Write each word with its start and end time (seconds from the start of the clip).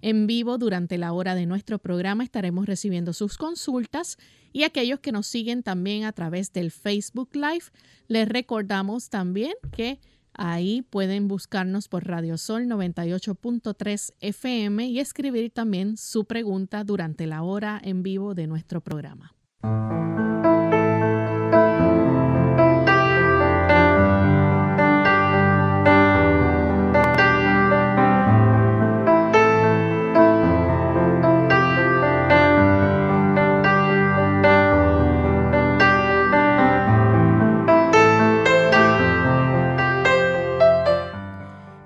En 0.00 0.26
vivo 0.28 0.58
durante 0.58 0.96
la 0.96 1.12
hora 1.12 1.34
de 1.34 1.46
nuestro 1.46 1.80
programa 1.80 2.22
estaremos 2.22 2.66
recibiendo 2.66 3.12
sus 3.12 3.36
consultas 3.36 4.16
y 4.52 4.62
aquellos 4.62 5.00
que 5.00 5.12
nos 5.12 5.26
siguen 5.26 5.62
también 5.62 6.04
a 6.04 6.12
través 6.12 6.52
del 6.52 6.70
Facebook 6.70 7.30
Live, 7.34 7.64
les 8.08 8.28
recordamos 8.28 9.10
también 9.10 9.52
que 9.72 10.00
ahí 10.34 10.82
pueden 10.82 11.28
buscarnos 11.28 11.88
por 11.88 12.06
Radiosol 12.06 12.66
98.3 12.66 14.14
FM 14.20 14.86
y 14.86 15.00
escribir 15.00 15.50
también 15.50 15.96
su 15.96 16.24
pregunta 16.24 16.84
durante 16.84 17.26
la 17.26 17.42
hora 17.42 17.80
en 17.82 18.02
vivo 18.02 18.34
de 18.34 18.46
nuestro 18.46 18.80
programa. 18.80 19.34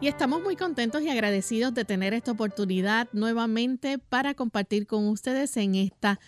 Y 0.05 0.09
estamos 0.09 0.43
muy 0.43 0.55
contentos 0.55 1.01
y 1.01 1.09
agradecidos 1.09 1.73
de 1.73 1.87
tener 1.87 2.13
esta 2.13 2.33
oportunidad 2.33 3.09
nuevamente 3.15 3.97
para 3.97 4.35
compartir 4.35 4.87
con 4.87 5.09
ustedes 5.09 5.57
en 5.57 5.77
esta 5.77 6.21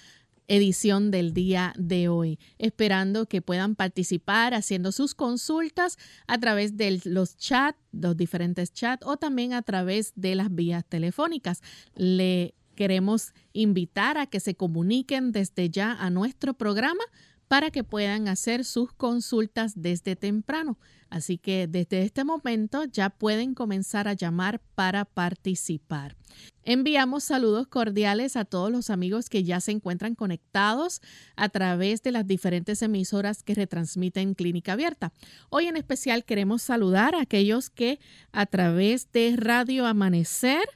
edición 0.49 1.11
del 1.11 1.35
día 1.35 1.75
de 1.77 2.09
hoy, 2.09 2.39
esperando 2.57 3.27
que 3.27 3.43
puedan 3.43 3.75
participar 3.75 4.55
haciendo 4.55 4.93
sus 4.93 5.15
consultas 5.15 5.99
a 6.27 6.39
través 6.39 6.79
de 6.79 7.03
los 7.05 7.37
chats, 7.37 7.79
los 7.93 8.17
diferentes 8.17 8.73
chats 8.73 9.07
o 9.07 9.19
también 9.19 9.53
a 9.53 9.61
través 9.61 10.15
de 10.17 10.37
las 10.37 10.55
vías 10.55 10.83
telefónicas. 10.89 11.61
Le 11.97 12.55
queremos 12.77 13.35
invitar 13.53 14.17
a 14.17 14.25
que 14.25 14.41
se 14.41 14.55
comuniquen 14.55 15.33
desde 15.33 15.69
ya 15.69 15.93
a 15.93 16.09
nuestro 16.09 16.55
programa 16.55 17.05
para 17.49 17.71
que 17.71 17.85
puedan 17.85 18.29
hacer 18.29 18.65
sus 18.65 18.93
consultas 18.93 19.73
desde 19.77 20.17
temprano. 20.17 20.79
Así 21.09 21.39
que 21.39 21.69
desde 21.69 22.03
este 22.03 22.25
momento 22.25 22.85
ya 22.85 23.11
pueden 23.11 23.55
comenzar 23.55 24.09
a 24.09 24.15
llamar 24.15 24.61
para 24.75 25.05
participar. 25.05 26.17
Enviamos 26.65 27.23
saludos 27.23 27.69
cordiales 27.69 28.37
a 28.37 28.45
todos 28.45 28.73
los 28.73 28.91
amigos 28.91 29.29
que 29.29 29.45
ya 29.45 29.61
se 29.61 29.71
encuentran 29.71 30.17
conectados 30.17 31.01
a 31.37 31.49
través 31.49 32.03
de 32.03 32.11
las 32.11 32.27
diferentes 32.27 32.83
emisoras 32.83 33.45
que 33.45 33.55
retransmiten 33.55 34.35
Clínica 34.35 34.73
Abierta. 34.73 35.13
Hoy 35.49 35.67
en 35.67 35.77
especial 35.77 36.25
queremos 36.25 36.63
saludar 36.63 37.15
a 37.15 37.21
aquellos 37.21 37.71
que 37.71 38.01
a 38.33 38.47
través 38.47 39.13
de 39.13 39.37
Radio 39.37 39.87
Amanecer, 39.87 40.69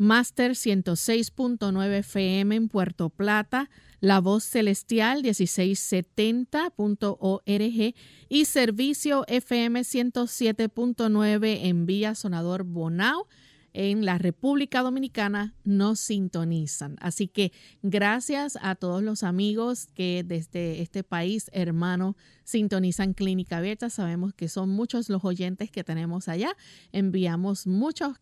Master 0.00 0.52
106.9 0.52 1.98
FM 1.98 2.56
en 2.56 2.68
Puerto 2.70 3.10
Plata, 3.10 3.68
la 4.00 4.18
Voz 4.18 4.44
Celestial 4.44 5.22
1670.org 5.22 7.94
y 8.30 8.44
Servicio 8.46 9.26
FM 9.28 9.82
107.9 9.82 11.58
en 11.64 11.84
Vía 11.84 12.14
Sonador 12.14 12.64
Bonao 12.64 13.28
en 13.74 14.06
la 14.06 14.16
República 14.16 14.80
Dominicana 14.80 15.54
nos 15.64 16.00
sintonizan. 16.00 16.96
Así 17.02 17.28
que 17.28 17.52
gracias 17.82 18.56
a 18.62 18.76
todos 18.76 19.02
los 19.02 19.22
amigos 19.22 19.88
que 19.94 20.24
desde 20.26 20.80
este 20.80 21.04
país 21.04 21.50
hermano 21.52 22.16
sintonizan 22.44 23.12
Clínica 23.12 23.58
Abierta. 23.58 23.90
Sabemos 23.90 24.32
que 24.32 24.48
son 24.48 24.70
muchos 24.70 25.10
los 25.10 25.26
oyentes 25.26 25.70
que 25.70 25.84
tenemos 25.84 26.28
allá. 26.28 26.56
Enviamos 26.90 27.66
muchos 27.66 28.14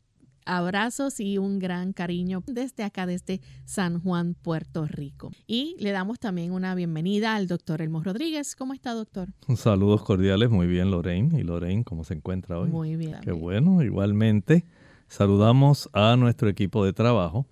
abrazos 0.48 1.20
y 1.20 1.38
un 1.38 1.58
gran 1.58 1.92
cariño 1.92 2.42
desde 2.46 2.82
acá, 2.82 3.06
desde 3.06 3.40
San 3.64 4.00
Juan, 4.00 4.34
Puerto 4.34 4.86
Rico. 4.86 5.30
Y 5.46 5.76
le 5.78 5.92
damos 5.92 6.18
también 6.18 6.52
una 6.52 6.74
bienvenida 6.74 7.36
al 7.36 7.46
doctor 7.46 7.82
Elmo 7.82 8.02
Rodríguez. 8.02 8.56
¿Cómo 8.56 8.72
está, 8.72 8.94
doctor? 8.94 9.28
Saludos 9.56 10.02
cordiales, 10.02 10.50
muy 10.50 10.66
bien, 10.66 10.90
Lorraine. 10.90 11.38
¿Y 11.38 11.42
Lorraine 11.42 11.84
cómo 11.84 12.02
se 12.02 12.14
encuentra 12.14 12.58
hoy? 12.58 12.70
Muy 12.70 12.96
bien. 12.96 13.18
Qué 13.22 13.32
bueno, 13.32 13.82
igualmente. 13.82 14.64
Saludamos 15.06 15.90
a 15.92 16.16
nuestro 16.16 16.48
equipo 16.48 16.84
de 16.84 16.92
trabajo 16.92 17.46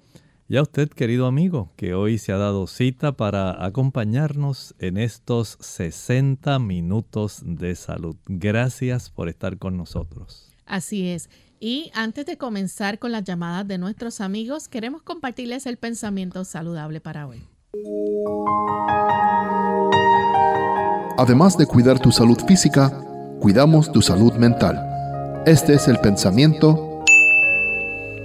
y 0.48 0.56
a 0.56 0.62
usted, 0.62 0.88
querido 0.88 1.26
amigo, 1.26 1.72
que 1.76 1.94
hoy 1.94 2.18
se 2.18 2.32
ha 2.32 2.36
dado 2.36 2.66
cita 2.66 3.16
para 3.16 3.64
acompañarnos 3.64 4.76
en 4.78 4.96
estos 4.96 5.58
60 5.60 6.58
minutos 6.60 7.42
de 7.44 7.74
salud. 7.74 8.16
Gracias 8.26 9.10
por 9.10 9.28
estar 9.28 9.58
con 9.58 9.76
nosotros. 9.76 10.54
Así 10.64 11.08
es. 11.08 11.28
Y 11.58 11.90
antes 11.94 12.26
de 12.26 12.36
comenzar 12.36 12.98
con 12.98 13.12
las 13.12 13.24
llamadas 13.24 13.66
de 13.66 13.78
nuestros 13.78 14.20
amigos, 14.20 14.68
queremos 14.68 15.02
compartirles 15.02 15.66
el 15.66 15.78
pensamiento 15.78 16.44
saludable 16.44 17.00
para 17.00 17.26
hoy. 17.26 17.42
Además 21.18 21.56
de 21.56 21.66
cuidar 21.66 21.98
tu 21.98 22.12
salud 22.12 22.38
física, 22.46 22.90
cuidamos 23.40 23.90
tu 23.90 24.02
salud 24.02 24.34
mental. 24.34 25.42
Este 25.46 25.74
es 25.74 25.88
el 25.88 25.98
pensamiento 25.98 27.02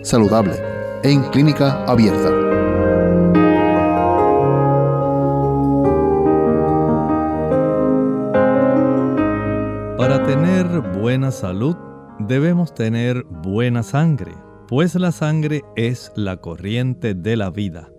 saludable 0.03 0.55
en 1.03 1.23
clínica 1.29 1.85
abierta. 1.85 2.29
Para 9.97 10.25
tener 10.25 10.67
buena 10.99 11.31
salud, 11.31 11.77
debemos 12.27 12.73
tener 12.73 13.23
buena 13.23 13.83
sangre, 13.83 14.33
pues 14.67 14.95
la 14.95 15.11
sangre 15.11 15.63
es 15.75 16.11
la 16.15 16.37
corriente 16.37 17.13
de 17.13 17.35
la 17.35 17.49
vida. 17.49 17.89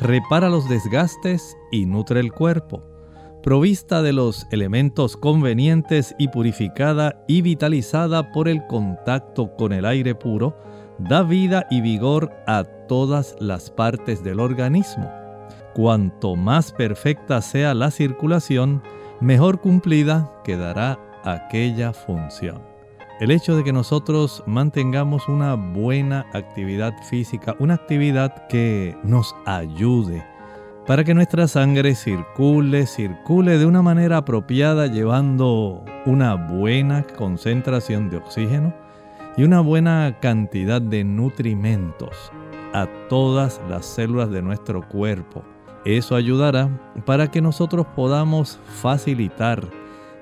repara 0.00 0.48
los 0.48 0.66
desgastes 0.68 1.56
y 1.70 1.84
nutre 1.84 2.20
el 2.20 2.32
cuerpo. 2.32 2.82
Provista 3.42 4.00
de 4.00 4.14
los 4.14 4.46
elementos 4.50 5.16
convenientes 5.16 6.14
y 6.18 6.28
purificada 6.28 7.22
y 7.28 7.42
vitalizada 7.42 8.32
por 8.32 8.48
el 8.48 8.66
contacto 8.66 9.54
con 9.56 9.72
el 9.72 9.84
aire 9.84 10.14
puro, 10.14 10.56
da 10.98 11.22
vida 11.22 11.66
y 11.70 11.82
vigor 11.82 12.30
a 12.46 12.64
todas 12.88 13.36
las 13.40 13.70
partes 13.70 14.24
del 14.24 14.40
organismo. 14.40 15.10
Cuanto 15.74 16.34
más 16.34 16.72
perfecta 16.72 17.42
sea 17.42 17.74
la 17.74 17.90
circulación, 17.90 18.82
mejor 19.20 19.60
cumplida 19.60 20.32
quedará 20.44 20.98
aquella 21.24 21.92
función. 21.92 22.69
El 23.20 23.30
hecho 23.30 23.54
de 23.54 23.62
que 23.62 23.72
nosotros 23.74 24.42
mantengamos 24.46 25.28
una 25.28 25.54
buena 25.54 26.24
actividad 26.32 26.94
física, 27.02 27.54
una 27.58 27.74
actividad 27.74 28.46
que 28.48 28.96
nos 29.02 29.36
ayude 29.44 30.24
para 30.86 31.04
que 31.04 31.12
nuestra 31.12 31.46
sangre 31.46 31.94
circule, 31.94 32.86
circule 32.86 33.58
de 33.58 33.66
una 33.66 33.82
manera 33.82 34.16
apropiada, 34.16 34.86
llevando 34.86 35.84
una 36.06 36.34
buena 36.34 37.02
concentración 37.02 38.08
de 38.08 38.16
oxígeno 38.16 38.74
y 39.36 39.42
una 39.42 39.60
buena 39.60 40.16
cantidad 40.22 40.80
de 40.80 41.04
nutrimentos 41.04 42.32
a 42.72 42.88
todas 43.10 43.60
las 43.68 43.84
células 43.84 44.30
de 44.30 44.40
nuestro 44.40 44.88
cuerpo. 44.88 45.44
Eso 45.84 46.16
ayudará 46.16 46.70
para 47.04 47.30
que 47.30 47.42
nosotros 47.42 47.86
podamos 47.94 48.58
facilitar 48.80 49.68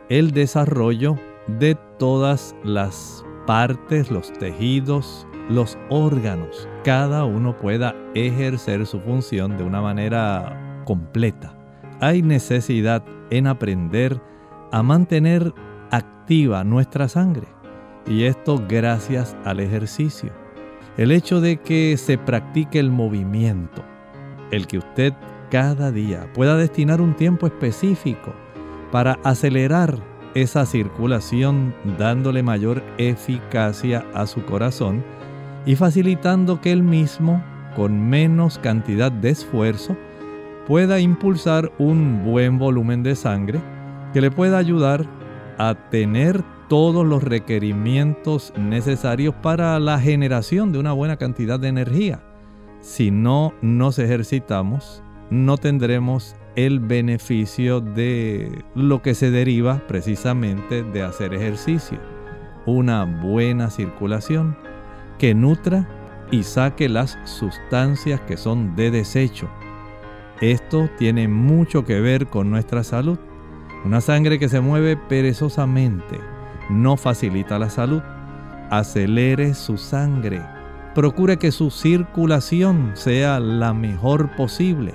el 0.08 0.32
desarrollo 0.32 1.16
de 1.58 1.74
todas 1.98 2.54
las 2.62 3.24
partes, 3.46 4.10
los 4.10 4.32
tejidos, 4.34 5.26
los 5.48 5.78
órganos, 5.88 6.68
cada 6.84 7.24
uno 7.24 7.56
pueda 7.56 7.96
ejercer 8.14 8.86
su 8.86 9.00
función 9.00 9.56
de 9.56 9.64
una 9.64 9.80
manera 9.80 10.82
completa. 10.84 11.54
Hay 12.00 12.22
necesidad 12.22 13.02
en 13.30 13.46
aprender 13.46 14.20
a 14.70 14.82
mantener 14.82 15.54
activa 15.90 16.64
nuestra 16.64 17.08
sangre 17.08 17.48
y 18.06 18.24
esto 18.24 18.62
gracias 18.68 19.36
al 19.44 19.60
ejercicio. 19.60 20.30
El 20.98 21.12
hecho 21.12 21.40
de 21.40 21.58
que 21.58 21.96
se 21.96 22.18
practique 22.18 22.78
el 22.78 22.90
movimiento, 22.90 23.82
el 24.50 24.66
que 24.66 24.78
usted 24.78 25.14
cada 25.50 25.90
día 25.90 26.30
pueda 26.34 26.56
destinar 26.56 27.00
un 27.00 27.14
tiempo 27.14 27.46
específico 27.46 28.34
para 28.92 29.18
acelerar 29.24 29.98
esa 30.34 30.66
circulación 30.66 31.74
dándole 31.98 32.42
mayor 32.42 32.82
eficacia 32.98 34.04
a 34.14 34.26
su 34.26 34.44
corazón 34.44 35.04
y 35.66 35.76
facilitando 35.76 36.60
que 36.60 36.72
él 36.72 36.82
mismo, 36.82 37.42
con 37.76 38.08
menos 38.08 38.58
cantidad 38.58 39.12
de 39.12 39.30
esfuerzo, 39.30 39.96
pueda 40.66 41.00
impulsar 41.00 41.72
un 41.78 42.24
buen 42.24 42.58
volumen 42.58 43.02
de 43.02 43.16
sangre 43.16 43.60
que 44.12 44.20
le 44.20 44.30
pueda 44.30 44.58
ayudar 44.58 45.06
a 45.58 45.74
tener 45.90 46.42
todos 46.68 47.06
los 47.06 47.22
requerimientos 47.22 48.52
necesarios 48.56 49.34
para 49.34 49.78
la 49.80 49.98
generación 49.98 50.72
de 50.72 50.78
una 50.78 50.92
buena 50.92 51.16
cantidad 51.16 51.58
de 51.58 51.68
energía. 51.68 52.22
Si 52.80 53.10
no 53.10 53.54
nos 53.62 53.98
ejercitamos, 53.98 55.02
no 55.30 55.56
tendremos 55.56 56.36
el 56.66 56.80
beneficio 56.80 57.80
de 57.80 58.64
lo 58.74 59.00
que 59.00 59.14
se 59.14 59.30
deriva 59.30 59.80
precisamente 59.86 60.82
de 60.82 61.04
hacer 61.04 61.32
ejercicio. 61.32 62.00
Una 62.66 63.04
buena 63.04 63.70
circulación 63.70 64.56
que 65.20 65.36
nutra 65.36 65.88
y 66.32 66.42
saque 66.42 66.88
las 66.88 67.16
sustancias 67.22 68.20
que 68.22 68.36
son 68.36 68.74
de 68.74 68.90
desecho. 68.90 69.48
Esto 70.40 70.90
tiene 70.98 71.28
mucho 71.28 71.84
que 71.84 72.00
ver 72.00 72.26
con 72.26 72.50
nuestra 72.50 72.82
salud. 72.82 73.20
Una 73.84 74.00
sangre 74.00 74.40
que 74.40 74.48
se 74.48 74.60
mueve 74.60 74.96
perezosamente 74.96 76.18
no 76.70 76.96
facilita 76.96 77.60
la 77.60 77.70
salud. 77.70 78.02
Acelere 78.68 79.54
su 79.54 79.76
sangre. 79.78 80.42
Procure 80.96 81.36
que 81.36 81.52
su 81.52 81.70
circulación 81.70 82.90
sea 82.94 83.38
la 83.38 83.72
mejor 83.72 84.34
posible 84.34 84.92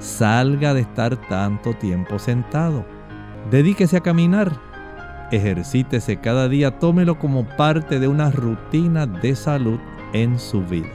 Salga 0.00 0.72
de 0.72 0.80
estar 0.80 1.28
tanto 1.28 1.74
tiempo 1.74 2.18
sentado. 2.18 2.86
Dedíquese 3.50 3.98
a 3.98 4.00
caminar. 4.00 4.58
Ejercítese 5.30 6.18
cada 6.18 6.48
día. 6.48 6.78
Tómelo 6.78 7.18
como 7.18 7.46
parte 7.46 8.00
de 8.00 8.08
una 8.08 8.30
rutina 8.30 9.06
de 9.06 9.36
salud 9.36 9.78
en 10.14 10.38
su 10.38 10.62
vida. 10.62 10.88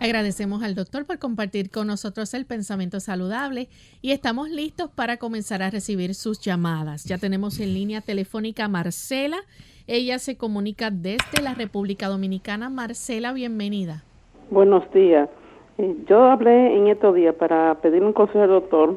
Agradecemos 0.00 0.62
al 0.62 0.74
doctor 0.74 1.06
por 1.06 1.18
compartir 1.18 1.70
con 1.70 1.86
nosotros 1.86 2.34
el 2.34 2.44
pensamiento 2.44 3.00
saludable 3.00 3.70
y 4.02 4.10
estamos 4.10 4.50
listos 4.50 4.90
para 4.90 5.16
comenzar 5.16 5.62
a 5.62 5.70
recibir 5.70 6.14
sus 6.14 6.38
llamadas. 6.40 7.04
Ya 7.04 7.16
tenemos 7.16 7.58
en 7.58 7.72
línea 7.72 8.02
telefónica 8.02 8.66
a 8.66 8.68
Marcela. 8.68 9.38
Ella 9.86 10.18
se 10.18 10.36
comunica 10.36 10.90
desde 10.90 11.40
la 11.42 11.54
República 11.54 12.08
Dominicana. 12.08 12.68
Marcela, 12.68 13.32
bienvenida. 13.32 14.04
Buenos 14.50 14.82
días. 14.92 15.30
Yo 15.78 16.24
hablé 16.24 16.74
en 16.74 16.86
estos 16.86 17.14
días 17.14 17.34
para 17.34 17.74
pedir 17.82 18.02
un 18.02 18.14
consejo 18.14 18.44
al 18.44 18.48
doctor. 18.48 18.96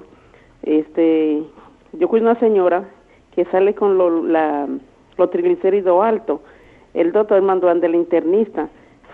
Este, 0.63 1.43
yo 1.91 2.07
cuido 2.07 2.29
una 2.29 2.39
señora 2.39 2.89
que 3.35 3.43
sale 3.45 3.75
con 3.75 3.97
lo, 3.97 4.23
la, 4.23 4.65
los 5.17 5.29
triglicéridos 5.29 6.01
altos. 6.01 6.39
El 6.93 7.11
doctor 7.11 7.41
mandó 7.41 7.69
ante 7.69 7.87
el 7.87 7.95
internista. 7.95 8.69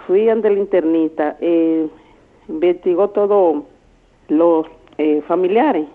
Fui 0.06 0.30
ante 0.30 0.48
el 0.50 0.60
internista, 0.60 1.38
eh, 1.42 1.88
investigó 2.48 3.10
todos 3.10 3.64
los 4.28 4.68
eh, 5.00 5.24
familiares 5.28 5.88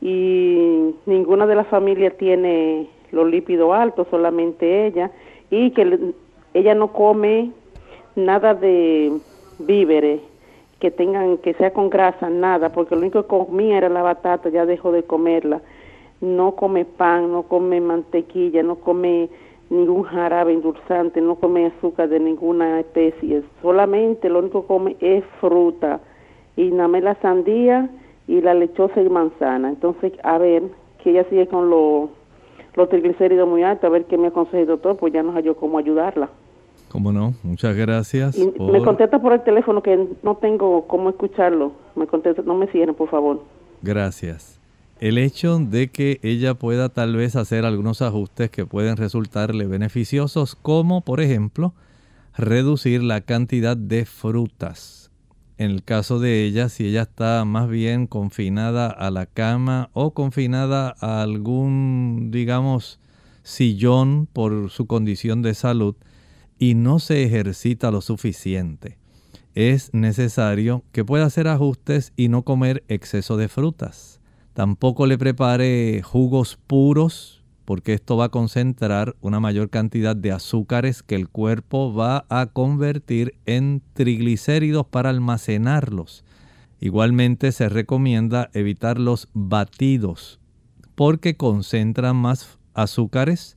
y 0.00 0.94
ninguna 1.04 1.46
de 1.46 1.54
las 1.54 1.66
familias 1.66 2.16
tiene 2.16 2.88
los 3.10 3.28
lípidos 3.28 3.74
altos, 3.74 4.06
solamente 4.10 4.86
ella, 4.86 5.10
y 5.50 5.70
que 5.72 6.14
ella 6.54 6.74
no 6.74 6.92
come 6.94 7.52
nada 8.16 8.54
de 8.54 9.12
víveres 9.58 10.22
que 10.82 10.90
tengan, 10.90 11.38
que 11.38 11.54
sea 11.54 11.72
con 11.72 11.90
grasa, 11.90 12.28
nada, 12.28 12.72
porque 12.72 12.96
lo 12.96 13.02
único 13.02 13.22
que 13.22 13.28
comía 13.28 13.78
era 13.78 13.88
la 13.88 14.02
batata, 14.02 14.48
ya 14.48 14.66
dejó 14.66 14.90
de 14.90 15.04
comerla. 15.04 15.60
No 16.20 16.56
come 16.56 16.84
pan, 16.84 17.30
no 17.30 17.44
come 17.44 17.80
mantequilla, 17.80 18.64
no 18.64 18.74
come 18.74 19.28
ningún 19.70 20.02
jarabe 20.02 20.52
endulzante, 20.52 21.20
no 21.20 21.36
come 21.36 21.66
azúcar 21.66 22.08
de 22.08 22.18
ninguna 22.18 22.80
especie, 22.80 23.44
solamente 23.62 24.28
lo 24.28 24.40
único 24.40 24.62
que 24.62 24.66
come 24.66 24.96
es 24.98 25.22
fruta 25.40 26.00
y 26.56 26.72
nada 26.72 26.88
más 26.88 27.02
la 27.04 27.14
sandía 27.22 27.88
y 28.26 28.40
la 28.40 28.52
lechosa 28.52 29.00
y 29.00 29.08
manzana. 29.08 29.68
Entonces, 29.68 30.12
a 30.24 30.36
ver, 30.38 30.64
que 31.00 31.10
ella 31.10 31.24
sigue 31.30 31.46
con 31.46 31.70
los 31.70 32.10
los 32.74 32.88
triglicéridos 32.88 33.48
muy 33.48 33.62
altos, 33.62 33.84
a 33.84 33.88
ver 33.90 34.06
qué 34.06 34.18
me 34.18 34.28
aconseja 34.28 34.58
el 34.58 34.66
doctor, 34.66 34.96
pues 34.96 35.12
ya 35.12 35.22
nos 35.22 35.34
halló 35.34 35.54
cómo 35.54 35.78
ayudarla. 35.78 36.28
¿Cómo 36.92 37.10
no? 37.10 37.32
Muchas 37.42 37.74
gracias. 37.74 38.36
Me 38.36 38.82
contesta 38.82 39.18
por 39.18 39.32
el 39.32 39.42
teléfono 39.42 39.82
que 39.82 40.08
no 40.22 40.36
tengo 40.36 40.86
cómo 40.86 41.08
escucharlo. 41.08 41.72
Me 41.96 42.06
contesta, 42.06 42.42
no 42.42 42.54
me 42.54 42.66
cierren, 42.66 42.94
por 42.94 43.08
favor. 43.08 43.42
Gracias. 43.80 44.60
El 45.00 45.16
hecho 45.16 45.58
de 45.58 45.88
que 45.88 46.20
ella 46.22 46.52
pueda 46.52 46.90
tal 46.90 47.16
vez 47.16 47.34
hacer 47.34 47.64
algunos 47.64 48.02
ajustes 48.02 48.50
que 48.50 48.66
pueden 48.66 48.98
resultarle 48.98 49.66
beneficiosos, 49.66 50.54
como 50.54 51.00
por 51.00 51.22
ejemplo 51.22 51.72
reducir 52.36 53.02
la 53.02 53.22
cantidad 53.22 53.74
de 53.74 54.04
frutas. 54.04 55.10
En 55.56 55.70
el 55.70 55.84
caso 55.84 56.18
de 56.20 56.44
ella, 56.44 56.68
si 56.68 56.88
ella 56.88 57.02
está 57.02 57.46
más 57.46 57.70
bien 57.70 58.06
confinada 58.06 58.88
a 58.88 59.10
la 59.10 59.24
cama 59.24 59.88
o 59.94 60.10
confinada 60.10 60.94
a 61.00 61.22
algún, 61.22 62.28
digamos, 62.30 63.00
sillón 63.44 64.28
por 64.30 64.68
su 64.68 64.86
condición 64.86 65.40
de 65.40 65.54
salud, 65.54 65.96
y 66.62 66.76
no 66.76 67.00
se 67.00 67.24
ejercita 67.24 67.90
lo 67.90 68.00
suficiente, 68.00 68.96
es 69.52 69.92
necesario 69.94 70.84
que 70.92 71.04
pueda 71.04 71.26
hacer 71.26 71.48
ajustes 71.48 72.12
y 72.14 72.28
no 72.28 72.42
comer 72.42 72.84
exceso 72.86 73.36
de 73.36 73.48
frutas. 73.48 74.20
Tampoco 74.52 75.06
le 75.06 75.18
prepare 75.18 76.02
jugos 76.04 76.60
puros 76.68 77.42
porque 77.64 77.94
esto 77.94 78.16
va 78.16 78.26
a 78.26 78.28
concentrar 78.28 79.16
una 79.20 79.40
mayor 79.40 79.70
cantidad 79.70 80.14
de 80.14 80.30
azúcares 80.30 81.02
que 81.02 81.16
el 81.16 81.28
cuerpo 81.28 81.92
va 81.92 82.26
a 82.28 82.46
convertir 82.46 83.34
en 83.44 83.82
triglicéridos 83.92 84.86
para 84.86 85.10
almacenarlos. 85.10 86.24
Igualmente 86.78 87.50
se 87.50 87.68
recomienda 87.70 88.50
evitar 88.52 89.00
los 89.00 89.28
batidos 89.34 90.38
porque 90.94 91.36
concentran 91.36 92.14
más 92.14 92.56
azúcares 92.72 93.56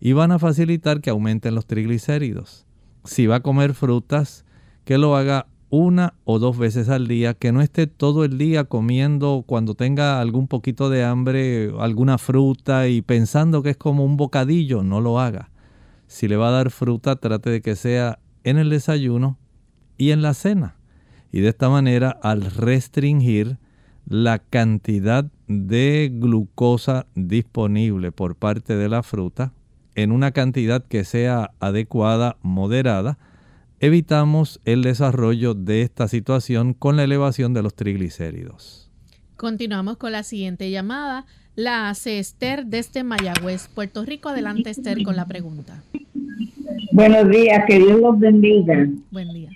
y 0.00 0.12
van 0.12 0.32
a 0.32 0.38
facilitar 0.38 1.00
que 1.00 1.10
aumenten 1.10 1.54
los 1.54 1.66
triglicéridos. 1.66 2.66
Si 3.04 3.26
va 3.26 3.36
a 3.36 3.40
comer 3.40 3.74
frutas, 3.74 4.44
que 4.84 4.98
lo 4.98 5.14
haga 5.16 5.46
una 5.68 6.14
o 6.24 6.38
dos 6.38 6.58
veces 6.58 6.88
al 6.88 7.06
día, 7.06 7.34
que 7.34 7.52
no 7.52 7.60
esté 7.60 7.86
todo 7.86 8.24
el 8.24 8.38
día 8.38 8.64
comiendo 8.64 9.44
cuando 9.46 9.74
tenga 9.74 10.20
algún 10.20 10.48
poquito 10.48 10.90
de 10.90 11.04
hambre, 11.04 11.72
alguna 11.78 12.18
fruta 12.18 12.88
y 12.88 13.02
pensando 13.02 13.62
que 13.62 13.70
es 13.70 13.76
como 13.76 14.04
un 14.04 14.16
bocadillo, 14.16 14.82
no 14.82 15.00
lo 15.00 15.20
haga. 15.20 15.50
Si 16.08 16.26
le 16.26 16.36
va 16.36 16.48
a 16.48 16.52
dar 16.52 16.70
fruta, 16.70 17.16
trate 17.16 17.50
de 17.50 17.60
que 17.60 17.76
sea 17.76 18.18
en 18.42 18.58
el 18.58 18.70
desayuno 18.70 19.38
y 19.96 20.10
en 20.10 20.22
la 20.22 20.34
cena. 20.34 20.76
Y 21.30 21.40
de 21.40 21.50
esta 21.50 21.68
manera, 21.68 22.10
al 22.22 22.42
restringir 22.50 23.58
la 24.06 24.40
cantidad 24.40 25.30
de 25.46 26.10
glucosa 26.12 27.06
disponible 27.14 28.10
por 28.10 28.34
parte 28.34 28.74
de 28.74 28.88
la 28.88 29.04
fruta 29.04 29.52
en 30.02 30.12
una 30.12 30.32
cantidad 30.32 30.84
que 30.84 31.04
sea 31.04 31.52
adecuada, 31.60 32.36
moderada, 32.42 33.18
evitamos 33.80 34.60
el 34.64 34.82
desarrollo 34.82 35.54
de 35.54 35.82
esta 35.82 36.08
situación 36.08 36.74
con 36.74 36.96
la 36.96 37.04
elevación 37.04 37.54
de 37.54 37.62
los 37.62 37.74
triglicéridos. 37.74 38.90
Continuamos 39.36 39.96
con 39.96 40.12
la 40.12 40.22
siguiente 40.22 40.70
llamada. 40.70 41.24
La 41.56 41.88
hace 41.88 42.18
Esther 42.18 42.66
desde 42.66 43.04
Mayagüez, 43.04 43.68
Puerto 43.68 44.04
Rico. 44.04 44.28
Adelante, 44.28 44.70
Esther, 44.70 45.02
con 45.02 45.16
la 45.16 45.26
pregunta. 45.26 45.82
Buenos 46.92 47.28
días, 47.28 47.64
que 47.66 47.78
Dios 47.78 48.00
los 48.00 48.18
bendiga. 48.18 48.86
Buen 49.10 49.32
día. 49.32 49.50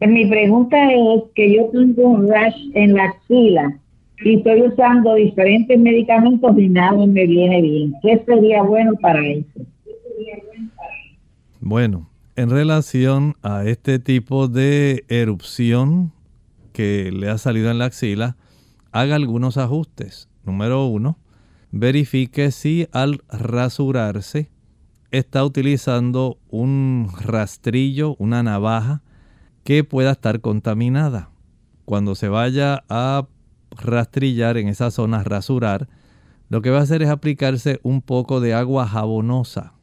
Eh, 0.00 0.06
mi 0.06 0.26
pregunta 0.26 0.76
es 0.92 1.22
que 1.34 1.56
yo 1.56 1.66
tengo 1.72 2.08
un 2.08 2.28
rash 2.28 2.56
en 2.74 2.94
la 2.94 3.04
axila 3.04 3.78
y 4.24 4.36
estoy 4.36 4.62
usando 4.62 5.14
diferentes 5.14 5.78
medicamentos 5.78 6.58
y 6.58 6.68
nada 6.68 7.06
me 7.06 7.26
viene 7.26 7.62
bien. 7.62 7.94
¿Qué 8.02 8.22
sería 8.26 8.62
bueno 8.62 8.92
para 9.00 9.24
eso? 9.26 9.60
Bueno, 11.60 12.08
en 12.36 12.50
relación 12.50 13.34
a 13.42 13.64
este 13.64 13.98
tipo 13.98 14.48
de 14.48 15.04
erupción 15.08 16.12
que 16.72 17.10
le 17.12 17.28
ha 17.28 17.38
salido 17.38 17.70
en 17.70 17.78
la 17.78 17.86
axila, 17.86 18.36
haga 18.92 19.16
algunos 19.16 19.56
ajustes. 19.56 20.28
Número 20.44 20.86
uno, 20.86 21.18
verifique 21.70 22.50
si 22.50 22.88
al 22.92 23.20
rasurarse 23.28 24.50
está 25.10 25.44
utilizando 25.44 26.38
un 26.48 27.08
rastrillo, 27.24 28.16
una 28.18 28.42
navaja 28.42 29.02
que 29.64 29.84
pueda 29.84 30.12
estar 30.12 30.40
contaminada. 30.40 31.30
Cuando 31.84 32.14
se 32.14 32.28
vaya 32.28 32.84
a 32.88 33.26
rastrillar 33.78 34.56
en 34.56 34.68
esa 34.68 34.90
zona, 34.90 35.24
rasurar, 35.24 35.88
lo 36.48 36.62
que 36.62 36.70
va 36.70 36.78
a 36.78 36.82
hacer 36.82 37.02
es 37.02 37.08
aplicarse 37.08 37.80
un 37.82 38.02
poco 38.02 38.40
de 38.40 38.54
agua 38.54 38.86
jabonosa, 38.86 39.74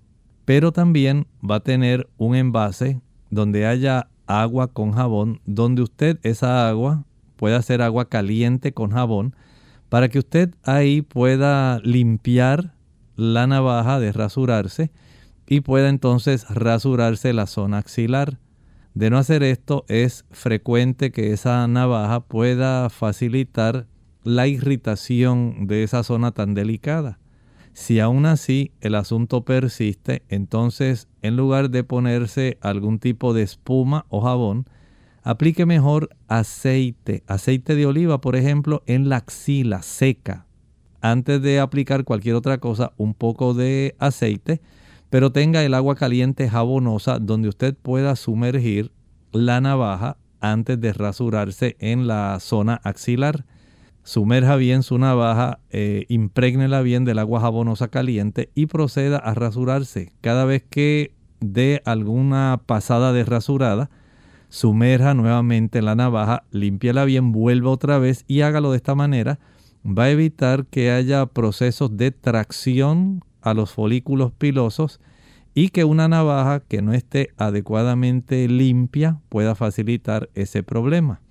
pero 0.45 0.71
también 0.71 1.27
va 1.47 1.55
a 1.55 1.63
tener 1.63 2.09
un 2.17 2.35
envase 2.35 3.01
donde 3.29 3.65
haya 3.65 4.07
agua 4.27 4.67
con 4.67 4.91
jabón, 4.91 5.41
donde 5.45 5.81
usted 5.81 6.19
esa 6.23 6.67
agua 6.67 7.03
pueda 7.35 7.57
hacer 7.57 7.81
agua 7.81 8.09
caliente 8.09 8.73
con 8.73 8.91
jabón, 8.91 9.35
para 9.89 10.09
que 10.09 10.19
usted 10.19 10.55
ahí 10.63 11.01
pueda 11.01 11.79
limpiar 11.79 12.73
la 13.15 13.47
navaja 13.47 13.99
de 13.99 14.11
rasurarse 14.11 14.91
y 15.47 15.61
pueda 15.61 15.89
entonces 15.89 16.49
rasurarse 16.49 17.33
la 17.33 17.45
zona 17.45 17.77
axilar. 17.77 18.39
De 18.95 19.09
no 19.09 19.17
hacer 19.17 19.43
esto, 19.43 19.83
es 19.89 20.23
frecuente 20.31 21.11
que 21.11 21.33
esa 21.33 21.67
navaja 21.67 22.21
pueda 22.21 22.89
facilitar 22.89 23.87
la 24.23 24.47
irritación 24.47 25.67
de 25.67 25.83
esa 25.83 26.01
zona 26.01 26.31
tan 26.31 26.53
delicada. 26.53 27.19
Si 27.73 27.99
aún 27.99 28.25
así 28.25 28.71
el 28.79 28.95
asunto 28.95 29.43
persiste, 29.43 30.23
entonces 30.29 31.09
en 31.21 31.35
lugar 31.35 31.71
de 31.71 31.83
ponerse 31.83 32.57
algún 32.61 32.99
tipo 32.99 33.33
de 33.33 33.43
espuma 33.43 34.05
o 34.07 34.21
jabón, 34.21 34.65
aplique 35.23 35.65
mejor 35.65 36.07
aceite, 36.29 37.21
aceite 37.27 37.75
de 37.75 37.85
oliva, 37.85 38.21
por 38.21 38.37
ejemplo, 38.37 38.81
en 38.85 39.09
la 39.09 39.17
axila 39.17 39.81
seca. 39.81 40.45
Antes 41.01 41.41
de 41.41 41.59
aplicar 41.59 42.05
cualquier 42.05 42.35
otra 42.35 42.59
cosa, 42.59 42.93
un 42.95 43.13
poco 43.13 43.53
de 43.53 43.93
aceite 43.99 44.61
pero 45.15 45.31
tenga 45.31 45.63
el 45.63 45.73
agua 45.75 45.95
caliente 45.95 46.49
jabonosa 46.49 47.19
donde 47.19 47.47
usted 47.47 47.73
pueda 47.73 48.17
sumergir 48.17 48.91
la 49.31 49.61
navaja 49.61 50.17
antes 50.41 50.77
de 50.81 50.91
rasurarse 50.91 51.77
en 51.79 52.05
la 52.05 52.37
zona 52.41 52.81
axilar. 52.83 53.45
Sumerja 54.03 54.57
bien 54.57 54.83
su 54.83 54.97
navaja, 54.97 55.59
eh, 55.69 56.03
imprégnela 56.09 56.81
bien 56.81 57.05
del 57.05 57.19
agua 57.19 57.39
jabonosa 57.39 57.87
caliente 57.87 58.49
y 58.55 58.65
proceda 58.65 59.15
a 59.15 59.33
rasurarse. 59.33 60.11
Cada 60.19 60.43
vez 60.43 60.65
que 60.69 61.15
dé 61.39 61.81
alguna 61.85 62.59
pasada 62.65 63.13
de 63.13 63.23
rasurada, 63.23 63.89
sumerja 64.49 65.13
nuevamente 65.13 65.81
la 65.81 65.95
navaja, 65.95 66.43
limpiela 66.51 67.05
bien, 67.05 67.31
vuelva 67.31 67.71
otra 67.71 67.99
vez 67.99 68.25
y 68.27 68.41
hágalo 68.41 68.71
de 68.71 68.77
esta 68.77 68.95
manera. 68.95 69.39
Va 69.85 70.03
a 70.03 70.11
evitar 70.11 70.65
que 70.65 70.91
haya 70.91 71.25
procesos 71.25 71.95
de 71.95 72.11
tracción 72.11 73.21
a 73.45 73.53
los 73.53 73.71
folículos 73.71 74.33
pilosos 74.33 74.99
y 75.53 75.69
que 75.69 75.85
una 75.85 76.07
navaja 76.09 76.59
que 76.59 76.81
no 76.81 76.93
esté 76.93 77.29
adecuadamente 77.37 78.47
limpia 78.49 79.21
pueda 79.29 79.55
facilitar 79.55 80.29
ese 80.33 80.63
problema. 80.63 81.21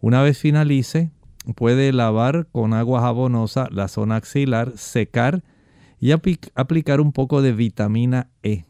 Una 0.00 0.22
vez 0.22 0.38
finalice, 0.38 1.10
puede 1.56 1.92
lavar 1.92 2.46
con 2.52 2.72
agua 2.72 3.00
jabonosa 3.00 3.68
la 3.72 3.88
zona 3.88 4.16
axilar, 4.16 4.78
secar 4.78 5.42
y 5.98 6.12
aplicar 6.12 7.00
un 7.00 7.12
poco 7.12 7.42
de 7.42 7.52
vitamina 7.52 8.30
E. 8.42 8.64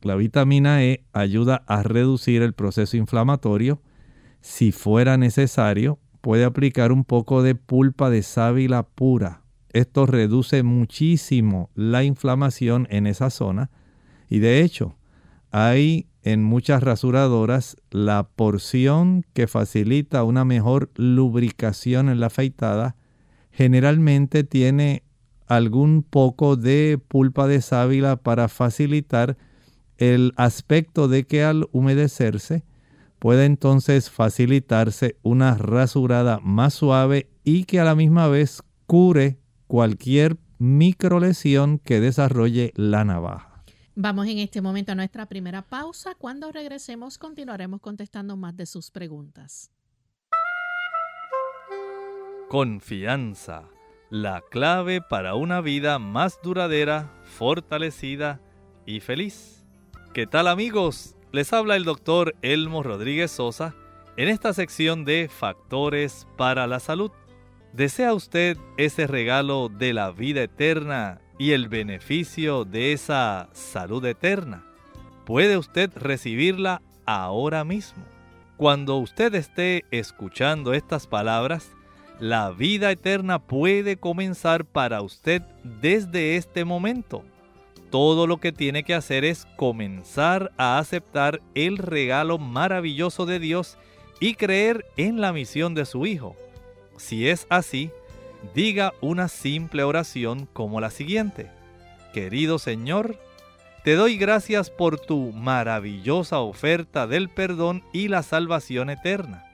La 0.00 0.14
vitamina 0.14 0.84
E 0.84 1.04
ayuda 1.12 1.64
a 1.66 1.82
reducir 1.82 2.42
el 2.42 2.52
proceso 2.52 2.96
inflamatorio. 2.96 3.82
Si 4.40 4.70
fuera 4.70 5.16
necesario, 5.16 5.98
puede 6.20 6.44
aplicar 6.44 6.92
un 6.92 7.04
poco 7.04 7.42
de 7.42 7.56
pulpa 7.56 8.08
de 8.08 8.22
sábila 8.22 8.84
pura 8.84 9.45
esto 9.78 10.06
reduce 10.06 10.62
muchísimo 10.62 11.70
la 11.74 12.04
inflamación 12.04 12.86
en 12.90 13.06
esa 13.06 13.30
zona. 13.30 13.70
Y 14.28 14.38
de 14.38 14.62
hecho 14.62 14.96
hay 15.50 16.06
en 16.22 16.42
muchas 16.42 16.82
rasuradoras 16.82 17.76
la 17.90 18.28
porción 18.34 19.24
que 19.32 19.46
facilita 19.46 20.24
una 20.24 20.44
mejor 20.44 20.90
lubricación 20.96 22.08
en 22.08 22.20
la 22.20 22.26
afeitada. 22.26 22.96
Generalmente 23.52 24.44
tiene 24.44 25.04
algún 25.46 26.02
poco 26.02 26.56
de 26.56 26.98
pulpa 27.06 27.46
de 27.46 27.60
sábila 27.60 28.16
para 28.16 28.48
facilitar 28.48 29.36
el 29.98 30.32
aspecto 30.36 31.06
de 31.06 31.24
que 31.24 31.44
al 31.44 31.68
humedecerse 31.72 32.64
puede 33.18 33.44
entonces 33.44 34.10
facilitarse 34.10 35.16
una 35.22 35.54
rasurada 35.56 36.40
más 36.42 36.74
suave 36.74 37.30
y 37.44 37.64
que 37.64 37.80
a 37.80 37.84
la 37.84 37.94
misma 37.94 38.28
vez 38.28 38.62
cure 38.86 39.38
cualquier 39.66 40.36
microlesión 40.58 41.78
que 41.78 42.00
desarrolle 42.00 42.72
la 42.76 43.04
navaja. 43.04 43.64
Vamos 43.94 44.26
en 44.26 44.38
este 44.38 44.60
momento 44.60 44.92
a 44.92 44.94
nuestra 44.94 45.26
primera 45.26 45.62
pausa. 45.62 46.14
Cuando 46.14 46.52
regresemos 46.52 47.16
continuaremos 47.16 47.80
contestando 47.80 48.36
más 48.36 48.56
de 48.56 48.66
sus 48.66 48.90
preguntas. 48.90 49.70
Confianza, 52.48 53.64
la 54.10 54.42
clave 54.50 55.00
para 55.00 55.34
una 55.34 55.60
vida 55.60 55.98
más 55.98 56.38
duradera, 56.42 57.12
fortalecida 57.24 58.40
y 58.84 59.00
feliz. 59.00 59.64
¿Qué 60.14 60.26
tal 60.26 60.46
amigos? 60.46 61.16
Les 61.32 61.52
habla 61.52 61.76
el 61.76 61.84
doctor 61.84 62.34
Elmo 62.42 62.82
Rodríguez 62.82 63.30
Sosa 63.30 63.74
en 64.16 64.28
esta 64.28 64.52
sección 64.52 65.04
de 65.04 65.28
Factores 65.28 66.26
para 66.36 66.66
la 66.66 66.80
Salud. 66.80 67.10
¿Desea 67.76 68.14
usted 68.14 68.56
ese 68.78 69.06
regalo 69.06 69.68
de 69.68 69.92
la 69.92 70.10
vida 70.10 70.42
eterna 70.42 71.20
y 71.38 71.50
el 71.50 71.68
beneficio 71.68 72.64
de 72.64 72.94
esa 72.94 73.50
salud 73.52 74.02
eterna? 74.06 74.64
Puede 75.26 75.58
usted 75.58 75.90
recibirla 75.94 76.80
ahora 77.04 77.64
mismo. 77.64 78.02
Cuando 78.56 78.96
usted 78.96 79.34
esté 79.34 79.84
escuchando 79.90 80.72
estas 80.72 81.06
palabras, 81.06 81.70
la 82.18 82.50
vida 82.50 82.90
eterna 82.90 83.40
puede 83.40 83.98
comenzar 83.98 84.64
para 84.64 85.02
usted 85.02 85.42
desde 85.62 86.36
este 86.36 86.64
momento. 86.64 87.24
Todo 87.90 88.26
lo 88.26 88.38
que 88.38 88.52
tiene 88.52 88.84
que 88.84 88.94
hacer 88.94 89.22
es 89.26 89.46
comenzar 89.56 90.50
a 90.56 90.78
aceptar 90.78 91.42
el 91.54 91.76
regalo 91.76 92.38
maravilloso 92.38 93.26
de 93.26 93.38
Dios 93.38 93.76
y 94.18 94.32
creer 94.32 94.86
en 94.96 95.20
la 95.20 95.34
misión 95.34 95.74
de 95.74 95.84
su 95.84 96.06
Hijo. 96.06 96.36
Si 96.98 97.28
es 97.28 97.46
así, 97.50 97.90
diga 98.54 98.92
una 99.00 99.28
simple 99.28 99.82
oración 99.82 100.48
como 100.52 100.80
la 100.80 100.90
siguiente. 100.90 101.50
Querido 102.12 102.58
Señor, 102.58 103.18
te 103.84 103.94
doy 103.94 104.16
gracias 104.16 104.70
por 104.70 104.98
tu 104.98 105.32
maravillosa 105.32 106.40
oferta 106.40 107.06
del 107.06 107.28
perdón 107.28 107.84
y 107.92 108.08
la 108.08 108.22
salvación 108.22 108.90
eterna. 108.90 109.44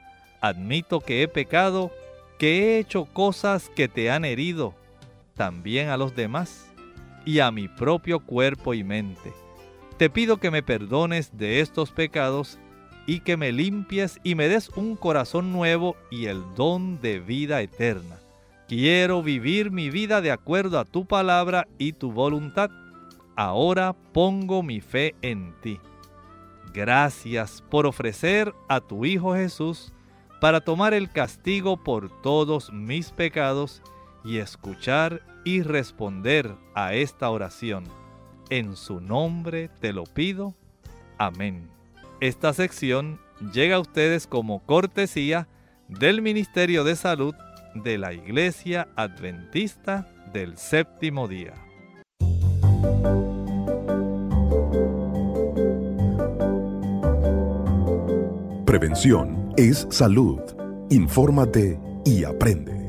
Admito 0.41 1.01
que 1.01 1.23
he 1.23 1.29
pecado, 1.29 1.93
que 2.39 2.63
he 2.63 2.79
hecho 2.79 3.05
cosas 3.05 3.69
que 3.69 3.89
te 3.89 4.11
han 4.11 4.25
herido, 4.25 4.75
también 5.35 5.89
a 5.89 5.97
los 5.97 6.15
demás 6.15 6.71
y 7.25 7.41
a 7.41 7.51
mi 7.51 7.69
propio 7.69 8.21
cuerpo 8.21 8.75
y 8.75 8.85
mente. 8.85 9.33
Te 9.99 10.11
pido 10.11 10.39
que 10.39 10.51
me 10.51 10.63
perdones 10.63 11.37
de 11.37 11.61
estos 11.61 11.93
pecados 11.93 12.59
y 13.07 13.21
que 13.21 13.37
me 13.37 13.53
limpies 13.53 14.21
y 14.23 14.35
me 14.35 14.49
des 14.49 14.69
un 14.71 14.97
corazón 14.97 15.53
nuevo 15.53 15.97
y 16.11 16.27
el 16.27 16.43
don 16.55 17.01
de 17.01 17.21
vida 17.21 17.61
eterna. 17.63 18.19
Quiero 18.69 19.23
vivir 19.23 19.71
mi 19.71 19.91
vida 19.91 20.21
de 20.21 20.31
acuerdo 20.31 20.79
a 20.79 20.85
tu 20.85 21.05
palabra 21.05 21.67
y 21.79 21.93
tu 21.93 22.13
voluntad. 22.13 22.71
Ahora 23.37 23.95
pongo 24.13 24.63
mi 24.63 24.81
fe 24.81 25.15
en 25.23 25.55
ti. 25.61 25.81
Gracias 26.73 27.63
por 27.69 27.87
ofrecer 27.87 28.55
a 28.69 28.81
tu 28.81 29.05
Hijo 29.05 29.35
Jesús 29.35 29.93
para 30.41 30.61
tomar 30.61 30.95
el 30.95 31.11
castigo 31.11 31.77
por 31.77 32.23
todos 32.23 32.73
mis 32.73 33.11
pecados 33.11 33.83
y 34.25 34.39
escuchar 34.39 35.23
y 35.45 35.63
responder 35.63 36.55
a 36.75 36.95
esta 36.95 37.31
oración. 37.31 37.85
En 38.49 38.77
su 38.77 39.01
nombre 39.01 39.69
te 39.81 39.93
lo 39.93 40.05
pido. 40.05 40.55
Amén. 41.19 41.82
Esta 42.23 42.53
sección 42.53 43.19
llega 43.53 43.75
a 43.75 43.81
ustedes 43.81 44.29
como 44.29 44.65
cortesía 44.65 45.49
del 45.89 46.23
Ministerio 46.23 46.85
de 46.85 46.95
Salud 46.95 47.35
de 47.75 47.99
la 47.99 48.13
Iglesia 48.13 48.87
Adventista 48.95 50.07
del 50.33 50.57
Séptimo 50.57 51.27
Día. 51.27 51.55
Prevención 58.67 59.53
es 59.57 59.89
salud. 59.91 60.39
Infórmate 60.91 61.81
y 62.05 62.23
aprende. 62.23 62.87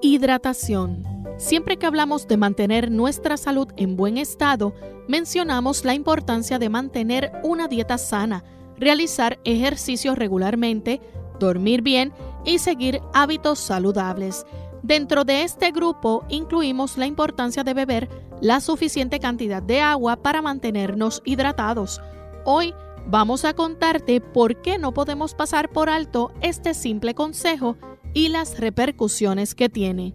Hidratación. 0.00 1.19
Siempre 1.40 1.78
que 1.78 1.86
hablamos 1.86 2.28
de 2.28 2.36
mantener 2.36 2.90
nuestra 2.90 3.38
salud 3.38 3.68
en 3.78 3.96
buen 3.96 4.18
estado, 4.18 4.74
mencionamos 5.08 5.86
la 5.86 5.94
importancia 5.94 6.58
de 6.58 6.68
mantener 6.68 7.32
una 7.42 7.66
dieta 7.66 7.96
sana, 7.96 8.44
realizar 8.76 9.40
ejercicios 9.44 10.18
regularmente, 10.18 11.00
dormir 11.38 11.80
bien 11.80 12.12
y 12.44 12.58
seguir 12.58 13.00
hábitos 13.14 13.58
saludables. 13.58 14.44
Dentro 14.82 15.24
de 15.24 15.42
este 15.42 15.70
grupo 15.70 16.26
incluimos 16.28 16.98
la 16.98 17.06
importancia 17.06 17.64
de 17.64 17.72
beber 17.72 18.10
la 18.42 18.60
suficiente 18.60 19.18
cantidad 19.18 19.62
de 19.62 19.80
agua 19.80 20.16
para 20.16 20.42
mantenernos 20.42 21.22
hidratados. 21.24 22.02
Hoy 22.44 22.74
Vamos 23.06 23.46
a 23.46 23.54
contarte 23.54 24.20
por 24.20 24.60
qué 24.60 24.76
no 24.76 24.92
podemos 24.92 25.34
pasar 25.34 25.70
por 25.70 25.88
alto 25.88 26.32
este 26.42 26.74
simple 26.74 27.14
consejo 27.14 27.78
y 28.12 28.28
las 28.28 28.60
repercusiones 28.60 29.54
que 29.54 29.70
tiene. 29.70 30.12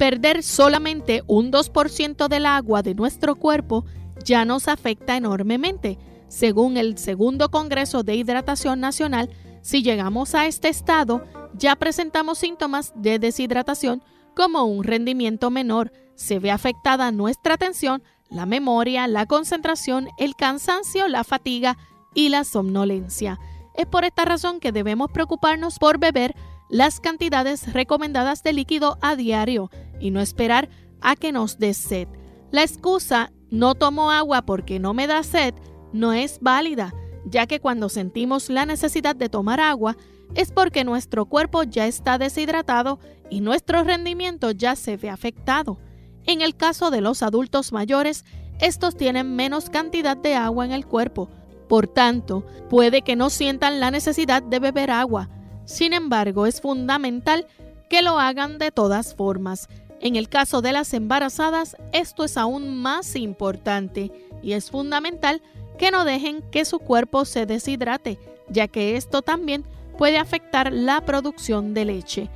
Perder 0.00 0.42
solamente 0.42 1.22
un 1.26 1.52
2% 1.52 2.28
del 2.28 2.46
agua 2.46 2.80
de 2.80 2.94
nuestro 2.94 3.36
cuerpo 3.36 3.84
ya 4.24 4.46
nos 4.46 4.66
afecta 4.66 5.14
enormemente. 5.14 5.98
Según 6.26 6.78
el 6.78 6.96
segundo 6.96 7.50
Congreso 7.50 8.02
de 8.02 8.14
Hidratación 8.14 8.80
Nacional, 8.80 9.28
si 9.60 9.82
llegamos 9.82 10.34
a 10.34 10.46
este 10.46 10.70
estado, 10.70 11.22
ya 11.52 11.76
presentamos 11.76 12.38
síntomas 12.38 12.94
de 12.96 13.18
deshidratación 13.18 14.02
como 14.34 14.64
un 14.64 14.84
rendimiento 14.84 15.50
menor. 15.50 15.92
Se 16.14 16.38
ve 16.38 16.50
afectada 16.50 17.12
nuestra 17.12 17.52
atención, 17.52 18.02
la 18.30 18.46
memoria, 18.46 19.06
la 19.06 19.26
concentración, 19.26 20.08
el 20.16 20.34
cansancio, 20.34 21.08
la 21.08 21.24
fatiga, 21.24 21.76
y 22.14 22.30
la 22.30 22.44
somnolencia. 22.44 23.38
Es 23.74 23.84
por 23.84 24.04
esta 24.04 24.24
razón 24.24 24.60
que 24.60 24.72
debemos 24.72 25.10
preocuparnos 25.10 25.78
por 25.78 25.98
beber 25.98 26.34
las 26.70 27.00
cantidades 27.00 27.72
recomendadas 27.72 28.42
de 28.42 28.54
líquido 28.54 28.96
a 29.02 29.14
diario 29.14 29.70
y 30.00 30.10
no 30.10 30.20
esperar 30.20 30.68
a 31.00 31.16
que 31.16 31.32
nos 31.32 31.58
dé 31.58 31.74
sed. 31.74 32.08
La 32.50 32.62
excusa 32.62 33.32
no 33.50 33.74
tomo 33.74 34.10
agua 34.10 34.42
porque 34.42 34.78
no 34.78 34.94
me 34.94 35.06
da 35.06 35.22
sed 35.22 35.54
no 35.92 36.12
es 36.12 36.38
válida, 36.40 36.94
ya 37.24 37.46
que 37.46 37.60
cuando 37.60 37.88
sentimos 37.88 38.48
la 38.48 38.66
necesidad 38.66 39.16
de 39.16 39.28
tomar 39.28 39.60
agua 39.60 39.96
es 40.34 40.52
porque 40.52 40.84
nuestro 40.84 41.26
cuerpo 41.26 41.64
ya 41.64 41.86
está 41.86 42.18
deshidratado 42.18 43.00
y 43.28 43.40
nuestro 43.40 43.82
rendimiento 43.82 44.52
ya 44.52 44.76
se 44.76 44.96
ve 44.96 45.10
afectado. 45.10 45.78
En 46.26 46.40
el 46.40 46.56
caso 46.56 46.90
de 46.90 47.00
los 47.00 47.22
adultos 47.22 47.72
mayores, 47.72 48.24
estos 48.60 48.96
tienen 48.96 49.34
menos 49.34 49.70
cantidad 49.70 50.16
de 50.16 50.34
agua 50.36 50.64
en 50.64 50.72
el 50.72 50.86
cuerpo, 50.86 51.28
por 51.70 51.86
tanto, 51.86 52.44
puede 52.68 53.02
que 53.02 53.14
no 53.14 53.30
sientan 53.30 53.78
la 53.78 53.92
necesidad 53.92 54.42
de 54.42 54.58
beber 54.58 54.90
agua. 54.90 55.28
Sin 55.66 55.92
embargo, 55.92 56.46
es 56.46 56.60
fundamental 56.60 57.46
que 57.88 58.02
lo 58.02 58.18
hagan 58.18 58.58
de 58.58 58.72
todas 58.72 59.14
formas. 59.14 59.68
En 60.00 60.16
el 60.16 60.28
caso 60.30 60.62
de 60.62 60.72
las 60.72 60.94
embarazadas, 60.94 61.76
esto 61.92 62.24
es 62.24 62.38
aún 62.38 62.76
más 62.76 63.14
importante 63.16 64.10
y 64.42 64.52
es 64.52 64.70
fundamental 64.70 65.42
que 65.78 65.90
no 65.90 66.04
dejen 66.04 66.42
que 66.50 66.64
su 66.64 66.78
cuerpo 66.78 67.26
se 67.26 67.44
deshidrate, 67.44 68.18
ya 68.48 68.66
que 68.66 68.96
esto 68.96 69.20
también 69.20 69.64
puede 69.98 70.16
afectar 70.16 70.72
la 70.72 71.02
producción 71.02 71.74
de 71.74 71.84
leche. 71.84 72.30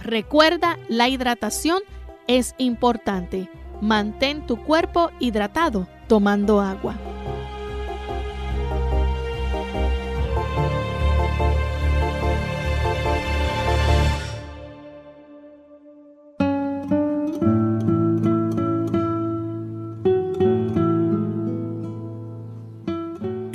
Recuerda, 0.00 0.78
la 0.88 1.08
hidratación 1.08 1.80
es 2.28 2.54
importante. 2.58 3.48
Mantén 3.80 4.46
tu 4.46 4.56
cuerpo 4.62 5.10
hidratado 5.18 5.88
tomando 6.06 6.60
agua. 6.60 6.96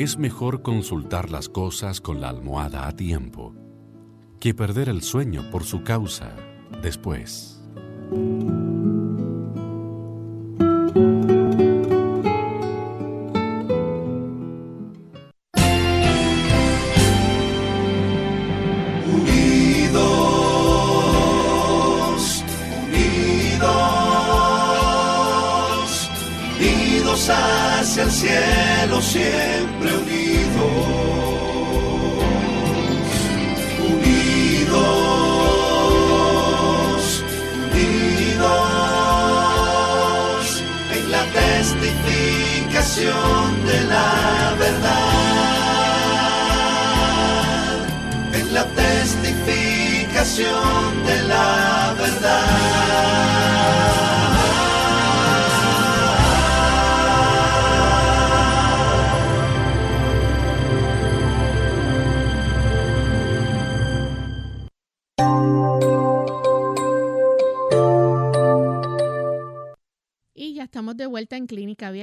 Es 0.04 0.18
mejor 0.18 0.64
consultar 0.64 1.30
las 1.30 1.48
cosas 1.48 2.02
con 2.02 2.20
la 2.20 2.28
almohada 2.28 2.90
a 2.90 2.92
tiempo 2.94 3.56
que 4.42 4.54
perder 4.54 4.90
el 4.90 5.02
sueño 5.02 5.50
por 5.50 5.64
su 5.64 5.82
causa 5.86 6.36
después. 6.82 7.64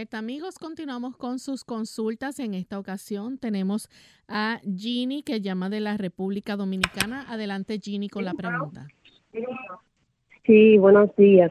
Abierta. 0.00 0.16
Amigos, 0.16 0.58
continuamos 0.58 1.14
con 1.18 1.38
sus 1.38 1.62
consultas. 1.62 2.40
En 2.40 2.54
esta 2.54 2.78
ocasión 2.78 3.36
tenemos 3.36 3.90
a 4.28 4.58
Ginny, 4.64 5.22
que 5.22 5.42
llama 5.42 5.68
de 5.68 5.80
la 5.80 5.98
República 5.98 6.56
Dominicana. 6.56 7.26
Adelante, 7.28 7.78
Ginny, 7.78 8.08
con 8.08 8.24
la 8.24 8.32
pregunta. 8.32 8.86
Sí, 10.46 10.78
buenos 10.78 11.14
días. 11.16 11.50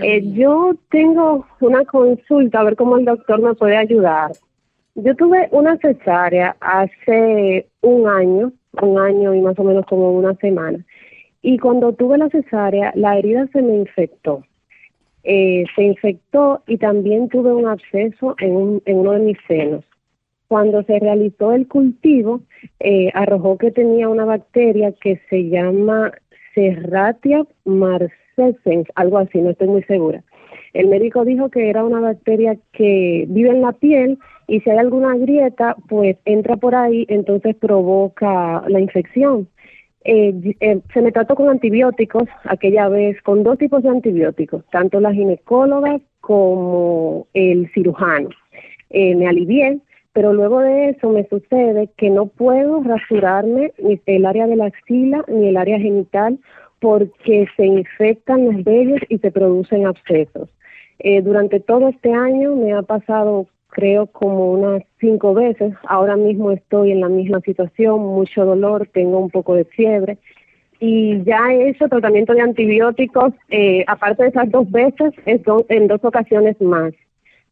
Eh, 0.00 0.22
yo 0.32 0.72
tengo 0.90 1.46
una 1.60 1.84
consulta, 1.84 2.60
a 2.60 2.64
ver 2.64 2.76
cómo 2.76 2.96
el 2.96 3.04
doctor 3.04 3.42
me 3.42 3.52
puede 3.52 3.76
ayudar. 3.76 4.32
Yo 4.94 5.14
tuve 5.14 5.50
una 5.50 5.76
cesárea 5.76 6.56
hace 6.58 7.68
un 7.82 8.08
año, 8.08 8.50
un 8.80 8.98
año 8.98 9.34
y 9.34 9.42
más 9.42 9.58
o 9.58 9.62
menos 9.62 9.84
como 9.84 10.10
una 10.12 10.34
semana. 10.36 10.78
Y 11.42 11.58
cuando 11.58 11.92
tuve 11.92 12.16
la 12.16 12.30
cesárea, 12.30 12.92
la 12.94 13.18
herida 13.18 13.46
se 13.52 13.60
me 13.60 13.76
infectó 13.76 14.42
eh, 15.24 15.64
se 15.74 15.82
infectó 15.82 16.62
y 16.66 16.78
también 16.78 17.28
tuve 17.28 17.52
un 17.52 17.66
absceso 17.66 18.34
en, 18.38 18.52
un, 18.52 18.82
en 18.86 18.98
uno 18.98 19.12
de 19.12 19.20
mis 19.20 19.38
senos. 19.46 19.84
Cuando 20.48 20.82
se 20.82 20.98
realizó 20.98 21.52
el 21.52 21.68
cultivo, 21.68 22.40
eh, 22.80 23.10
arrojó 23.14 23.56
que 23.56 23.70
tenía 23.70 24.08
una 24.08 24.24
bacteria 24.24 24.92
que 25.00 25.20
se 25.30 25.48
llama 25.48 26.12
Serratia 26.54 27.46
marcescens, 27.64 28.88
algo 28.96 29.18
así, 29.18 29.40
no 29.40 29.50
estoy 29.50 29.68
muy 29.68 29.82
segura. 29.84 30.24
El 30.72 30.88
médico 30.88 31.24
dijo 31.24 31.50
que 31.50 31.68
era 31.68 31.84
una 31.84 32.00
bacteria 32.00 32.56
que 32.72 33.26
vive 33.28 33.50
en 33.50 33.62
la 33.62 33.72
piel 33.72 34.18
y 34.46 34.60
si 34.60 34.70
hay 34.70 34.78
alguna 34.78 35.16
grieta, 35.16 35.76
pues 35.88 36.16
entra 36.24 36.56
por 36.56 36.74
ahí, 36.74 37.06
entonces 37.08 37.54
provoca 37.56 38.62
la 38.68 38.80
infección. 38.80 39.48
Eh, 40.04 40.54
eh, 40.60 40.80
se 40.94 41.02
me 41.02 41.12
trató 41.12 41.34
con 41.34 41.48
antibióticos 41.48 42.24
aquella 42.44 42.88
vez, 42.88 43.20
con 43.22 43.42
dos 43.42 43.58
tipos 43.58 43.82
de 43.82 43.90
antibióticos, 43.90 44.64
tanto 44.70 44.98
la 44.98 45.12
ginecóloga 45.12 46.00
como 46.20 47.26
el 47.34 47.70
cirujano. 47.72 48.30
Eh, 48.88 49.14
me 49.14 49.28
alivié, 49.28 49.78
pero 50.12 50.32
luego 50.32 50.60
de 50.60 50.90
eso 50.90 51.10
me 51.10 51.26
sucede 51.28 51.90
que 51.96 52.10
no 52.10 52.26
puedo 52.26 52.82
rasurarme 52.82 53.72
ni 53.78 54.00
el 54.06 54.26
área 54.26 54.46
de 54.46 54.56
la 54.56 54.66
axila 54.66 55.24
ni 55.28 55.48
el 55.48 55.56
área 55.56 55.78
genital 55.78 56.38
porque 56.80 57.46
se 57.56 57.66
infectan 57.66 58.46
los 58.46 58.64
vellos 58.64 59.00
y 59.08 59.18
se 59.18 59.30
producen 59.30 59.86
abscesos. 59.86 60.48
Eh, 60.98 61.22
durante 61.22 61.60
todo 61.60 61.88
este 61.88 62.12
año 62.12 62.56
me 62.56 62.72
ha 62.72 62.82
pasado 62.82 63.46
creo 63.70 64.06
como 64.06 64.52
unas 64.52 64.82
cinco 64.98 65.34
veces. 65.34 65.72
Ahora 65.86 66.16
mismo 66.16 66.50
estoy 66.52 66.92
en 66.92 67.00
la 67.00 67.08
misma 67.08 67.40
situación, 67.40 68.00
mucho 68.00 68.44
dolor, 68.44 68.88
tengo 68.92 69.18
un 69.18 69.30
poco 69.30 69.54
de 69.54 69.64
fiebre 69.64 70.18
y 70.80 71.22
ya 71.24 71.52
he 71.52 71.68
hecho 71.68 71.88
tratamiento 71.88 72.32
de 72.32 72.40
antibióticos, 72.40 73.34
eh, 73.50 73.84
aparte 73.86 74.22
de 74.22 74.28
esas 74.30 74.50
dos 74.50 74.68
veces, 74.70 75.12
en 75.26 75.86
dos 75.88 76.02
ocasiones 76.02 76.58
más. 76.60 76.94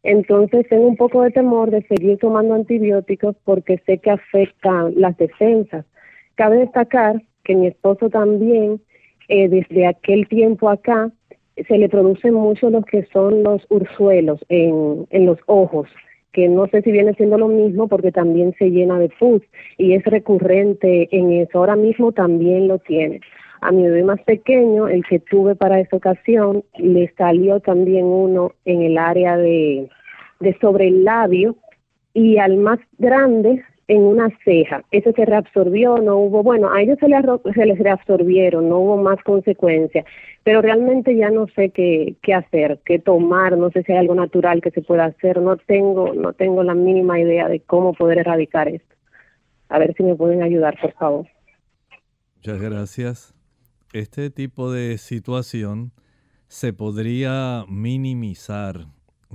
Entonces 0.01 0.67
tengo 0.67 0.87
un 0.87 0.97
poco 0.97 1.21
de 1.21 1.29
temor 1.29 1.69
de 1.69 1.83
seguir 1.83 2.17
tomando 2.17 2.55
antibióticos 2.55 3.35
porque 3.43 3.77
sé 3.85 3.99
que 3.99 4.09
afectan 4.09 4.93
las 4.95 5.15
defensas. 5.17 5.85
Cabe 6.35 6.57
destacar 6.57 7.21
que 7.43 7.55
mi 7.55 7.67
esposo 7.67 8.09
también, 8.09 8.81
eh, 9.27 9.47
desde 9.47 9.85
aquel 9.85 10.27
tiempo 10.27 10.67
acá, 10.67 11.11
se 11.67 11.77
le 11.77 11.87
producen 11.87 12.33
mucho 12.33 12.71
lo 12.71 12.81
que 12.81 13.05
son 13.13 13.43
los 13.43 13.63
ursuelos 13.69 14.43
en, 14.49 15.05
en 15.11 15.25
los 15.27 15.37
ojos 15.45 15.87
que 16.31 16.47
no 16.47 16.67
sé 16.67 16.81
si 16.81 16.91
viene 16.91 17.13
siendo 17.13 17.37
lo 17.37 17.47
mismo 17.47 17.87
porque 17.87 18.11
también 18.11 18.53
se 18.57 18.69
llena 18.69 18.99
de 18.99 19.09
pus 19.09 19.41
y 19.77 19.93
es 19.93 20.03
recurrente 20.03 21.09
en 21.11 21.31
eso. 21.31 21.59
Ahora 21.59 21.75
mismo 21.75 22.11
también 22.11 22.67
lo 22.67 22.79
tiene. 22.79 23.21
A 23.61 23.71
mi 23.71 23.83
bebé 23.83 24.03
más 24.03 24.21
pequeño, 24.21 24.87
el 24.87 25.03
que 25.05 25.19
tuve 25.19 25.55
para 25.55 25.79
esa 25.79 25.97
ocasión, 25.97 26.63
le 26.77 27.11
salió 27.17 27.59
también 27.59 28.05
uno 28.05 28.53
en 28.65 28.81
el 28.83 28.97
área 28.97 29.35
de, 29.35 29.89
de 30.39 30.57
sobre 30.59 30.87
el 30.87 31.03
labio 31.03 31.55
y 32.13 32.37
al 32.37 32.57
más 32.57 32.79
grande 32.97 33.63
en 33.89 34.03
una 34.03 34.29
ceja. 34.45 34.83
Ese 34.91 35.11
se 35.13 35.25
reabsorbió, 35.25 35.97
no 35.97 36.15
hubo, 36.17 36.43
bueno, 36.43 36.71
a 36.71 36.79
ellos 36.79 36.99
se 36.99 37.07
les, 37.07 37.25
se 37.55 37.83
reabsorbieron, 37.83 38.69
no 38.69 38.77
hubo 38.77 38.97
más 38.97 39.17
consecuencias, 39.23 40.05
pero 40.43 40.61
realmente 40.61 41.15
ya 41.15 41.31
no 41.31 41.47
sé 41.55 41.71
qué, 41.71 42.15
qué 42.21 42.35
hacer, 42.35 42.79
qué 42.85 42.99
tomar, 42.99 43.57
no 43.57 43.71
sé 43.71 43.81
si 43.81 43.91
hay 43.91 43.97
algo 43.97 44.13
natural 44.13 44.61
que 44.61 44.69
se 44.69 44.83
pueda 44.83 45.05
hacer, 45.05 45.41
no 45.41 45.57
tengo, 45.57 46.13
no 46.13 46.33
tengo 46.33 46.61
la 46.63 46.75
mínima 46.75 47.19
idea 47.19 47.49
de 47.49 47.61
cómo 47.61 47.93
poder 47.93 48.19
erradicar 48.19 48.67
esto. 48.67 48.95
A 49.69 49.79
ver 49.79 49.95
si 49.95 50.03
me 50.03 50.15
pueden 50.15 50.43
ayudar, 50.43 50.79
por 50.79 50.93
favor. 50.93 51.25
Muchas 52.35 52.61
gracias. 52.61 53.33
Este 53.91 54.29
tipo 54.29 54.71
de 54.71 54.99
situación 54.99 55.93
se 56.47 56.73
podría 56.73 57.65
minimizar 57.67 58.85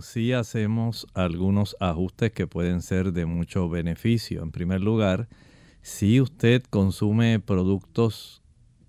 si 0.00 0.33
hacemos 0.33 1.07
algunos 1.14 1.76
ajustes 1.78 2.33
que 2.33 2.46
pueden 2.46 2.83
ser 2.83 3.12
de 3.12 3.26
mucho 3.26 3.68
beneficio. 3.68 4.42
En 4.42 4.50
primer 4.50 4.80
lugar, 4.80 5.28
si 5.83 6.20
usted 6.20 6.62
consume 6.64 7.38
productos 7.40 8.42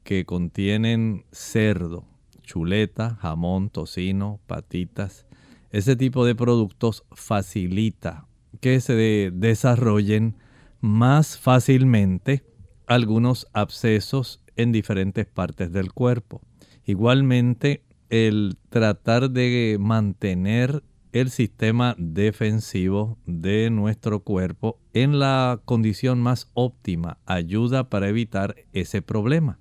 que 0.03 0.25
contienen 0.25 1.25
cerdo, 1.31 2.05
chuleta, 2.41 3.15
jamón, 3.21 3.69
tocino, 3.69 4.39
patitas, 4.47 5.25
ese 5.71 5.95
tipo 5.95 6.25
de 6.25 6.35
productos 6.35 7.03
facilita 7.11 8.27
que 8.61 8.79
se 8.79 9.31
desarrollen 9.33 10.37
más 10.79 11.37
fácilmente 11.37 12.43
algunos 12.87 13.47
abscesos 13.53 14.41
en 14.55 14.71
diferentes 14.71 15.25
partes 15.25 15.71
del 15.71 15.91
cuerpo. 15.91 16.41
Igualmente, 16.85 17.83
el 18.09 18.57
tratar 18.69 19.31
de 19.31 19.77
mantener 19.79 20.83
el 21.15 21.29
sistema 21.29 21.95
defensivo 21.97 23.17
de 23.25 23.69
nuestro 23.69 24.19
cuerpo 24.19 24.79
en 24.93 25.17
la 25.17 25.61
condición 25.63 26.19
más 26.19 26.49
óptima 26.53 27.19
ayuda 27.25 27.89
para 27.89 28.09
evitar 28.09 28.57
ese 28.73 29.01
problema. 29.01 29.57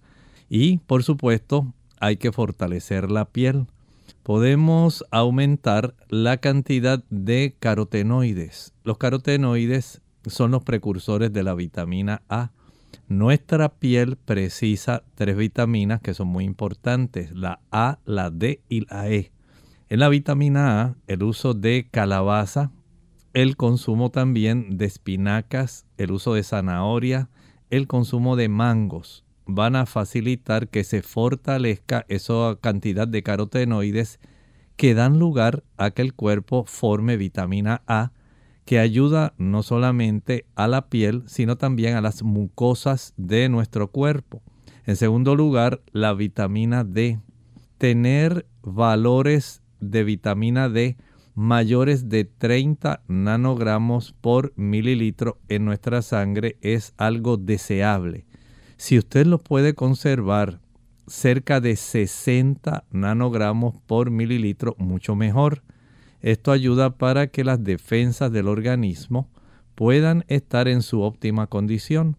Y 0.49 0.79
por 0.79 1.05
supuesto 1.05 1.73
hay 2.01 2.17
que 2.17 2.33
fortalecer 2.33 3.09
la 3.09 3.27
piel. 3.27 3.69
Podemos 4.25 5.05
aumentar 5.13 5.95
la 6.09 6.39
cantidad 6.39 7.05
de 7.09 7.55
carotenoides. 7.61 8.73
Los 8.83 8.99
carotenoides 8.99 10.03
son 10.27 10.51
los 10.51 10.65
precursores 10.65 11.33
de 11.33 11.45
la 11.45 11.55
vitamina 11.55 12.23
A. 12.29 12.51
Nuestra 13.07 13.69
piel 13.69 14.17
precisa 14.17 15.05
tres 15.15 15.37
vitaminas 15.37 16.01
que 16.01 16.15
son 16.15 16.27
muy 16.27 16.43
importantes, 16.43 17.31
la 17.31 17.61
A, 17.71 18.01
la 18.07 18.31
D 18.31 18.61
y 18.69 18.87
la 18.87 19.09
E. 19.09 19.34
En 19.95 20.01
la 20.01 20.09
vitamina 20.09 20.83
A, 20.83 20.97
el 21.07 21.23
uso 21.23 21.55
de 21.55 21.87
calabaza, 21.89 22.73
el 23.33 23.57
consumo 23.57 24.11
también 24.11 24.77
de 24.77 24.87
espinacas, 24.87 25.87
el 25.99 26.11
uso 26.11 26.35
de 26.35 26.43
zanahoria, 26.43 27.31
el 27.71 27.87
consumo 27.87 28.35
de 28.35 28.49
mangos 28.49 29.25
van 29.47 29.77
a 29.77 29.87
facilitar 29.87 30.67
que 30.67 30.83
se 30.83 31.03
fortalezca 31.03 32.07
esa 32.09 32.59
cantidad 32.61 33.07
de 33.07 33.23
carotenoides 33.23 34.19
que 34.75 34.95
dan 34.95 35.21
lugar 35.21 35.63
a 35.77 35.93
que 35.93 36.03
el 36.03 36.13
cuerpo 36.13 36.65
forme 36.65 37.17
vitamina 37.17 37.83
A, 37.87 38.11
que 38.65 38.81
ayuda 38.81 39.33
no 39.39 39.63
solamente 39.63 40.45
a 40.57 40.67
la 40.67 40.89
piel, 40.89 41.23
sino 41.27 41.57
también 41.57 41.95
a 41.95 42.01
las 42.01 42.25
mucosas 42.25 43.15
de 43.17 43.49
nuestro 43.49 43.93
cuerpo. 43.93 44.43
En 44.87 44.97
segundo 44.97 45.37
lugar, 45.37 45.83
la 45.93 46.15
vitamina 46.15 46.83
D. 46.83 47.21
Tener 47.79 48.49
valores 48.61 49.61
de 49.81 50.05
vitamina 50.05 50.69
D 50.69 50.97
mayores 51.35 52.09
de 52.09 52.25
30 52.25 53.03
nanogramos 53.09 54.15
por 54.21 54.53
mililitro 54.57 55.39
en 55.49 55.65
nuestra 55.65 56.03
sangre 56.03 56.57
es 56.61 56.95
algo 56.97 57.37
deseable. 57.37 58.25
Si 58.77 58.99
usted 58.99 59.27
lo 59.27 59.39
puede 59.39 59.75
conservar 59.75 60.61
cerca 61.07 61.61
de 61.61 61.77
60 61.77 62.85
nanogramos 62.91 63.75
por 63.87 64.11
mililitro, 64.11 64.75
mucho 64.79 65.17
mejor. 65.17 65.63
Esto 66.21 66.53
ayuda 66.53 66.97
para 66.97 67.27
que 67.27 67.45
las 67.45 67.63
defensas 67.63 68.33
del 68.33 68.49
organismo 68.49 69.29
puedan 69.75 70.25
estar 70.29 70.69
en 70.69 70.83
su 70.83 71.03
óptima 71.03 71.49
condición. 71.49 72.17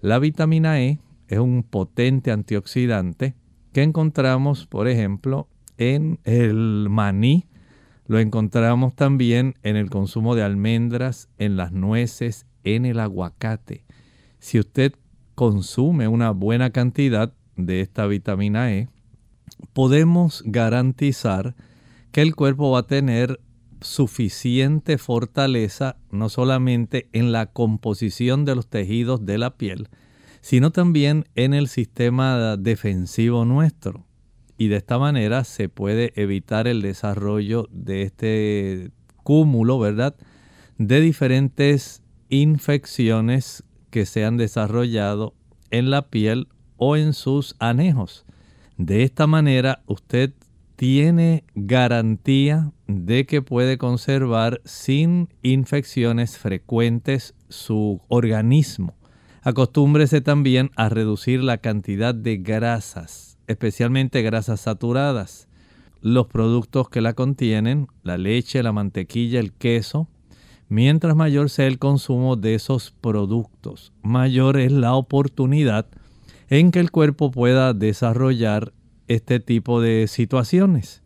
La 0.00 0.18
vitamina 0.18 0.80
E 0.80 1.00
es 1.28 1.38
un 1.38 1.62
potente 1.62 2.30
antioxidante 2.30 3.34
que 3.72 3.82
encontramos, 3.82 4.66
por 4.66 4.88
ejemplo, 4.88 5.48
en 5.80 6.20
el 6.24 6.88
maní, 6.90 7.46
lo 8.06 8.18
encontramos 8.18 8.94
también 8.94 9.54
en 9.62 9.76
el 9.76 9.88
consumo 9.88 10.34
de 10.34 10.42
almendras, 10.42 11.30
en 11.38 11.56
las 11.56 11.72
nueces, 11.72 12.46
en 12.64 12.84
el 12.84 13.00
aguacate. 13.00 13.84
Si 14.38 14.58
usted 14.58 14.92
consume 15.34 16.06
una 16.06 16.32
buena 16.32 16.70
cantidad 16.70 17.32
de 17.56 17.80
esta 17.80 18.06
vitamina 18.06 18.72
E, 18.72 18.88
podemos 19.72 20.42
garantizar 20.44 21.56
que 22.12 22.20
el 22.20 22.34
cuerpo 22.34 22.70
va 22.70 22.80
a 22.80 22.86
tener 22.86 23.40
suficiente 23.80 24.98
fortaleza 24.98 25.96
no 26.10 26.28
solamente 26.28 27.08
en 27.12 27.32
la 27.32 27.46
composición 27.46 28.44
de 28.44 28.54
los 28.54 28.68
tejidos 28.68 29.24
de 29.24 29.38
la 29.38 29.56
piel, 29.56 29.88
sino 30.42 30.72
también 30.72 31.24
en 31.36 31.54
el 31.54 31.68
sistema 31.68 32.58
defensivo 32.58 33.46
nuestro 33.46 34.09
y 34.60 34.68
de 34.68 34.76
esta 34.76 34.98
manera 34.98 35.44
se 35.44 35.70
puede 35.70 36.12
evitar 36.16 36.68
el 36.68 36.82
desarrollo 36.82 37.66
de 37.72 38.02
este 38.02 38.90
cúmulo, 39.22 39.78
¿verdad? 39.78 40.14
De 40.76 41.00
diferentes 41.00 42.02
infecciones 42.28 43.64
que 43.88 44.04
se 44.04 44.26
han 44.26 44.36
desarrollado 44.36 45.32
en 45.70 45.88
la 45.88 46.10
piel 46.10 46.48
o 46.76 46.98
en 46.98 47.14
sus 47.14 47.56
anejos. 47.58 48.26
De 48.76 49.02
esta 49.02 49.26
manera 49.26 49.82
usted 49.86 50.34
tiene 50.76 51.42
garantía 51.54 52.70
de 52.86 53.24
que 53.24 53.40
puede 53.40 53.78
conservar 53.78 54.60
sin 54.66 55.30
infecciones 55.42 56.36
frecuentes 56.36 57.32
su 57.48 58.02
organismo. 58.08 58.94
Acostúmbrese 59.40 60.20
también 60.20 60.70
a 60.76 60.90
reducir 60.90 61.42
la 61.42 61.56
cantidad 61.56 62.14
de 62.14 62.36
grasas 62.36 63.29
especialmente 63.50 64.22
grasas 64.22 64.60
saturadas. 64.60 65.48
Los 66.00 66.28
productos 66.28 66.88
que 66.88 67.00
la 67.00 67.12
contienen, 67.12 67.88
la 68.02 68.16
leche, 68.16 68.62
la 68.62 68.72
mantequilla, 68.72 69.40
el 69.40 69.52
queso, 69.52 70.08
mientras 70.68 71.16
mayor 71.16 71.50
sea 71.50 71.66
el 71.66 71.78
consumo 71.78 72.36
de 72.36 72.54
esos 72.54 72.92
productos, 73.00 73.92
mayor 74.02 74.58
es 74.58 74.72
la 74.72 74.94
oportunidad 74.94 75.86
en 76.48 76.70
que 76.70 76.80
el 76.80 76.90
cuerpo 76.90 77.30
pueda 77.30 77.74
desarrollar 77.74 78.72
este 79.08 79.40
tipo 79.40 79.80
de 79.80 80.06
situaciones. 80.06 81.02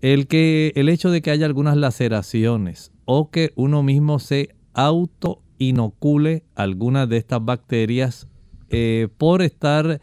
El, 0.00 0.28
que, 0.28 0.72
el 0.76 0.88
hecho 0.88 1.10
de 1.10 1.20
que 1.20 1.30
haya 1.30 1.44
algunas 1.44 1.76
laceraciones 1.76 2.92
o 3.04 3.30
que 3.30 3.52
uno 3.56 3.82
mismo 3.82 4.18
se 4.18 4.54
auto 4.72 5.42
inocule 5.58 6.44
algunas 6.54 7.08
de 7.08 7.18
estas 7.18 7.44
bacterias 7.44 8.28
eh, 8.70 9.08
por 9.18 9.42
estar, 9.42 10.00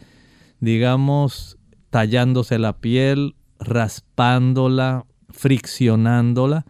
digamos, 0.59 1.56
tallándose 1.97 2.59
la 2.59 2.77
piel, 2.77 3.35
raspándola, 3.59 5.07
friccionándola. 5.31 6.67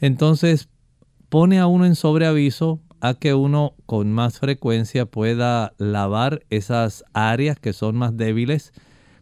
Entonces 0.00 0.68
pone 1.28 1.60
a 1.60 1.68
uno 1.68 1.86
en 1.86 1.94
sobreaviso 1.94 2.80
a 3.00 3.14
que 3.14 3.34
uno 3.34 3.76
con 3.86 4.10
más 4.10 4.40
frecuencia 4.40 5.06
pueda 5.06 5.74
lavar 5.78 6.44
esas 6.50 7.04
áreas 7.12 7.56
que 7.60 7.72
son 7.72 7.94
más 7.94 8.16
débiles 8.16 8.72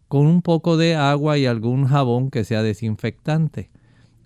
con 0.08 0.26
un 0.26 0.40
poco 0.40 0.78
de 0.78 0.96
agua 0.96 1.36
y 1.36 1.44
algún 1.44 1.84
jabón 1.84 2.30
que 2.30 2.44
sea 2.44 2.62
desinfectante. 2.62 3.70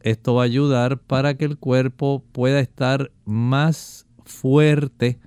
Esto 0.03 0.37
va 0.37 0.43
a 0.43 0.45
ayudar 0.45 1.01
para 1.01 1.35
que 1.35 1.45
el 1.45 1.59
cuerpo 1.59 2.23
pueda 2.31 2.61
estar 2.61 3.11
más 3.25 4.07
fuerte 4.25 5.19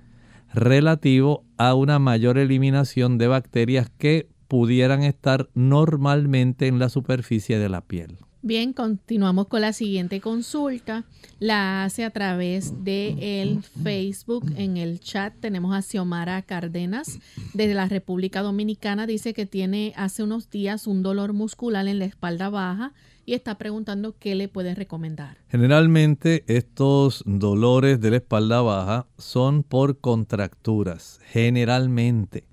relativo 0.54 1.44
a 1.58 1.74
una 1.74 1.98
mayor 1.98 2.38
eliminación 2.38 3.18
de 3.18 3.26
bacterias 3.26 3.90
que 3.98 4.30
pudieran 4.50 5.04
estar 5.04 5.48
normalmente 5.54 6.66
en 6.66 6.80
la 6.80 6.88
superficie 6.88 7.60
de 7.60 7.68
la 7.68 7.82
piel. 7.82 8.18
Bien, 8.42 8.72
continuamos 8.72 9.46
con 9.46 9.60
la 9.60 9.72
siguiente 9.72 10.20
consulta. 10.20 11.04
La 11.38 11.84
hace 11.84 12.02
a 12.02 12.10
través 12.10 12.82
de 12.82 13.42
el 13.42 13.62
Facebook. 13.62 14.52
En 14.56 14.76
el 14.76 14.98
chat 14.98 15.32
tenemos 15.38 15.72
a 15.72 15.82
Xiomara 15.82 16.42
Cárdenas 16.42 17.20
desde 17.54 17.74
la 17.74 17.86
República 17.86 18.42
Dominicana. 18.42 19.06
Dice 19.06 19.34
que 19.34 19.46
tiene 19.46 19.92
hace 19.94 20.24
unos 20.24 20.50
días 20.50 20.88
un 20.88 21.04
dolor 21.04 21.32
muscular 21.32 21.86
en 21.86 22.00
la 22.00 22.06
espalda 22.06 22.48
baja 22.48 22.92
y 23.24 23.34
está 23.34 23.56
preguntando 23.56 24.16
qué 24.18 24.34
le 24.34 24.48
puede 24.48 24.74
recomendar. 24.74 25.36
Generalmente 25.48 26.42
estos 26.48 27.22
dolores 27.24 28.00
de 28.00 28.10
la 28.10 28.16
espalda 28.16 28.62
baja 28.62 29.06
son 29.16 29.62
por 29.62 30.00
contracturas. 30.00 31.20
Generalmente 31.26 32.49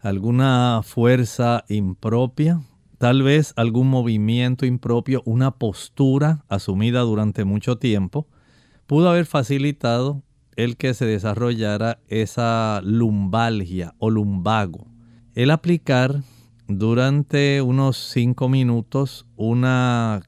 alguna 0.00 0.80
fuerza 0.82 1.64
impropia 1.68 2.60
tal 2.98 3.22
vez 3.22 3.52
algún 3.56 3.88
movimiento 3.88 4.66
impropio, 4.66 5.22
una 5.24 5.52
postura 5.52 6.44
asumida 6.48 7.00
durante 7.00 7.44
mucho 7.44 7.78
tiempo, 7.78 8.26
pudo 8.86 9.08
haber 9.08 9.24
facilitado 9.26 10.22
el 10.56 10.76
que 10.76 10.92
se 10.94 11.06
desarrollara 11.06 12.00
esa 12.08 12.80
lumbalgia 12.82 13.94
o 13.98 14.10
lumbago. 14.10 14.88
El 15.34 15.52
aplicar 15.52 16.22
durante 16.66 17.62
unos 17.62 17.96
5 17.96 18.48
minutos 18.48 19.26
una 19.36 20.22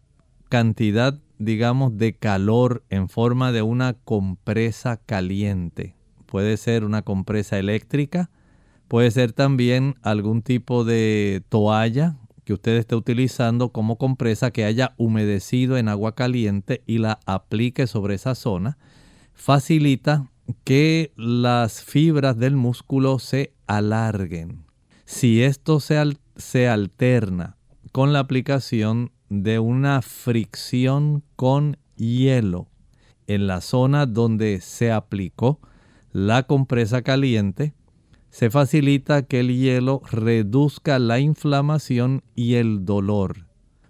cantidad, 0.49 1.19
digamos, 1.39 1.99
de 1.99 2.15
calor 2.15 2.85
en 2.89 3.09
forma 3.09 3.51
de 3.51 3.63
una 3.63 3.95
compresa 3.95 4.99
caliente. 4.99 5.97
Puede 6.27 6.57
ser 6.57 6.85
una 6.85 7.03
compresa 7.03 7.59
eléctrica, 7.59 8.31
puede 8.91 9.13
ser 9.13 9.33
también 9.33 9.95
algún 10.03 10.43
tipo 10.43 10.83
de 10.83 11.45
toalla 11.49 12.17
que 12.43 12.55
usted 12.55 12.73
esté 12.73 12.97
utilizando 12.97 13.69
como 13.69 13.99
compresa 13.99 14.51
que 14.51 14.65
haya 14.65 14.95
humedecido 14.97 15.77
en 15.77 15.89
agua 15.89 16.17
caliente 16.17 16.83
y 16.89 16.99
la 16.99 17.21
aplique 17.25 17.87
sobre 17.87 18.17
esa 18.17 18.35
zona, 18.35 18.79
facilita 19.33 20.29
que 20.65 21.13
las 21.15 21.85
fibras 21.85 22.37
del 22.37 22.57
músculo 22.57 23.21
se 23.21 23.55
alarguen. 23.69 24.65
Si 25.05 25.41
esto 25.41 25.79
se, 25.79 26.17
se 26.35 26.69
alterna 26.69 27.59
con 27.93 28.13
la 28.13 28.19
aplicación 28.19 29.13
de 29.29 29.61
una 29.61 30.03
fricción 30.03 31.23
con 31.37 31.77
hielo 31.95 32.67
en 33.29 33.47
la 33.47 33.61
zona 33.61 34.07
donde 34.07 34.61
se 34.61 34.91
aplicó 34.91 35.61
la 36.11 36.43
compresa 36.43 37.03
caliente, 37.03 37.73
se 38.31 38.49
facilita 38.49 39.23
que 39.23 39.41
el 39.41 39.57
hielo 39.57 40.03
reduzca 40.11 40.99
la 40.99 41.19
inflamación 41.19 42.23
y 42.35 42.55
el 42.55 42.85
dolor. 42.85 43.47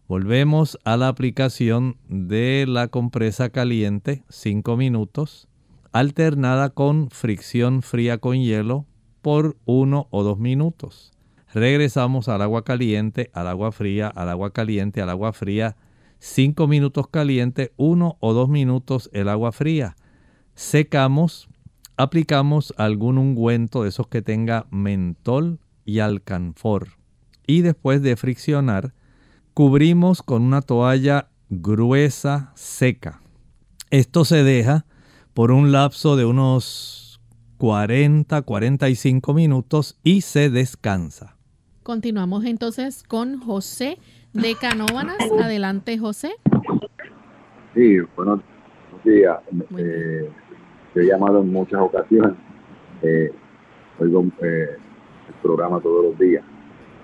Volvemos 0.09 0.79
a 0.85 0.97
la 0.97 1.09
aplicación 1.09 1.97
de 2.09 2.65
la 2.67 2.89
compresa 2.89 3.51
caliente 3.51 4.25
5 4.29 4.77
minutos, 4.77 5.47
alternada 5.93 6.71
con 6.71 7.11
fricción 7.11 7.83
fría 7.83 8.19
con 8.19 8.41
hielo 8.41 8.87
por 9.23 9.57
1 9.67 10.09
o 10.11 10.23
2 10.23 10.39
minutos. 10.39 11.13
Regresamos 11.53 12.29
al 12.29 12.43
agua 12.43 12.65
caliente, 12.65 13.31
al 13.35 13.47
agua 13.47 13.73
fría, 13.73 14.09
al 14.09 14.31
agua 14.31 14.53
caliente, 14.53 15.03
al 15.03 15.11
agua 15.11 15.33
fría. 15.33 15.77
5 16.19 16.67
minutos 16.67 17.09
caliente, 17.09 17.73
1 17.77 18.17
o 18.19 18.33
2 18.33 18.49
minutos 18.49 19.11
el 19.13 19.29
agua 19.29 19.53
fría. 19.53 19.97
Secamos 20.55 21.50
aplicamos 22.01 22.73
algún 22.79 23.19
ungüento 23.19 23.83
de 23.83 23.91
esos 23.91 24.07
que 24.09 24.23
tenga 24.23 24.67
mentol 24.71 25.59
y 25.85 25.99
alcanfor. 25.99 26.89
Y 27.47 27.61
después 27.61 28.01
de 28.01 28.17
friccionar, 28.17 28.95
cubrimos 29.53 30.23
con 30.23 30.43
una 30.43 30.63
toalla 30.63 31.29
gruesa 31.51 32.53
seca. 32.55 33.21
Esto 33.91 34.25
se 34.25 34.43
deja 34.45 34.87
por 35.35 35.51
un 35.51 35.73
lapso 35.73 36.17
de 36.17 36.25
unos 36.25 37.21
40-45 37.59 39.35
minutos 39.35 39.99
y 40.03 40.23
se 40.23 40.49
descansa. 40.49 41.37
Continuamos 41.83 42.47
entonces 42.47 43.03
con 43.03 43.41
José 43.41 43.99
de 44.33 44.55
Canóvanas. 44.55 45.19
Adelante, 45.43 45.99
José. 45.99 46.31
Sí, 47.75 47.99
buenos 48.17 48.41
días. 49.05 49.39
Eh, 49.77 50.31
yo 50.95 51.03
he 51.03 51.07
llamado 51.07 51.41
en 51.41 51.53
muchas 51.53 51.81
ocasiones, 51.81 52.33
eh, 53.03 53.33
oigo 53.99 54.25
eh, 54.43 54.77
el 55.29 55.35
programa 55.43 55.81
todos 55.81 56.07
los 56.07 56.19
días. 56.19 56.45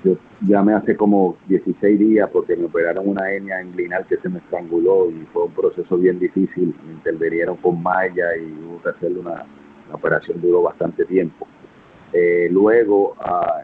Yo 0.05 0.17
llamé 0.43 0.75
hace 0.75 0.97
como 0.97 1.37
16 1.49 1.99
días 1.99 2.29
porque 2.33 2.57
me 2.57 2.67
operaron 2.67 3.09
una 3.09 3.31
hernia 3.31 3.63
inguinal 3.63 4.07
que 4.07 4.19
se 4.19 4.29
me 4.29 4.39
estranguló 4.39 5.11
y 5.11 5.27
fue 5.33 5.45
un 5.45 5.53
proceso 5.53 5.97
bien 5.97 6.19
difícil. 6.19 6.75
Me 6.87 6.93
intervinieron 6.93 7.57
con 7.57 7.83
malla 7.83 8.37
y 8.37 8.53
hubo 8.65 8.83
que 8.83 8.91
hacerle 8.91 9.21
una, 9.21 9.45
operación, 9.93 10.41
duró 10.41 10.63
bastante 10.63 11.05
tiempo. 11.05 11.47
Eh, 12.13 12.49
luego 12.51 13.15
ah, 13.21 13.63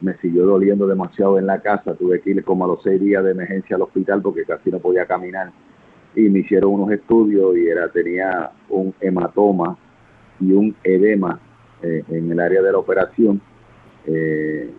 me 0.00 0.16
siguió 0.18 0.46
doliendo 0.46 0.86
demasiado 0.86 1.38
en 1.38 1.46
la 1.46 1.60
casa, 1.60 1.94
tuve 1.94 2.20
que 2.20 2.30
ir 2.30 2.44
como 2.44 2.64
a 2.64 2.68
los 2.68 2.82
seis 2.82 3.00
días 3.00 3.22
de 3.22 3.32
emergencia 3.32 3.76
al 3.76 3.82
hospital 3.82 4.22
porque 4.22 4.44
casi 4.44 4.70
no 4.70 4.78
podía 4.78 5.06
caminar 5.06 5.52
y 6.26 6.30
me 6.30 6.40
hicieron 6.40 6.72
unos 6.72 6.92
estudios 6.92 7.56
y 7.56 7.66
era 7.66 7.88
tenía 7.88 8.50
un 8.68 8.94
hematoma 9.00 9.76
y 10.40 10.52
un 10.52 10.74
edema 10.84 11.40
eh, 11.82 12.04
en 12.08 12.30
el 12.30 12.40
área 12.40 12.62
de 12.62 12.72
la 12.72 12.78
operación. 12.78 13.40
Eh, 14.06 14.70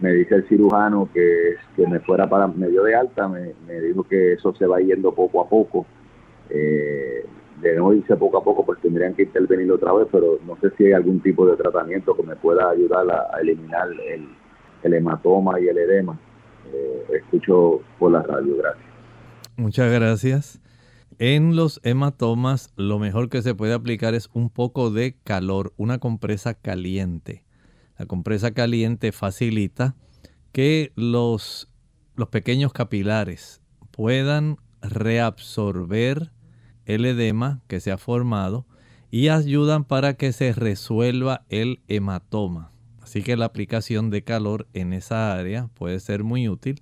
me 0.00 0.12
dice 0.12 0.36
el 0.36 0.48
cirujano 0.48 1.08
que, 1.12 1.56
que 1.76 1.86
me 1.86 2.00
fuera 2.00 2.28
para 2.28 2.46
medio 2.46 2.84
de 2.84 2.94
alta, 2.94 3.28
me, 3.28 3.52
dijo 3.80 4.04
que 4.04 4.34
eso 4.34 4.54
se 4.54 4.66
va 4.66 4.80
yendo 4.80 5.12
poco 5.12 5.42
a 5.42 5.48
poco. 5.48 5.86
Eh, 6.50 7.24
de 7.60 7.74
no 7.74 7.92
irse 7.92 8.14
poco 8.16 8.38
a 8.38 8.44
poco, 8.44 8.64
pues 8.64 8.80
tendrían 8.80 9.14
que 9.14 9.24
intervenir 9.24 9.70
otra 9.72 9.92
vez, 9.92 10.06
pero 10.12 10.38
no 10.46 10.56
sé 10.60 10.70
si 10.76 10.84
hay 10.86 10.92
algún 10.92 11.20
tipo 11.20 11.44
de 11.44 11.56
tratamiento 11.56 12.14
que 12.14 12.22
me 12.22 12.36
pueda 12.36 12.70
ayudar 12.70 13.04
a, 13.10 13.40
eliminar 13.40 13.88
el, 13.90 14.28
el, 14.84 14.94
hematoma 14.94 15.60
y 15.60 15.66
el 15.66 15.76
edema. 15.76 16.16
Eh, 16.72 17.02
escucho 17.14 17.80
por 17.98 18.12
la 18.12 18.22
radio, 18.22 18.56
gracias. 18.56 18.86
Muchas 19.56 19.92
gracias. 19.92 20.60
En 21.20 21.56
los 21.56 21.80
hematomas 21.82 22.72
lo 22.76 23.00
mejor 23.00 23.28
que 23.28 23.42
se 23.42 23.52
puede 23.52 23.74
aplicar 23.74 24.14
es 24.14 24.30
un 24.34 24.50
poco 24.50 24.92
de 24.92 25.16
calor, 25.24 25.74
una 25.76 25.98
compresa 25.98 26.54
caliente. 26.54 27.44
La 27.98 28.06
compresa 28.06 28.52
caliente 28.52 29.10
facilita 29.10 29.96
que 30.52 30.92
los, 30.94 31.68
los 32.14 32.28
pequeños 32.28 32.72
capilares 32.72 33.60
puedan 33.90 34.58
reabsorber 34.80 36.30
el 36.84 37.04
edema 37.04 37.62
que 37.66 37.80
se 37.80 37.90
ha 37.90 37.98
formado 37.98 38.64
y 39.10 39.26
ayudan 39.28 39.82
para 39.82 40.14
que 40.14 40.32
se 40.32 40.52
resuelva 40.52 41.44
el 41.48 41.80
hematoma. 41.88 42.70
Así 43.02 43.22
que 43.22 43.36
la 43.36 43.46
aplicación 43.46 44.10
de 44.10 44.22
calor 44.22 44.68
en 44.72 44.92
esa 44.92 45.34
área 45.34 45.66
puede 45.74 45.98
ser 45.98 46.22
muy 46.22 46.48
útil, 46.48 46.80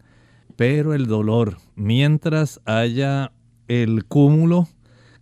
pero 0.57 0.93
el 0.93 1.07
dolor, 1.07 1.57
mientras 1.75 2.61
haya 2.67 3.33
el 3.69 4.05
cúmulo 4.05 4.69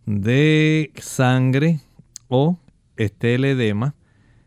de 0.06 0.92
sangre 0.96 1.80
o 2.28 2.58
este 2.96 3.34
edema, 3.34 3.94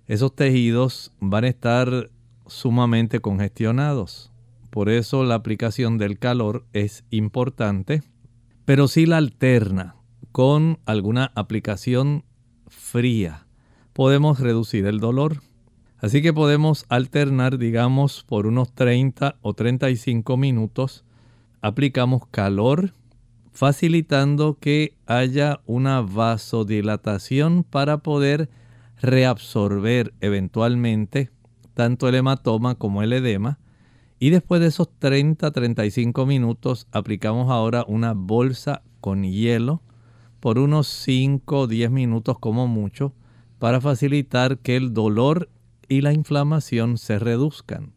esos 0.08 0.36
tejidos 0.36 1.12
van 1.20 1.44
a 1.44 1.50
estar 1.50 2.10
sumamente 2.46 3.20
congestionados. 3.20 4.32
Por 4.70 4.90
eso 4.90 5.24
la 5.24 5.36
aplicación 5.36 5.98
del 5.98 6.20
calor 6.20 6.66
es 6.74 7.04
importante, 7.10 8.04
pero 8.66 8.88
si 8.88 9.06
la 9.06 9.18
alterna 9.18 9.96
con 10.32 10.80
alguna 10.86 11.32
aplicación 11.36 12.24
fría, 12.68 13.48
podemos 13.94 14.40
reducir 14.40 14.86
el 14.86 15.00
dolor. 15.00 15.42
Así 16.00 16.22
que 16.22 16.32
podemos 16.32 16.86
alternar, 16.90 17.58
digamos, 17.58 18.24
por 18.24 18.46
unos 18.46 18.72
30 18.74 19.38
o 19.42 19.54
35 19.54 20.38
minutos, 20.38 21.06
aplicamos 21.62 22.28
calor 22.30 22.94
facilitando 23.58 24.60
que 24.60 24.96
haya 25.08 25.62
una 25.66 26.02
vasodilatación 26.02 27.64
para 27.64 27.98
poder 27.98 28.52
reabsorber 29.02 30.14
eventualmente 30.22 31.32
tanto 31.74 32.08
el 32.08 32.14
hematoma 32.14 32.76
como 32.76 33.02
el 33.02 33.14
edema. 33.14 33.58
Y 34.20 34.30
después 34.30 34.62
de 34.62 34.68
esos 34.68 34.90
30-35 35.00 36.28
minutos 36.28 36.86
aplicamos 36.92 37.50
ahora 37.50 37.84
una 37.88 38.14
bolsa 38.14 38.84
con 39.02 39.24
hielo 39.24 39.82
por 40.40 40.60
unos 40.60 40.86
5 40.86 41.62
o 41.62 41.66
10 41.66 41.90
minutos 41.90 42.38
como 42.38 42.68
mucho 42.68 43.16
para 43.58 43.82
facilitar 43.82 44.60
que 44.60 44.76
el 44.76 44.94
dolor 44.94 45.50
y 45.90 46.02
la 46.02 46.14
inflamación 46.14 47.00
se 47.00 47.18
reduzcan, 47.18 47.94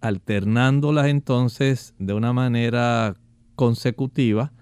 alternándolas 0.00 1.08
entonces 1.08 1.94
de 1.98 2.14
una 2.14 2.32
manera 2.32 3.14
consecutiva, 3.56 4.52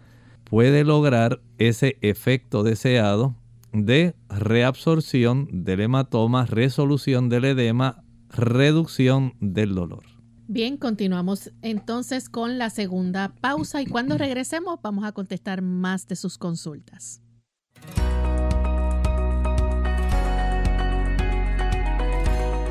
puede 0.50 0.84
lograr 0.84 1.40
ese 1.58 1.96
efecto 2.02 2.64
deseado 2.64 3.36
de 3.72 4.16
reabsorción 4.28 5.48
del 5.64 5.80
hematoma, 5.80 6.44
resolución 6.44 7.28
del 7.28 7.44
edema, 7.44 8.02
reducción 8.28 9.34
del 9.40 9.76
dolor. 9.76 10.04
Bien, 10.48 10.76
continuamos 10.76 11.52
entonces 11.62 12.28
con 12.28 12.58
la 12.58 12.70
segunda 12.70 13.32
pausa 13.40 13.80
y 13.80 13.86
cuando 13.86 14.18
regresemos 14.18 14.80
vamos 14.82 15.04
a 15.04 15.12
contestar 15.12 15.62
más 15.62 16.08
de 16.08 16.16
sus 16.16 16.36
consultas. 16.36 17.22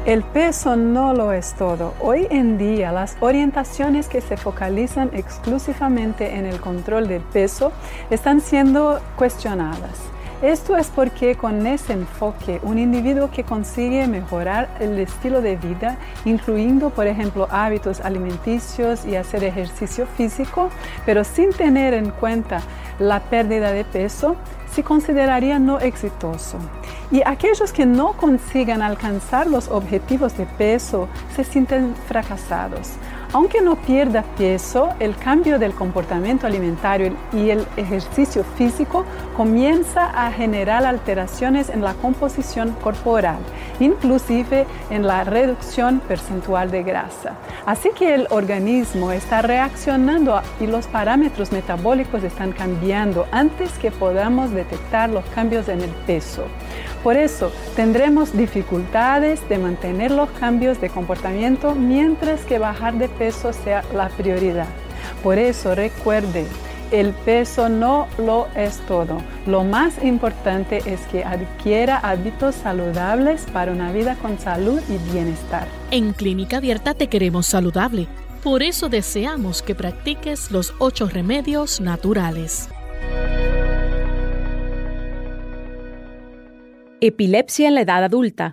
El 0.10 0.24
peso 0.24 0.76
no 0.76 1.14
lo 1.14 1.34
es 1.34 1.54
todo. 1.54 1.94
Hoy 2.00 2.26
en 2.32 2.58
día 2.58 2.92
las 2.92 3.16
orientaciones 3.20 4.08
que 4.08 4.22
se 4.22 4.38
focalizan 4.38 5.12
exclusivamente 5.14 6.36
en 6.36 6.48
el 6.48 6.60
control 6.60 7.08
del 7.08 7.22
peso 7.22 7.72
están 8.10 8.42
siendo 8.42 9.00
cuestionadas. 9.16 10.00
Esto 10.42 10.78
es 10.78 10.88
porque 10.88 11.36
con 11.36 11.68
ese 11.68 11.94
enfoque 11.94 12.60
un 12.64 12.80
individuo 12.80 13.30
que 13.30 13.44
consigue 13.44 14.08
mejorar 14.08 14.70
el 14.80 14.98
estilo 14.98 15.44
de 15.44 15.58
vida, 15.58 16.00
incluyendo 16.26 16.90
por 16.90 17.06
ejemplo 17.06 17.48
hábitos 17.52 18.00
alimenticios 18.00 19.06
y 19.06 19.16
hacer 19.16 19.44
ejercicio 19.44 20.08
físico, 20.08 20.72
pero 21.06 21.24
sin 21.24 21.52
tener 21.52 21.94
en 21.94 22.10
cuenta 22.10 22.62
la 22.98 23.20
pérdida 23.20 23.72
de 23.74 23.84
peso, 23.84 24.38
se 24.74 24.84
consideraría 24.84 25.60
no 25.60 25.80
exitoso. 25.80 26.58
Y 27.12 27.22
aquellos 27.26 27.74
que 27.74 27.86
no 27.86 28.14
consigan 28.14 28.82
alcanzar 28.82 29.48
los 29.48 29.68
objetivos 29.70 30.38
de 30.38 30.46
peso 30.46 31.08
se 31.36 31.44
sienten 31.44 31.96
fracasados. 32.08 32.92
Aunque 33.32 33.62
no 33.62 33.76
pierda 33.76 34.24
peso, 34.24 34.90
el 35.00 35.16
cambio 35.16 35.60
del 35.60 35.76
comportamiento 35.76 36.48
alimentario 36.48 37.16
y 37.32 37.52
el 37.52 37.64
ejercicio 37.78 38.44
físico 38.44 39.06
comienza 39.38 40.10
a 40.10 40.32
generar 40.32 40.84
alteraciones 40.84 41.70
en 41.70 41.84
la 41.84 41.94
composición 41.94 42.76
corporal, 42.82 43.38
inclusive 43.80 44.66
en 44.90 45.06
la 45.06 45.26
reducción 45.26 46.00
percentual 46.00 46.72
de 46.72 46.82
grasa. 46.82 47.36
Así 47.68 47.92
que 47.96 48.16
el 48.16 48.26
organismo 48.32 49.12
está 49.12 49.44
reaccionando 49.44 50.42
y 50.60 50.66
los 50.66 50.88
parámetros 50.88 51.52
metabólicos 51.52 52.24
están 52.24 52.52
cambiando 52.52 53.28
antes 53.32 53.72
que 53.74 53.92
podamos 53.92 54.50
detectar 54.50 55.08
los 55.12 55.24
cambios 55.26 55.70
en 55.70 55.82
el 55.82 55.92
peso. 56.08 56.46
Por 57.04 57.16
eso 57.16 57.52
tendremos 57.76 58.36
dificultades 58.36 59.48
de 59.48 59.58
mantener 59.58 60.12
los 60.12 60.30
cambios 60.32 60.82
de 60.82 60.90
comportamiento 60.90 61.76
mientras 61.76 62.42
que 62.42 62.60
bajar 62.60 62.98
de 62.98 63.08
peso 63.08 63.54
sea 63.54 63.84
la 63.94 64.10
prioridad. 64.10 64.68
Por 65.24 65.38
eso 65.38 65.76
recuerde, 65.76 66.46
el 66.92 67.14
peso 67.14 67.70
no 67.70 68.08
lo 68.18 68.48
es 68.56 68.78
todo. 68.88 69.22
Lo 69.46 69.64
más 69.64 70.04
importante 70.04 70.82
es 70.86 71.02
que 71.12 71.24
adquiera 71.24 71.98
hábitos 71.98 72.56
saludables 72.56 73.46
para 73.54 73.72
una 73.72 73.92
vida 73.92 74.16
con 74.16 74.40
salud 74.40 74.82
y 74.90 75.12
bienestar. 75.12 75.68
En 75.92 76.14
Clínica 76.14 76.58
Abierta 76.58 76.94
te 76.94 77.08
queremos 77.08 77.46
saludable. 77.46 78.08
Por 78.44 78.64
eso 78.64 78.90
deseamos 78.90 79.62
que 79.62 79.76
practiques 79.76 80.52
los 80.52 80.74
ocho 80.80 81.08
remedios 81.08 81.82
naturales. 81.82 82.70
Epilepsia 87.02 87.70
en 87.70 87.76
la 87.76 87.82
edad 87.82 88.04
adulta. 88.04 88.52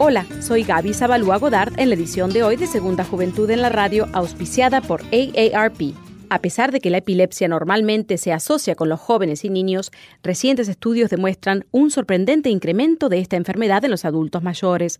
Hola, 0.00 0.26
soy 0.40 0.64
Gaby 0.64 0.92
Zabalúa 0.92 1.38
Godard 1.38 1.78
en 1.78 1.88
la 1.88 1.94
edición 1.94 2.32
de 2.32 2.42
hoy 2.42 2.56
de 2.56 2.66
Segunda 2.66 3.04
Juventud 3.04 3.48
en 3.48 3.62
la 3.62 3.68
Radio, 3.68 4.08
auspiciada 4.12 4.80
por 4.80 5.02
AARP. 5.12 5.94
A 6.34 6.40
pesar 6.40 6.72
de 6.72 6.80
que 6.80 6.90
la 6.90 6.98
epilepsia 6.98 7.46
normalmente 7.46 8.18
se 8.18 8.32
asocia 8.32 8.74
con 8.74 8.88
los 8.88 8.98
jóvenes 8.98 9.44
y 9.44 9.50
niños, 9.50 9.92
recientes 10.24 10.68
estudios 10.68 11.08
demuestran 11.08 11.64
un 11.70 11.92
sorprendente 11.92 12.50
incremento 12.50 13.08
de 13.08 13.20
esta 13.20 13.36
enfermedad 13.36 13.84
en 13.84 13.92
los 13.92 14.04
adultos 14.04 14.42
mayores. 14.42 14.98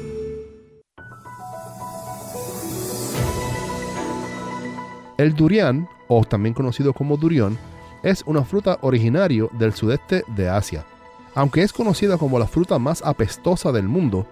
El 5.17 5.33
durian, 5.33 5.87
o 6.07 6.23
también 6.25 6.53
conocido 6.53 6.93
como 6.93 7.17
durión, 7.17 7.57
es 8.03 8.23
una 8.25 8.43
fruta 8.43 8.77
originario 8.81 9.49
del 9.53 9.73
sudeste 9.73 10.23
de 10.27 10.49
Asia. 10.49 10.85
Aunque 11.33 11.63
es 11.63 11.73
conocida 11.73 12.17
como 12.17 12.37
la 12.39 12.47
fruta 12.47 12.79
más 12.79 13.01
apestosa 13.01 13.71
del 13.71 13.87
mundo, 13.87 14.27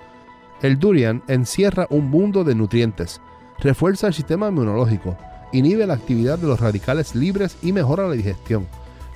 el 0.61 0.79
durian 0.79 1.23
encierra 1.27 1.87
un 1.89 2.09
mundo 2.09 2.43
de 2.43 2.55
nutrientes, 2.55 3.19
refuerza 3.59 4.07
el 4.07 4.13
sistema 4.13 4.49
inmunológico, 4.49 5.17
inhibe 5.51 5.87
la 5.87 5.93
actividad 5.93 6.37
de 6.37 6.47
los 6.47 6.59
radicales 6.59 7.15
libres 7.15 7.57
y 7.61 7.71
mejora 7.71 8.07
la 8.07 8.13
digestión. 8.13 8.67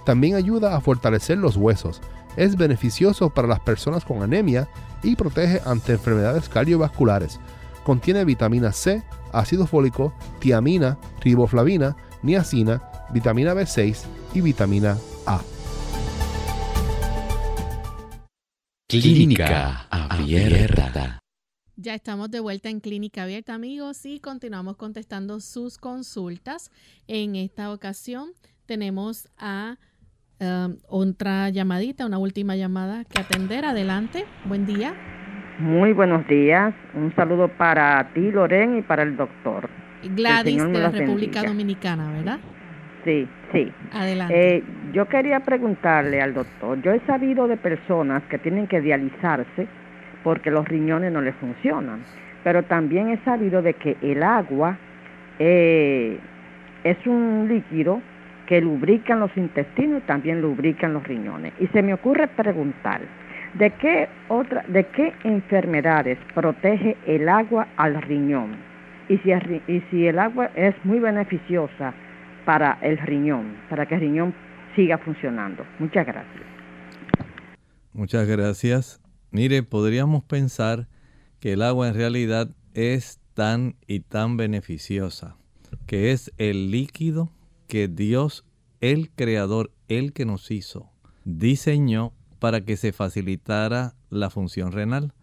También 0.06 0.36
ayuda 0.36 0.76
a 0.76 0.82
fortalecer 0.82 1.38
los 1.38 1.58
huesos, 1.58 2.02
es 2.38 2.56
beneficioso 2.56 3.30
para 3.30 3.48
las 3.48 3.60
personas 3.60 4.06
con 4.06 4.22
anemia 4.22 4.68
y 5.04 5.16
protege 5.16 5.62
ante 5.66 5.94
enfermedades 5.94 6.48
cardiovasculares. 6.48 7.40
Contiene 7.84 8.26
vitamina 8.26 8.72
C, 8.72 9.04
ácido 9.40 9.68
fólico, 9.68 10.14
tiamina, 10.40 10.98
riboflavina, 11.22 11.96
niacina, 12.24 12.82
vitamina 13.12 13.54
B6 13.54 14.04
y 14.34 14.42
vitamina 14.42 14.98
A. 15.26 15.42
Clínica 18.88 19.88
Abierta. 19.90 21.20
Ya 21.76 21.94
estamos 21.94 22.32
de 22.32 22.40
vuelta 22.40 22.70
en 22.70 22.80
Clínica 22.80 23.24
Abierta, 23.24 23.54
amigos, 23.54 24.06
y 24.06 24.20
continuamos 24.20 24.78
contestando 24.78 25.40
sus 25.40 25.78
consultas. 25.78 26.72
En 27.08 27.36
esta 27.36 27.72
ocasión 27.72 28.32
tenemos 28.66 29.28
a 29.38 29.78
um, 30.40 30.78
otra 30.88 31.50
llamadita, 31.50 32.06
una 32.06 32.18
última 32.18 32.56
llamada 32.56 33.04
que 33.06 33.20
atender. 33.20 33.66
Adelante, 33.66 34.26
buen 34.46 34.66
día. 34.66 35.17
Muy 35.60 35.92
buenos 35.92 36.28
días. 36.28 36.74
Un 36.94 37.14
saludo 37.16 37.48
para 37.48 38.04
ti, 38.14 38.32
Loren, 38.32 38.78
y 38.78 38.82
para 38.84 39.02
el 39.02 39.18
doctor. 39.18 39.68
Gladys 40.04 40.64
de 40.64 40.80
la 40.80 40.90
República 40.90 41.42
Dominicana, 41.42 42.12
¿verdad? 42.12 42.40
Sí, 43.04 43.28
sí. 43.52 43.72
Adelante. 43.92 44.58
Eh, 44.58 44.64
yo 44.94 45.08
quería 45.08 45.40
preguntarle 45.40 46.22
al 46.22 46.36
doctor, 46.36 46.80
yo 46.82 46.92
he 46.92 47.00
sabido 47.08 47.48
de 47.48 47.58
personas 47.58 48.22
que 48.30 48.38
tienen 48.38 48.68
que 48.68 48.82
dializarse 48.82 49.68
porque 50.24 50.52
los 50.52 50.68
riñones 50.68 51.12
no 51.12 51.22
les 51.22 51.36
funcionan, 51.36 52.02
pero 52.44 52.64
también 52.64 53.10
he 53.10 53.18
sabido 53.24 53.62
de 53.64 53.74
que 53.74 53.98
el 54.02 54.22
agua 54.22 54.78
eh, 55.40 56.20
es 56.84 56.98
un 57.08 57.48
líquido 57.50 58.02
que 58.46 58.62
lubrican 58.62 59.20
los 59.20 59.36
intestinos 59.36 60.04
y 60.04 60.08
también 60.08 60.42
lubrican 60.42 60.94
los 60.94 61.04
riñones. 61.04 61.54
Y 61.60 61.68
se 61.68 61.82
me 61.82 61.94
ocurre 61.94 62.28
preguntar, 62.28 63.02
¿De 63.54 63.72
qué, 63.72 64.08
otra, 64.28 64.64
¿De 64.68 64.86
qué 64.88 65.14
enfermedades 65.24 66.18
protege 66.34 66.98
el 67.06 67.30
agua 67.30 67.68
al 67.78 68.02
riñón? 68.02 68.58
Y 69.10 69.18
si, 69.20 69.32
y 69.68 69.82
si 69.90 70.08
el 70.08 70.20
agua 70.20 70.52
es 70.56 70.76
muy 70.84 71.00
beneficiosa 71.00 71.94
para 72.46 72.78
el 72.82 72.98
riñón, 72.98 73.58
para 73.70 73.86
que 73.86 73.96
el 73.96 74.02
riñón 74.02 74.36
siga 74.76 74.98
funcionando. 74.98 75.66
Muchas 75.80 76.06
gracias. 76.06 76.44
Muchas 77.94 78.28
gracias. 78.28 79.02
Mire, 79.32 79.64
podríamos 79.64 80.24
pensar 80.24 80.88
que 81.40 81.54
el 81.54 81.62
agua 81.62 81.88
en 81.88 81.96
realidad 81.96 82.50
es 82.74 83.20
tan 83.34 83.76
y 83.88 84.02
tan 84.02 84.38
beneficiosa, 84.38 85.38
que 85.86 86.12
es 86.12 86.32
el 86.38 86.72
líquido 86.72 87.32
que 87.68 87.88
Dios, 87.88 88.46
el 88.82 89.10
Creador, 89.10 89.72
el 89.88 90.14
que 90.14 90.26
nos 90.26 90.52
hizo, 90.52 90.92
diseñó 91.26 92.14
para 92.40 92.62
que 92.62 92.78
se 92.78 92.92
facilitara 92.92 93.96
la 94.10 94.30
función 94.30 94.72
renal. 94.72 95.14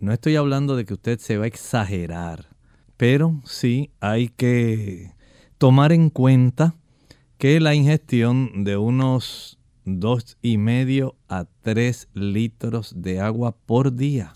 No 0.00 0.12
estoy 0.12 0.36
hablando 0.36 0.76
de 0.76 0.84
que 0.84 0.94
usted 0.94 1.18
se 1.18 1.38
va 1.38 1.44
a 1.44 1.48
exagerar, 1.48 2.48
pero 2.96 3.40
sí 3.44 3.90
hay 4.00 4.28
que 4.28 5.12
tomar 5.58 5.92
en 5.92 6.10
cuenta 6.10 6.74
que 7.38 7.60
la 7.60 7.74
ingestión 7.74 8.64
de 8.64 8.76
unos 8.76 9.58
dos 9.84 10.36
y 10.42 10.58
medio 10.58 11.16
a 11.28 11.46
3 11.62 12.08
litros 12.14 12.94
de 12.96 13.20
agua 13.20 13.56
por 13.66 13.94
día 13.94 14.32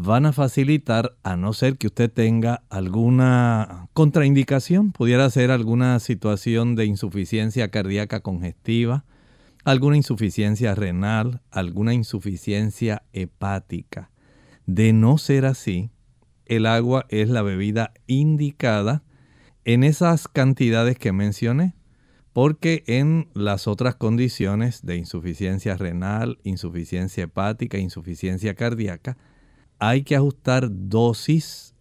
van 0.00 0.26
a 0.26 0.32
facilitar, 0.32 1.16
a 1.24 1.36
no 1.36 1.52
ser 1.52 1.76
que 1.76 1.88
usted 1.88 2.10
tenga 2.10 2.62
alguna 2.70 3.88
contraindicación, 3.94 4.92
pudiera 4.92 5.28
ser 5.28 5.50
alguna 5.50 5.98
situación 5.98 6.76
de 6.76 6.86
insuficiencia 6.86 7.68
cardíaca 7.68 8.20
congestiva, 8.20 9.04
alguna 9.64 9.96
insuficiencia 9.96 10.74
renal, 10.74 11.42
alguna 11.50 11.94
insuficiencia 11.94 13.02
hepática. 13.12 14.10
De 14.66 14.92
no 14.92 15.18
ser 15.18 15.46
así, 15.46 15.90
el 16.46 16.66
agua 16.66 17.06
es 17.08 17.28
la 17.28 17.42
bebida 17.42 17.92
indicada 18.06 19.02
en 19.64 19.84
esas 19.84 20.28
cantidades 20.28 20.98
que 20.98 21.12
mencioné 21.12 21.74
porque 22.38 22.84
en 22.86 23.28
las 23.34 23.66
otras 23.66 23.96
condiciones 23.96 24.86
de 24.86 24.96
insuficiencia 24.96 25.76
renal, 25.76 26.38
insuficiencia 26.44 27.24
hepática, 27.24 27.78
insuficiencia 27.78 28.54
cardíaca, 28.54 29.16
hay 29.80 30.04
que 30.04 30.14
ajustar 30.14 30.68
dosis 30.70 31.74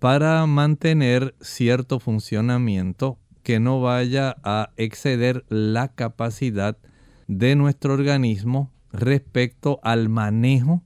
para 0.00 0.44
mantener 0.46 1.36
cierto 1.40 2.00
funcionamiento 2.00 3.18
que 3.44 3.60
no 3.60 3.80
vaya 3.80 4.36
a 4.42 4.70
exceder 4.76 5.44
la 5.48 5.94
capacidad 5.94 6.76
de 7.30 7.54
nuestro 7.54 7.94
organismo 7.94 8.72
respecto 8.92 9.78
al 9.84 10.08
manejo 10.08 10.82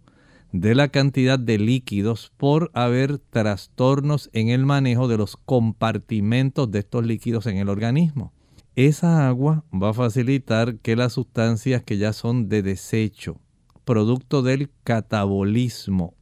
de 0.53 0.74
la 0.74 0.88
cantidad 0.88 1.38
de 1.38 1.57
líquidos 1.59 2.32
por 2.36 2.70
haber 2.74 3.18
trastornos 3.18 4.28
en 4.34 4.51
el 4.51 4.66
manejo 4.66 5.09
de 5.09 5.16
los 5.16 5.38
compartimentos 5.38 6.70
de 6.70 6.80
estos 6.80 7.07
líquidos 7.07 7.47
en 7.47 7.57
el 7.57 7.70
organismo. 7.70 8.34
Esa 8.76 9.26
agua 9.26 9.64
va 9.72 9.90
a 9.90 9.95
facilitar 9.95 10.76
que 10.80 10.97
las 10.97 11.14
sustancias 11.14 11.82
que 11.82 11.97
ya 11.97 12.12
son 12.12 12.51
de 12.51 12.62
desecho, 12.62 13.40
producto 13.86 14.42
del 14.42 14.70
catabolismo 14.84 16.14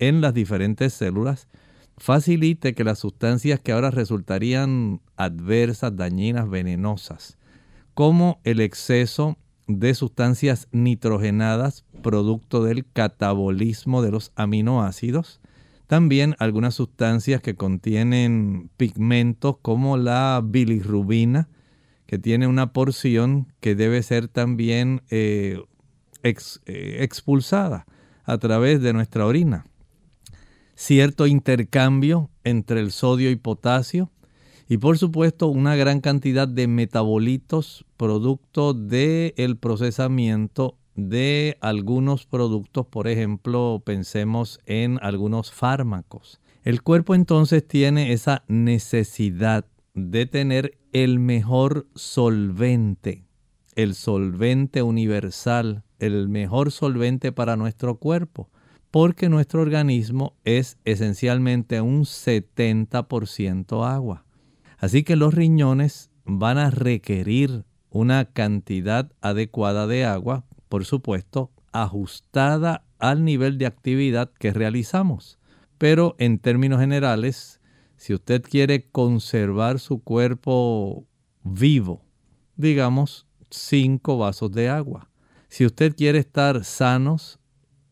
en 0.00 0.20
las 0.20 0.34
diferentes 0.34 0.94
células, 0.94 1.46
facilite 1.96 2.74
que 2.74 2.82
las 2.82 2.98
sustancias 2.98 3.60
que 3.60 3.70
ahora 3.70 3.92
resultarían 3.92 5.00
adversas, 5.16 5.94
dañinas, 5.96 6.50
venenosas, 6.50 7.38
como 7.94 8.40
el 8.42 8.60
exceso 8.60 9.38
de 9.78 9.94
sustancias 9.94 10.68
nitrogenadas, 10.72 11.84
producto 12.02 12.64
del 12.64 12.84
catabolismo 12.90 14.02
de 14.02 14.10
los 14.10 14.32
aminoácidos, 14.34 15.40
también 15.86 16.36
algunas 16.38 16.74
sustancias 16.74 17.42
que 17.42 17.54
contienen 17.54 18.70
pigmentos 18.76 19.56
como 19.62 19.96
la 19.96 20.40
bilirrubina, 20.44 21.48
que 22.06 22.18
tiene 22.18 22.46
una 22.46 22.72
porción 22.72 23.52
que 23.60 23.74
debe 23.74 24.02
ser 24.02 24.28
también 24.28 25.02
eh, 25.10 25.62
eh, 26.22 26.96
expulsada 27.00 27.86
a 28.24 28.38
través 28.38 28.80
de 28.80 28.92
nuestra 28.92 29.26
orina. 29.26 29.66
Cierto 30.74 31.26
intercambio 31.26 32.30
entre 32.44 32.80
el 32.80 32.90
sodio 32.90 33.30
y 33.30 33.36
potasio 33.36 34.10
y 34.70 34.78
por 34.78 34.98
supuesto 34.98 35.48
una 35.48 35.74
gran 35.74 36.00
cantidad 36.00 36.46
de 36.46 36.68
metabolitos 36.68 37.84
producto 37.96 38.72
del 38.72 39.56
procesamiento 39.58 40.78
de 40.94 41.58
algunos 41.60 42.24
productos, 42.24 42.86
por 42.86 43.08
ejemplo, 43.08 43.82
pensemos 43.84 44.60
en 44.66 45.00
algunos 45.02 45.50
fármacos. 45.50 46.40
El 46.62 46.82
cuerpo 46.82 47.16
entonces 47.16 47.66
tiene 47.66 48.12
esa 48.12 48.44
necesidad 48.46 49.66
de 49.94 50.26
tener 50.26 50.78
el 50.92 51.18
mejor 51.18 51.88
solvente, 51.96 53.24
el 53.74 53.96
solvente 53.96 54.82
universal, 54.82 55.82
el 55.98 56.28
mejor 56.28 56.70
solvente 56.70 57.32
para 57.32 57.56
nuestro 57.56 57.96
cuerpo, 57.96 58.48
porque 58.92 59.28
nuestro 59.28 59.62
organismo 59.62 60.34
es 60.44 60.78
esencialmente 60.84 61.80
un 61.80 62.04
70% 62.04 63.84
agua. 63.84 64.26
Así 64.80 65.02
que 65.04 65.14
los 65.14 65.34
riñones 65.34 66.10
van 66.24 66.56
a 66.56 66.70
requerir 66.70 67.64
una 67.90 68.24
cantidad 68.24 69.12
adecuada 69.20 69.86
de 69.86 70.06
agua, 70.06 70.44
por 70.70 70.86
supuesto, 70.86 71.50
ajustada 71.70 72.84
al 72.98 73.24
nivel 73.24 73.58
de 73.58 73.66
actividad 73.66 74.32
que 74.38 74.52
realizamos. 74.52 75.38
Pero 75.76 76.16
en 76.18 76.38
términos 76.38 76.80
generales, 76.80 77.60
si 77.96 78.14
usted 78.14 78.42
quiere 78.42 78.88
conservar 78.88 79.80
su 79.80 80.02
cuerpo 80.02 81.06
vivo, 81.42 82.02
digamos 82.56 83.26
cinco 83.50 84.16
vasos 84.16 84.50
de 84.52 84.70
agua. 84.70 85.10
Si 85.48 85.66
usted 85.66 85.94
quiere 85.94 86.18
estar 86.18 86.64
sanos, 86.64 87.38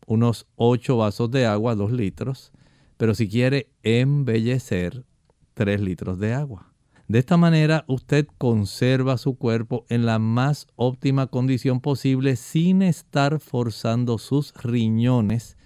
unos 0.07 0.47
ocho 0.55 0.97
vasos 0.97 1.29
de 1.29 1.45
agua, 1.45 1.75
dos 1.75 1.91
litros. 1.91 2.51
Pero 2.97 3.13
si 3.13 3.29
quiere 3.29 3.69
embellecer, 3.83 5.05
tres 5.53 5.81
litros 5.81 6.17
de 6.19 6.33
agua. 6.33 6.68
De 7.09 7.17
esta 7.17 7.37
manera 7.37 7.85
usted 7.87 8.27
conserva 8.37 9.17
su 9.17 9.35
cuerpo 9.35 9.83
en 9.89 10.05
la 10.05 10.19
más 10.19 10.67
óptima 10.75 11.25
condición 11.25 11.81
posible 11.81 12.35
sin 12.35 12.83
estar 12.83 13.39
forzando 13.39 14.19
sus 14.19 14.53
riñones 14.53 15.57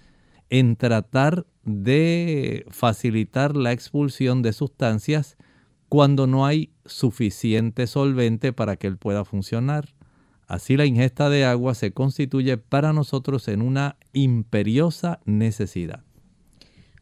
en 0.48 0.76
tratar 0.76 1.46
de 1.62 2.64
facilitar 2.70 3.56
la 3.56 3.72
expulsión 3.72 4.40
de 4.40 4.54
sustancias 4.54 5.36
cuando 5.90 6.26
no 6.26 6.46
hay 6.46 6.72
suficiente 6.86 7.86
solvente 7.88 8.54
para 8.54 8.76
que 8.76 8.86
él 8.86 8.96
pueda 8.96 9.26
funcionar. 9.26 9.94
Así 10.46 10.78
la 10.78 10.86
ingesta 10.86 11.28
de 11.28 11.44
agua 11.44 11.74
se 11.74 11.92
constituye 11.92 12.56
para 12.56 12.94
nosotros 12.94 13.48
en 13.48 13.60
una 13.60 13.98
imperiosa 14.14 15.20
necesidad. 15.26 16.04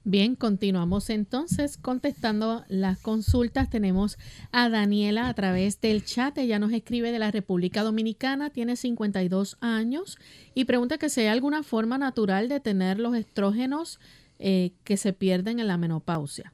Bien, 0.05 0.35
continuamos 0.35 1.11
entonces 1.11 1.77
contestando 1.77 2.65
las 2.69 2.99
consultas. 2.99 3.71
Tenemos 3.71 4.19
a 4.51 4.69
Daniela 4.69 5.29
a 5.29 5.35
través 5.35 5.81
del 5.81 6.05
chat. 6.05 6.37
Ella 6.39 6.59
nos 6.59 6.73
escribe 6.73 7.13
de 7.13 7.21
la 7.21 7.31
República 7.31 7.85
Dominicana, 7.85 8.51
tiene 8.51 8.75
52 8.75 9.59
años 9.61 10.19
y 10.55 10.65
pregunta 10.65 10.99
que 10.99 11.09
si 11.09 11.21
hay 11.21 11.29
alguna 11.29 11.63
forma 11.63 11.99
natural 11.99 12.49
de 12.49 12.59
tener 12.59 12.99
los 12.99 13.15
estrógenos 13.15 14.01
eh, 14.41 14.73
que 14.83 14.97
se 14.97 15.13
pierden 15.13 15.61
en 15.61 15.69
la 15.69 15.79
menopausia. 15.79 16.53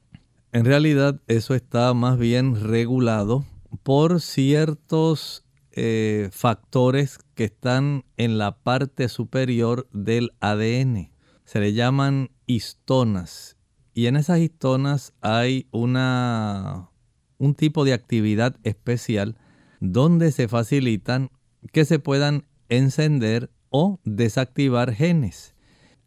En 0.53 0.67
realidad 0.67 1.21
eso 1.27 1.55
está 1.55 1.95
más 1.95 2.19
bien 2.19 2.55
regulado 2.55 3.47
por 3.83 4.21
ciertos 4.21 5.45
eh, 5.73 6.29
factores 6.33 7.19
que 7.35 7.45
están 7.45 8.05
en 8.19 8.37
la 8.37 8.59
parte 8.59 9.09
superior 9.09 9.89
del 9.93 10.33
ADN. 10.41 11.11
Se 11.49 11.61
le 11.61 11.73
llaman 11.73 12.29
histonas. 12.45 13.57
Y 13.95 14.05
en 14.05 14.17
esas 14.17 14.39
histonas 14.39 15.15
hay 15.23 15.67
una, 15.71 16.91
un 17.39 17.55
tipo 17.55 17.87
de 17.87 17.95
actividad 17.95 18.57
especial 18.65 19.39
donde 19.81 20.31
se 20.31 20.47
facilitan 20.47 21.31
que 21.73 21.87
se 21.87 22.01
puedan 22.01 22.45
encender 22.69 23.51
o 23.71 23.99
desactivar 24.05 24.93
genes. 24.93 25.55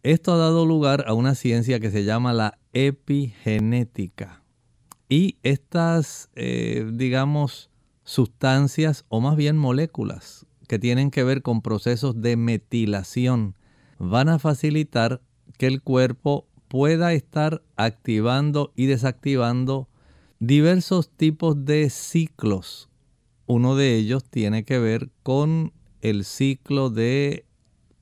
Esto 0.03 0.33
ha 0.33 0.37
dado 0.37 0.67
lugar 0.67 1.05
a 1.07 1.15
una 1.15 1.33
ciencia 1.33 1.79
que 1.79 1.89
se 1.89 2.03
llama 2.03 2.33
la 2.33 2.59
epigenética. 2.73 4.43
Y 5.09 5.39
estas, 5.41 6.29
eh, 6.35 6.87
digamos, 6.93 7.71
sustancias 8.03 9.05
o 9.09 9.21
más 9.21 9.35
bien 9.37 9.57
moléculas 9.57 10.45
que 10.67 10.77
tienen 10.77 11.09
que 11.09 11.23
ver 11.23 11.41
con 11.41 11.63
procesos 11.63 12.21
de 12.21 12.37
metilación 12.37 13.55
van 13.97 14.29
a 14.29 14.37
facilitar 14.37 15.19
que 15.61 15.67
el 15.67 15.83
cuerpo 15.83 16.47
pueda 16.69 17.13
estar 17.13 17.61
activando 17.75 18.73
y 18.75 18.87
desactivando 18.87 19.89
diversos 20.39 21.11
tipos 21.11 21.65
de 21.65 21.91
ciclos. 21.91 22.89
Uno 23.45 23.75
de 23.75 23.95
ellos 23.95 24.23
tiene 24.23 24.65
que 24.65 24.79
ver 24.79 25.11
con 25.21 25.71
el 26.01 26.25
ciclo 26.25 26.89
de 26.89 27.45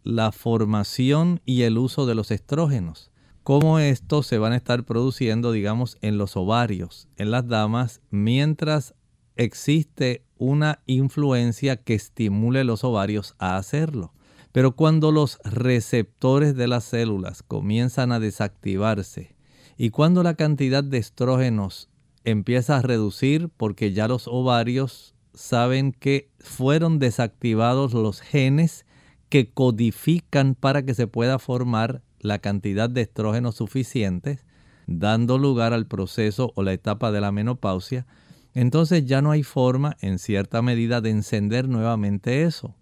la 0.03 0.31
formación 0.31 1.41
y 1.45 1.63
el 1.63 1.77
uso 1.77 2.05
de 2.05 2.15
los 2.15 2.31
estrógenos. 2.31 3.11
Cómo 3.43 3.79
estos 3.79 4.25
se 4.25 4.37
van 4.37 4.53
a 4.53 4.55
estar 4.55 4.85
produciendo, 4.85 5.51
digamos, 5.51 5.97
en 5.99 6.17
los 6.17 6.37
ovarios, 6.37 7.09
en 7.17 7.29
las 7.29 7.45
damas, 7.45 7.99
mientras 8.09 8.95
existe 9.35 10.23
una 10.37 10.79
influencia 10.85 11.75
que 11.75 11.95
estimule 11.95 12.63
los 12.63 12.85
ovarios 12.85 13.35
a 13.37 13.57
hacerlo. 13.57 14.13
Pero 14.51 14.75
cuando 14.75 15.11
los 15.11 15.39
receptores 15.43 16.55
de 16.55 16.67
las 16.67 16.83
células 16.83 17.43
comienzan 17.43 18.11
a 18.11 18.19
desactivarse 18.19 19.35
y 19.77 19.91
cuando 19.91 20.23
la 20.23 20.33
cantidad 20.33 20.83
de 20.83 20.97
estrógenos 20.97 21.89
empieza 22.25 22.77
a 22.77 22.81
reducir 22.81 23.49
porque 23.55 23.93
ya 23.93 24.07
los 24.07 24.27
ovarios 24.27 25.15
saben 25.33 25.91
que 25.91 26.29
fueron 26.39 26.99
desactivados 26.99 27.93
los 27.93 28.21
genes 28.21 28.85
que 29.29 29.51
codifican 29.51 30.55
para 30.55 30.83
que 30.83 30.95
se 30.95 31.07
pueda 31.07 31.39
formar 31.39 32.01
la 32.19 32.39
cantidad 32.39 32.89
de 32.89 33.01
estrógenos 33.01 33.55
suficientes, 33.55 34.45
dando 34.87 35.37
lugar 35.37 35.73
al 35.73 35.85
proceso 35.85 36.51
o 36.55 36.63
la 36.63 36.73
etapa 36.73 37.11
de 37.11 37.21
la 37.21 37.31
menopausia, 37.31 38.05
entonces 38.53 39.05
ya 39.05 39.21
no 39.21 39.31
hay 39.31 39.43
forma 39.43 39.95
en 40.01 40.19
cierta 40.19 40.61
medida 40.61 41.01
de 41.01 41.11
encender 41.11 41.69
nuevamente 41.69 42.43
eso. 42.43 42.75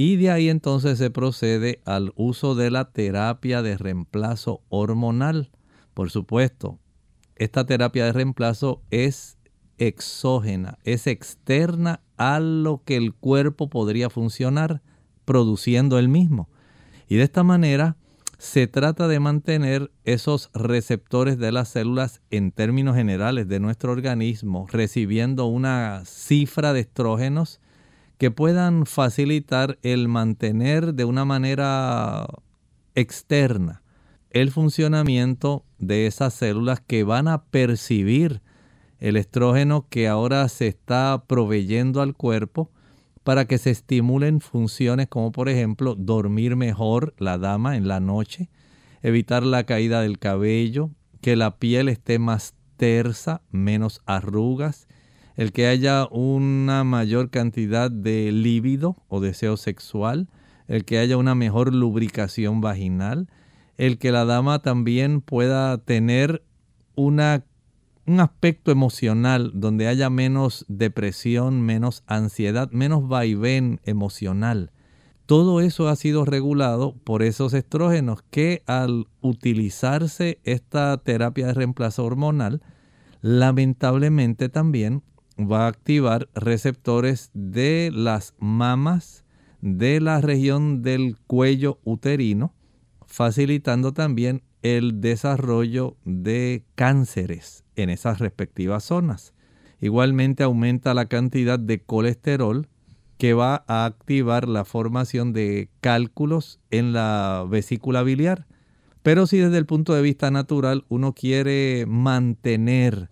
Y 0.00 0.14
de 0.14 0.30
ahí 0.30 0.48
entonces 0.48 0.96
se 0.96 1.10
procede 1.10 1.82
al 1.84 2.12
uso 2.14 2.54
de 2.54 2.70
la 2.70 2.92
terapia 2.92 3.62
de 3.62 3.76
reemplazo 3.76 4.62
hormonal. 4.68 5.50
Por 5.92 6.12
supuesto, 6.12 6.78
esta 7.34 7.66
terapia 7.66 8.04
de 8.04 8.12
reemplazo 8.12 8.80
es 8.92 9.38
exógena, 9.76 10.78
es 10.84 11.08
externa 11.08 12.00
a 12.16 12.38
lo 12.38 12.84
que 12.84 12.94
el 12.94 13.12
cuerpo 13.12 13.70
podría 13.70 14.08
funcionar 14.08 14.82
produciendo 15.24 15.98
el 15.98 16.06
mismo. 16.06 16.48
Y 17.08 17.16
de 17.16 17.24
esta 17.24 17.42
manera 17.42 17.96
se 18.38 18.68
trata 18.68 19.08
de 19.08 19.18
mantener 19.18 19.90
esos 20.04 20.50
receptores 20.54 21.38
de 21.38 21.50
las 21.50 21.70
células 21.70 22.22
en 22.30 22.52
términos 22.52 22.94
generales 22.94 23.48
de 23.48 23.58
nuestro 23.58 23.90
organismo 23.90 24.68
recibiendo 24.70 25.46
una 25.46 26.04
cifra 26.04 26.72
de 26.72 26.82
estrógenos 26.82 27.60
que 28.18 28.30
puedan 28.30 28.84
facilitar 28.84 29.78
el 29.82 30.08
mantener 30.08 30.94
de 30.94 31.04
una 31.04 31.24
manera 31.24 32.26
externa 32.94 33.82
el 34.30 34.50
funcionamiento 34.50 35.64
de 35.78 36.06
esas 36.06 36.34
células 36.34 36.80
que 36.80 37.04
van 37.04 37.28
a 37.28 37.44
percibir 37.44 38.42
el 38.98 39.16
estrógeno 39.16 39.86
que 39.88 40.08
ahora 40.08 40.48
se 40.48 40.66
está 40.66 41.24
proveyendo 41.26 42.02
al 42.02 42.14
cuerpo 42.14 42.70
para 43.22 43.46
que 43.46 43.58
se 43.58 43.70
estimulen 43.70 44.40
funciones 44.40 45.08
como 45.08 45.32
por 45.32 45.48
ejemplo 45.48 45.94
dormir 45.94 46.56
mejor 46.56 47.14
la 47.18 47.38
dama 47.38 47.76
en 47.76 47.88
la 47.88 48.00
noche, 48.00 48.48
evitar 49.02 49.44
la 49.44 49.64
caída 49.64 50.02
del 50.02 50.18
cabello, 50.18 50.90
que 51.20 51.36
la 51.36 51.58
piel 51.58 51.88
esté 51.88 52.18
más 52.18 52.54
tersa, 52.76 53.42
menos 53.50 54.02
arrugas, 54.06 54.88
el 55.38 55.52
que 55.52 55.68
haya 55.68 56.08
una 56.10 56.82
mayor 56.82 57.30
cantidad 57.30 57.92
de 57.92 58.32
líbido 58.32 58.96
o 59.06 59.20
deseo 59.20 59.56
sexual, 59.56 60.26
el 60.66 60.84
que 60.84 60.98
haya 60.98 61.16
una 61.16 61.36
mejor 61.36 61.72
lubricación 61.72 62.60
vaginal, 62.60 63.28
el 63.76 63.98
que 63.98 64.10
la 64.10 64.24
dama 64.24 64.58
también 64.62 65.20
pueda 65.20 65.78
tener 65.78 66.42
una, 66.96 67.44
un 68.04 68.18
aspecto 68.18 68.72
emocional 68.72 69.52
donde 69.54 69.86
haya 69.86 70.10
menos 70.10 70.64
depresión, 70.66 71.62
menos 71.62 72.02
ansiedad, 72.08 72.68
menos 72.72 73.06
vaivén 73.06 73.80
emocional. 73.84 74.72
Todo 75.26 75.60
eso 75.60 75.86
ha 75.86 75.94
sido 75.94 76.24
regulado 76.24 76.96
por 77.04 77.22
esos 77.22 77.54
estrógenos 77.54 78.24
que 78.32 78.64
al 78.66 79.06
utilizarse 79.20 80.40
esta 80.42 80.96
terapia 80.96 81.46
de 81.46 81.54
reemplazo 81.54 82.04
hormonal, 82.04 82.60
lamentablemente 83.20 84.48
también 84.48 85.04
va 85.38 85.64
a 85.64 85.68
activar 85.68 86.28
receptores 86.34 87.30
de 87.32 87.90
las 87.94 88.34
mamas, 88.38 89.24
de 89.60 90.00
la 90.00 90.20
región 90.20 90.82
del 90.82 91.16
cuello 91.26 91.78
uterino, 91.84 92.54
facilitando 93.06 93.92
también 93.92 94.42
el 94.62 95.00
desarrollo 95.00 95.96
de 96.04 96.64
cánceres 96.74 97.64
en 97.76 97.90
esas 97.90 98.18
respectivas 98.18 98.84
zonas. 98.84 99.34
Igualmente 99.80 100.42
aumenta 100.42 100.94
la 100.94 101.06
cantidad 101.06 101.58
de 101.58 101.80
colesterol 101.80 102.68
que 103.16 103.34
va 103.34 103.64
a 103.66 103.84
activar 103.84 104.48
la 104.48 104.64
formación 104.64 105.32
de 105.32 105.70
cálculos 105.80 106.60
en 106.70 106.92
la 106.92 107.46
vesícula 107.48 108.02
biliar. 108.02 108.46
Pero 109.02 109.26
si 109.26 109.38
desde 109.38 109.58
el 109.58 109.66
punto 109.66 109.94
de 109.94 110.02
vista 110.02 110.30
natural 110.30 110.84
uno 110.88 111.12
quiere 111.12 111.84
mantener 111.86 113.10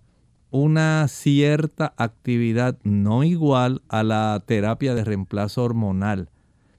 una 0.51 1.07
cierta 1.09 1.93
actividad 1.97 2.79
no 2.83 3.25
igual 3.25 3.83
a 3.89 4.03
la 4.03 4.43
terapia 4.47 4.95
de 4.95 5.05
reemplazo 5.05 5.65
hormonal, 5.65 6.31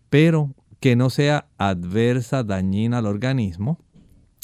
pero 0.10 0.54
que 0.80 0.96
no 0.96 1.10
sea 1.10 1.48
adversa, 1.58 2.44
dañina 2.44 3.00
al 3.00 3.06
organismo, 3.06 3.80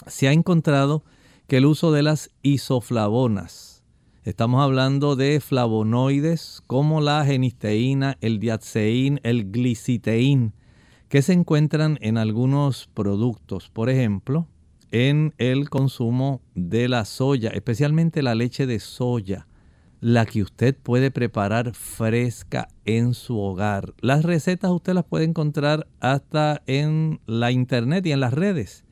se 0.07 0.27
ha 0.27 0.33
encontrado 0.33 1.03
que 1.47 1.57
el 1.57 1.65
uso 1.65 1.91
de 1.91 2.03
las 2.03 2.31
isoflavonas, 2.41 3.83
estamos 4.23 4.61
hablando 4.61 5.15
de 5.15 5.39
flavonoides 5.39 6.61
como 6.67 7.01
la 7.01 7.25
genisteína, 7.25 8.17
el 8.21 8.39
diaceín, 8.39 9.19
el 9.23 9.51
gliciteín, 9.51 10.53
que 11.09 11.21
se 11.21 11.33
encuentran 11.33 11.97
en 12.01 12.17
algunos 12.17 12.89
productos, 12.93 13.69
por 13.69 13.89
ejemplo, 13.89 14.47
en 14.93 15.33
el 15.39 15.71
consumo 15.71 16.43
de 16.53 16.87
la 16.87 17.03
soya, 17.03 17.49
especialmente 17.49 18.21
la 18.21 18.35
leche 18.35 18.67
de 18.67 18.79
soya, 18.79 19.47
la 19.99 20.27
que 20.27 20.43
usted 20.43 20.77
puede 20.77 21.09
preparar 21.09 21.73
fresca 21.73 22.67
en 22.85 23.15
su 23.15 23.39
hogar. 23.39 23.95
Las 24.01 24.23
recetas 24.23 24.69
usted 24.69 24.93
las 24.93 25.03
puede 25.03 25.25
encontrar 25.25 25.87
hasta 25.99 26.61
en 26.67 27.19
la 27.25 27.51
internet 27.51 28.05
y 28.05 28.11
en 28.11 28.19
las 28.19 28.33
redes. 28.33 28.85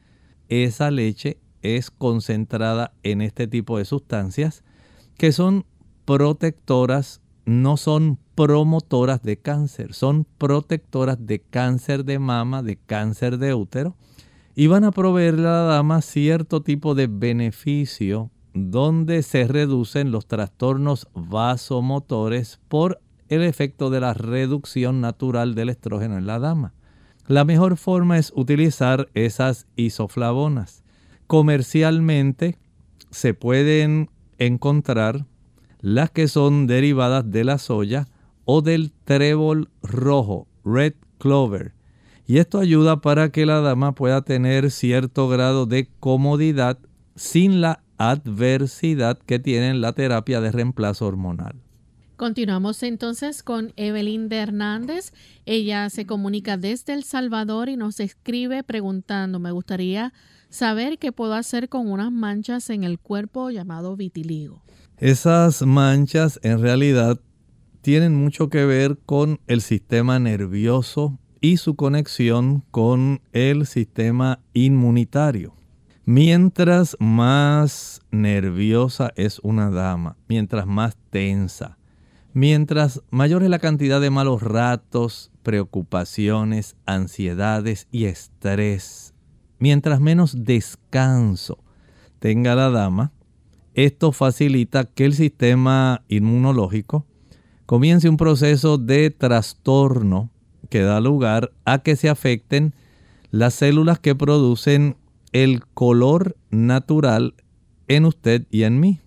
Esa 0.50 0.90
leche 0.90 1.38
es 1.62 1.92
concentrada 1.92 2.94
en 3.04 3.22
este 3.22 3.48
tipo 3.48 3.78
de 3.78 3.86
sustancias 3.86 4.64
que 5.20 5.32
son 5.32 5.66
protectoras, 6.06 7.22
no 7.46 7.78
son 7.78 8.18
promotoras 8.34 9.22
de 9.22 9.38
cáncer, 9.38 9.94
son 9.94 10.26
protectoras 10.40 11.28
de 11.28 11.42
cáncer 11.42 12.06
de 12.06 12.18
mama, 12.18 12.64
de 12.64 12.78
cáncer 12.78 13.38
de 13.38 13.54
útero 13.54 13.96
y 14.62 14.68
van 14.68 14.84
a 14.84 14.92
proveerle 14.92 15.48
a 15.48 15.54
la 15.54 15.64
dama 15.64 16.04
cierto 16.04 16.62
tipo 16.62 16.94
de 16.94 17.08
beneficio 17.08 18.30
donde 18.54 19.24
se 19.24 19.48
reducen 19.48 20.12
los 20.12 20.28
trastornos 20.28 21.08
vasomotores 21.16 22.60
por 22.68 23.02
el 23.28 23.42
efecto 23.42 23.90
de 23.90 24.02
la 24.02 24.14
reducción 24.14 25.02
natural 25.02 25.56
del 25.56 25.70
estrógeno 25.70 26.16
en 26.16 26.28
la 26.28 26.38
dama. 26.38 26.76
La 27.26 27.44
mejor 27.44 27.76
forma 27.76 28.20
es 28.20 28.32
utilizar 28.36 29.10
esas 29.16 29.66
isoflavonas. 29.78 30.84
Comercialmente 31.26 32.60
se 33.10 33.34
pueden 33.34 34.12
encontrar 34.38 35.26
las 35.80 36.12
que 36.12 36.28
son 36.28 36.68
derivadas 36.68 37.32
de 37.32 37.46
la 37.46 37.58
soya 37.58 38.10
o 38.46 38.62
del 38.62 38.92
trébol 39.06 39.72
rojo, 39.82 40.48
red 40.64 40.94
clover, 41.18 41.74
y 42.32 42.38
esto 42.38 42.60
ayuda 42.60 43.02
para 43.02 43.30
que 43.30 43.46
la 43.46 43.60
dama 43.60 43.94
pueda 43.94 44.22
tener 44.22 44.72
cierto 44.72 45.28
grado 45.28 45.66
de 45.66 45.90
comodidad 46.00 46.80
sin 47.14 47.60
la 47.60 47.84
adversidad 47.98 49.20
que 49.20 49.38
tiene 49.38 49.74
la 49.74 49.92
terapia 49.92 50.40
de 50.40 50.50
reemplazo 50.50 51.08
hormonal. 51.08 51.62
Continuamos 52.16 52.84
entonces 52.84 53.44
con 53.44 53.74
Evelyn 53.76 54.30
de 54.30 54.38
Hernández. 54.38 55.12
Ella 55.46 55.90
se 55.90 56.06
comunica 56.06 56.56
desde 56.56 56.94
El 56.94 57.04
Salvador 57.04 57.68
y 57.68 57.76
nos 57.76 58.00
escribe 58.00 58.64
preguntando, 58.64 59.38
me 59.40 59.52
gustaría 59.52 60.14
saber 60.48 61.00
qué 61.00 61.12
puedo 61.12 61.34
hacer 61.34 61.68
con 61.68 61.92
unas 61.92 62.14
manchas 62.14 62.70
en 62.70 62.86
el 62.86 62.98
cuerpo 62.98 63.50
llamado 63.50 63.98
vitiligo. 63.98 64.64
Esas 64.96 65.64
manchas 65.64 66.40
en 66.44 66.62
realidad 66.62 67.20
tienen 67.82 68.16
mucho 68.16 68.50
que 68.50 68.64
ver 68.64 69.00
con 69.06 69.42
el 69.48 69.60
sistema 69.60 70.18
nervioso 70.18 71.20
y 71.42 71.58
su 71.58 71.76
conexión 71.76 72.64
con 72.70 73.22
el 73.34 73.66
sistema 73.66 74.40
inmunitario. 74.54 75.56
Mientras 76.06 76.96
más 77.00 78.02
nerviosa 78.12 79.12
es 79.16 79.40
una 79.40 79.72
dama, 79.72 80.18
mientras 80.28 80.68
más 80.68 80.96
tensa, 81.10 81.78
mientras 82.34 83.02
mayor 83.10 83.44
es 83.44 83.50
la 83.50 83.60
cantidad 83.60 84.00
de 84.00 84.12
malos 84.12 84.44
ratos, 84.44 85.32
preocupaciones, 85.44 86.76
ansiedades 86.86 87.88
y 87.92 88.06
estrés, 88.06 89.14
mientras 89.58 90.00
menos 90.00 90.44
descanso 90.44 91.58
tenga 92.20 92.56
la 92.56 92.70
dama, 92.70 93.12
esto 93.74 94.12
facilita 94.12 94.86
que 94.86 95.06
el 95.06 95.14
sistema 95.14 96.04
inmunológico 96.08 97.06
comience 97.66 98.10
un 98.10 98.18
proceso 98.18 98.78
de 98.78 99.10
trastorno 99.12 100.30
que 100.72 100.82
da 100.82 101.02
lugar 101.02 101.52
a 101.66 101.80
que 101.80 101.98
se 101.98 102.08
afecten 102.08 102.74
las 103.30 103.54
células 103.54 104.00
que 104.00 104.16
producen 104.16 104.96
el 105.34 105.66
color 105.74 106.38
natural 106.50 107.36
en 107.90 108.06
usted 108.06 108.48
y 108.50 108.64
en 108.64 108.80
mí. 108.80 109.02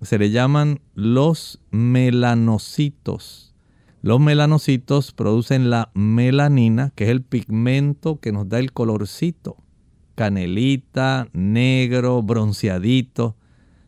Se 0.00 0.16
le 0.16 0.30
llaman 0.30 0.80
los 0.94 1.60
melanocitos. 1.72 3.52
Los 4.00 4.20
melanocitos 4.20 5.10
producen 5.10 5.70
la 5.70 5.90
melanina, 5.92 6.92
que 6.94 7.04
es 7.04 7.10
el 7.10 7.22
pigmento 7.22 8.20
que 8.20 8.30
nos 8.30 8.48
da 8.48 8.60
el 8.60 8.72
colorcito. 8.72 9.56
Canelita, 10.14 11.28
negro, 11.32 12.22
bronceadito. 12.22 13.34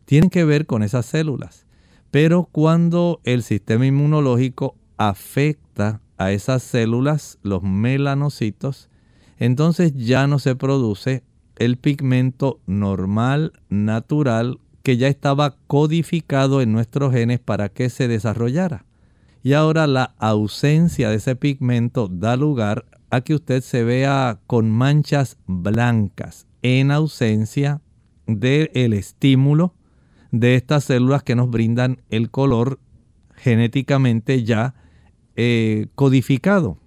Tienen 0.03 0.29
que 0.29 0.43
ver 0.43 0.65
con 0.65 0.83
esas 0.83 1.05
células. 1.05 1.65
Pero 2.11 2.49
cuando 2.51 3.21
el 3.23 3.41
sistema 3.41 3.85
inmunológico 3.85 4.75
afecta 4.97 6.01
a 6.23 6.31
esas 6.31 6.61
células, 6.61 7.39
los 7.41 7.63
melanocitos, 7.63 8.89
entonces 9.37 9.93
ya 9.95 10.27
no 10.27 10.37
se 10.37 10.55
produce 10.55 11.23
el 11.57 11.77
pigmento 11.77 12.59
normal, 12.67 13.53
natural, 13.69 14.59
que 14.83 14.97
ya 14.97 15.07
estaba 15.07 15.55
codificado 15.67 16.61
en 16.61 16.71
nuestros 16.71 17.13
genes 17.13 17.39
para 17.39 17.69
que 17.69 17.89
se 17.89 18.07
desarrollara. 18.07 18.85
Y 19.43 19.53
ahora 19.53 19.87
la 19.87 20.13
ausencia 20.19 21.09
de 21.09 21.15
ese 21.15 21.35
pigmento 21.35 22.07
da 22.07 22.35
lugar 22.35 22.85
a 23.09 23.21
que 23.21 23.33
usted 23.33 23.61
se 23.61 23.83
vea 23.83 24.39
con 24.47 24.69
manchas 24.69 25.37
blancas 25.47 26.45
en 26.61 26.91
ausencia 26.91 27.81
del 28.27 28.93
estímulo 28.93 29.73
de 30.31 30.55
estas 30.55 30.85
células 30.85 31.23
que 31.23 31.35
nos 31.35 31.49
brindan 31.49 32.01
el 32.09 32.29
color 32.29 32.79
genéticamente 33.35 34.43
ya 34.43 34.75
eh, 35.35 35.87
codificado. 35.95 36.77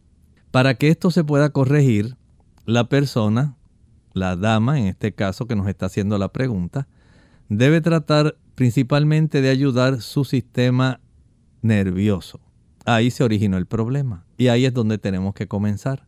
Para 0.51 0.75
que 0.75 0.89
esto 0.89 1.11
se 1.11 1.25
pueda 1.25 1.51
corregir, 1.51 2.17
la 2.67 2.89
persona, 2.89 3.57
la 4.13 4.37
dama 4.37 4.79
en 4.79 4.87
este 4.87 5.13
caso 5.13 5.47
que 5.47 5.57
nos 5.57 5.69
está 5.69 5.87
haciendo 5.87 6.19
la 6.19 6.33
pregunta, 6.33 6.89
debe 7.49 7.81
tratar 7.81 8.37
principalmente 8.55 9.41
de 9.43 9.51
ayudar 9.51 10.01
su 10.01 10.25
sistema 10.25 11.01
nervioso. 11.63 12.41
Ahí 12.85 13.11
se 13.11 13.25
originó 13.25 13.57
el 13.57 13.67
problema 13.67 14.27
y 14.37 14.49
ahí 14.49 14.65
es 14.67 14.75
donde 14.75 14.99
tenemos 14.99 15.35
que 15.35 15.49
comenzar. 15.49 16.07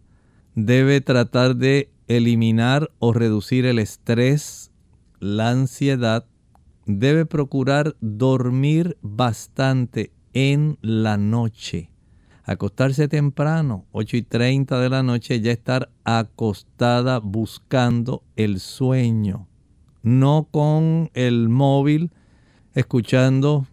Debe 0.55 1.01
tratar 1.01 1.57
de 1.57 1.91
eliminar 2.09 2.91
o 2.99 3.12
reducir 3.12 3.66
el 3.66 3.78
estrés, 3.78 4.70
la 5.18 5.51
ansiedad. 5.51 6.26
Debe 6.87 7.26
procurar 7.26 7.97
dormir 8.01 8.97
bastante 9.03 10.12
en 10.32 10.78
la 10.82 11.16
noche 11.16 11.91
acostarse 12.47 13.09
temprano, 13.09 13.87
8 13.91 14.17
y 14.19 14.23
30 14.23 14.79
de 14.81 14.89
la 14.89 15.03
noche, 15.03 15.41
ya 15.41 15.51
estar 15.51 15.91
acostada 16.05 17.19
buscando 17.19 18.23
el 18.37 18.61
sueño, 18.61 19.49
no 20.03 20.47
con 20.51 21.11
el 21.15 21.49
móvil 21.49 22.13
escuchando 22.75 23.67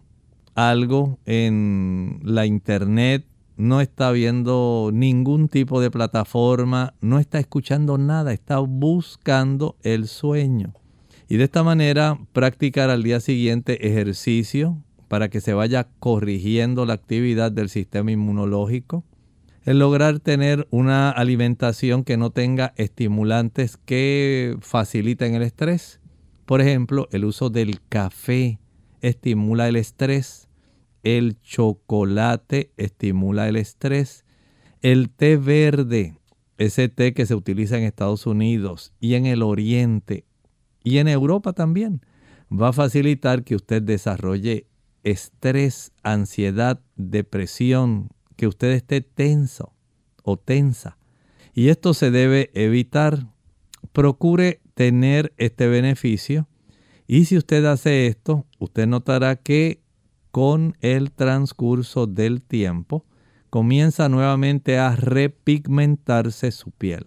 algo 0.56 1.20
en 1.24 2.20
la 2.24 2.46
internet, 2.46 3.24
no 3.56 3.80
está 3.80 4.10
viendo 4.10 4.90
ningún 4.92 5.48
tipo 5.48 5.80
de 5.80 5.92
plataforma, 5.92 6.94
no 7.00 7.20
está 7.20 7.38
escuchando 7.38 7.96
nada, 7.96 8.32
está 8.32 8.58
buscando 8.58 9.76
el 9.82 10.08
sueño. 10.08 10.74
Y 11.28 11.36
de 11.36 11.44
esta 11.44 11.62
manera 11.62 12.18
practicar 12.32 12.90
al 12.90 13.04
día 13.04 13.20
siguiente 13.20 13.86
ejercicio, 13.86 14.82
para 15.14 15.28
que 15.28 15.40
se 15.40 15.54
vaya 15.54 15.86
corrigiendo 16.00 16.86
la 16.86 16.94
actividad 16.94 17.52
del 17.52 17.68
sistema 17.68 18.10
inmunológico, 18.10 19.04
el 19.62 19.78
lograr 19.78 20.18
tener 20.18 20.66
una 20.72 21.08
alimentación 21.08 22.02
que 22.02 22.16
no 22.16 22.30
tenga 22.30 22.74
estimulantes 22.74 23.76
que 23.76 24.56
faciliten 24.60 25.36
el 25.36 25.42
estrés. 25.42 26.00
Por 26.46 26.60
ejemplo, 26.60 27.06
el 27.12 27.26
uso 27.26 27.48
del 27.48 27.78
café 27.88 28.58
estimula 29.02 29.68
el 29.68 29.76
estrés, 29.76 30.48
el 31.04 31.40
chocolate 31.42 32.72
estimula 32.76 33.48
el 33.48 33.54
estrés, 33.54 34.24
el 34.82 35.10
té 35.10 35.36
verde, 35.36 36.18
ese 36.58 36.88
té 36.88 37.14
que 37.14 37.24
se 37.24 37.36
utiliza 37.36 37.78
en 37.78 37.84
Estados 37.84 38.26
Unidos 38.26 38.92
y 38.98 39.14
en 39.14 39.26
el 39.26 39.44
Oriente 39.44 40.24
y 40.82 40.98
en 40.98 41.06
Europa 41.06 41.52
también, 41.52 42.00
va 42.50 42.70
a 42.70 42.72
facilitar 42.72 43.44
que 43.44 43.54
usted 43.54 43.80
desarrolle 43.80 44.66
estrés, 45.04 45.92
ansiedad, 46.02 46.80
depresión, 46.96 48.08
que 48.36 48.46
usted 48.46 48.72
esté 48.72 49.00
tenso 49.00 49.72
o 50.22 50.36
tensa. 50.36 50.98
Y 51.54 51.68
esto 51.68 51.94
se 51.94 52.10
debe 52.10 52.50
evitar. 52.54 53.28
Procure 53.92 54.60
tener 54.74 55.32
este 55.36 55.68
beneficio. 55.68 56.48
Y 57.06 57.26
si 57.26 57.36
usted 57.36 57.64
hace 57.66 58.06
esto, 58.06 58.46
usted 58.58 58.86
notará 58.86 59.36
que 59.36 59.80
con 60.30 60.76
el 60.80 61.12
transcurso 61.12 62.06
del 62.08 62.42
tiempo 62.42 63.04
comienza 63.50 64.08
nuevamente 64.08 64.78
a 64.78 64.96
repigmentarse 64.96 66.50
su 66.50 66.72
piel. 66.72 67.06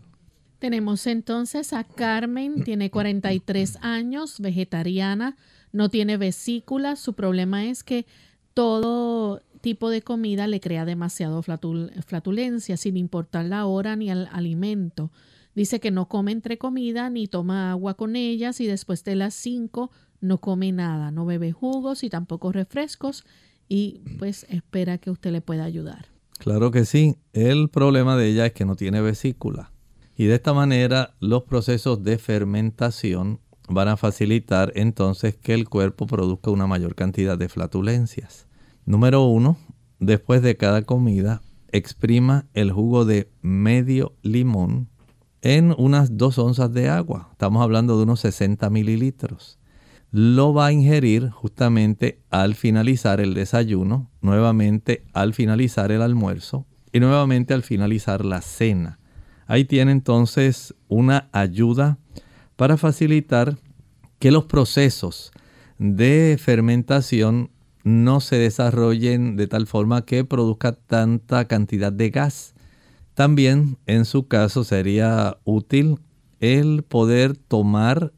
Tenemos 0.59 1.05
entonces 1.07 1.73
a 1.73 1.83
Carmen, 1.83 2.63
tiene 2.63 2.89
43 2.89 3.79
años, 3.81 4.39
vegetariana, 4.39 5.35
no 5.77 5.89
tiene 5.89 6.17
vesícula, 6.17 6.95
su 6.95 7.13
problema 7.13 7.65
es 7.65 7.83
que 7.83 8.05
todo 8.53 9.43
tipo 9.61 9.89
de 9.91 10.01
comida 10.01 10.47
le 10.47 10.59
crea 10.59 10.85
demasiado 10.85 11.43
flatulencia, 11.43 12.77
sin 12.77 12.97
importar 12.97 13.45
la 13.45 13.65
hora 13.67 13.95
ni 13.95 14.09
el 14.09 14.27
alimento. 14.31 15.11
Dice 15.53 15.79
que 15.79 15.91
no 15.91 16.07
come 16.07 16.31
entre 16.31 16.57
comida 16.57 17.09
ni 17.11 17.27
toma 17.27 17.71
agua 17.71 17.93
con 17.93 18.15
ellas 18.15 18.59
y 18.59 18.65
después 18.65 19.03
de 19.03 19.15
las 19.15 19.35
5 19.35 19.91
no 20.19 20.39
come 20.39 20.71
nada, 20.71 21.11
no 21.11 21.25
bebe 21.25 21.51
jugos 21.51 22.03
y 22.03 22.09
tampoco 22.09 22.51
refrescos 22.51 23.23
y 23.69 24.01
pues 24.17 24.47
espera 24.49 24.97
que 24.97 25.11
usted 25.11 25.31
le 25.31 25.41
pueda 25.41 25.63
ayudar. 25.63 26.07
Claro 26.39 26.71
que 26.71 26.85
sí, 26.85 27.17
el 27.33 27.69
problema 27.69 28.17
de 28.17 28.29
ella 28.29 28.47
es 28.47 28.53
que 28.53 28.65
no 28.65 28.75
tiene 28.75 29.01
vesícula 29.01 29.71
y 30.15 30.25
de 30.25 30.35
esta 30.35 30.53
manera 30.53 31.15
los 31.19 31.43
procesos 31.43 32.03
de 32.03 32.17
fermentación 32.17 33.41
van 33.67 33.87
a 33.87 33.97
facilitar 33.97 34.71
entonces 34.75 35.35
que 35.35 35.53
el 35.53 35.67
cuerpo 35.67 36.07
produzca 36.07 36.51
una 36.51 36.67
mayor 36.67 36.95
cantidad 36.95 37.37
de 37.37 37.49
flatulencias. 37.49 38.47
Número 38.85 39.23
uno, 39.25 39.57
después 39.99 40.41
de 40.41 40.55
cada 40.55 40.83
comida, 40.83 41.41
exprima 41.71 42.45
el 42.53 42.71
jugo 42.71 43.05
de 43.05 43.29
medio 43.41 44.15
limón 44.21 44.89
en 45.41 45.75
unas 45.77 46.17
dos 46.17 46.37
onzas 46.39 46.73
de 46.73 46.89
agua. 46.89 47.29
Estamos 47.31 47.61
hablando 47.61 47.97
de 47.97 48.03
unos 48.03 48.21
60 48.21 48.69
mililitros. 48.69 49.59
Lo 50.11 50.53
va 50.53 50.67
a 50.67 50.71
ingerir 50.71 51.29
justamente 51.29 52.21
al 52.29 52.55
finalizar 52.55 53.19
el 53.19 53.33
desayuno, 53.33 54.09
nuevamente 54.21 55.05
al 55.13 55.33
finalizar 55.33 55.91
el 55.91 56.01
almuerzo 56.01 56.65
y 56.93 57.01
nuevamente 57.01 57.53
al 57.53 57.63
finalizar 57.63 58.23
la 58.23 58.41
cena. 58.41 58.99
Ahí 59.47 59.65
tiene 59.65 59.91
entonces 59.91 60.73
una 60.87 61.29
ayuda 61.31 61.99
para 62.57 62.75
facilitar 62.75 63.55
que 64.19 64.31
los 64.31 64.45
procesos 64.45 65.31
de 65.77 66.37
fermentación 66.39 67.51
no 67.85 68.19
se 68.19 68.35
desarrollen 68.35 69.37
de 69.37 69.47
tal 69.47 69.67
forma 69.67 70.03
que 70.03 70.25
produzca 70.25 70.73
tanta 70.73 71.45
cantidad 71.45 71.93
de 71.93 72.09
gas. 72.09 72.53
También 73.13 73.77
en 73.85 74.03
su 74.03 74.27
caso 74.27 74.65
sería 74.65 75.37
útil 75.45 75.99
el 76.41 76.83
poder 76.83 77.37
tomar 77.37 78.11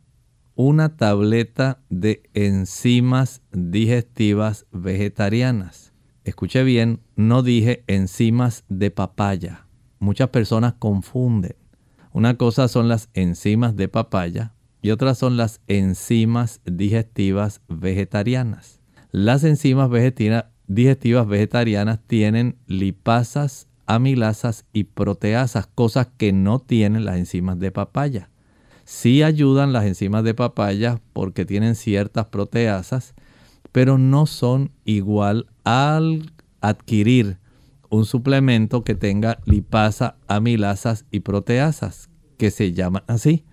una 0.56 0.98
tableta 0.98 1.80
de 1.90 2.24
enzimas 2.34 3.42
digestivas 3.52 4.66
vegetarianas. 4.72 5.94
Escuche 6.24 6.64
bien, 6.64 7.02
no 7.16 7.44
dije 7.44 7.84
enzimas 7.88 8.64
de 8.68 8.92
papaya. 8.92 9.68
Muchas 10.00 10.30
personas 10.30 10.74
confunden. 10.80 11.59
Una 12.12 12.38
cosa 12.38 12.68
son 12.68 12.88
las 12.88 13.10
enzimas 13.14 13.76
de 13.76 13.88
papaya 13.88 14.54
y 14.82 14.92
otras 14.92 15.18
son 15.18 15.38
las 15.38 15.62
enzimas 15.68 16.62
digestivas 16.66 17.62
vegetarianas. 17.68 18.80
Las 19.12 19.44
enzimas 19.44 19.90
digestivas 20.68 21.28
vegetarianas 21.28 22.00
tienen 22.08 22.58
lipasas, 22.66 23.68
amilasas 23.86 24.66
y 24.74 24.86
proteasas, 24.86 25.68
cosas 25.68 26.08
que 26.18 26.34
no 26.34 26.60
tienen 26.60 27.06
las 27.06 27.18
enzimas 27.18 27.60
de 27.60 27.72
papaya. 27.72 28.30
Sí 28.86 29.22
ayudan 29.22 29.72
las 29.72 29.86
enzimas 29.86 30.24
de 30.24 30.34
papaya 30.34 31.00
porque 31.14 31.46
tienen 31.46 31.76
ciertas 31.76 32.26
proteasas, 32.26 33.14
pero 33.72 34.00
no 34.00 34.26
son 34.26 34.72
igual 34.84 35.46
al 35.64 36.32
adquirir 36.60 37.38
un 37.90 38.06
suplemento 38.06 38.84
que 38.84 38.96
tenga 38.96 39.40
lipasa, 39.46 40.18
amilasas 40.28 41.06
y 41.12 41.22
proteasas, 41.22 42.10
que 42.38 42.52
se 42.52 42.72
llaman 42.74 43.04
así, 43.08 43.46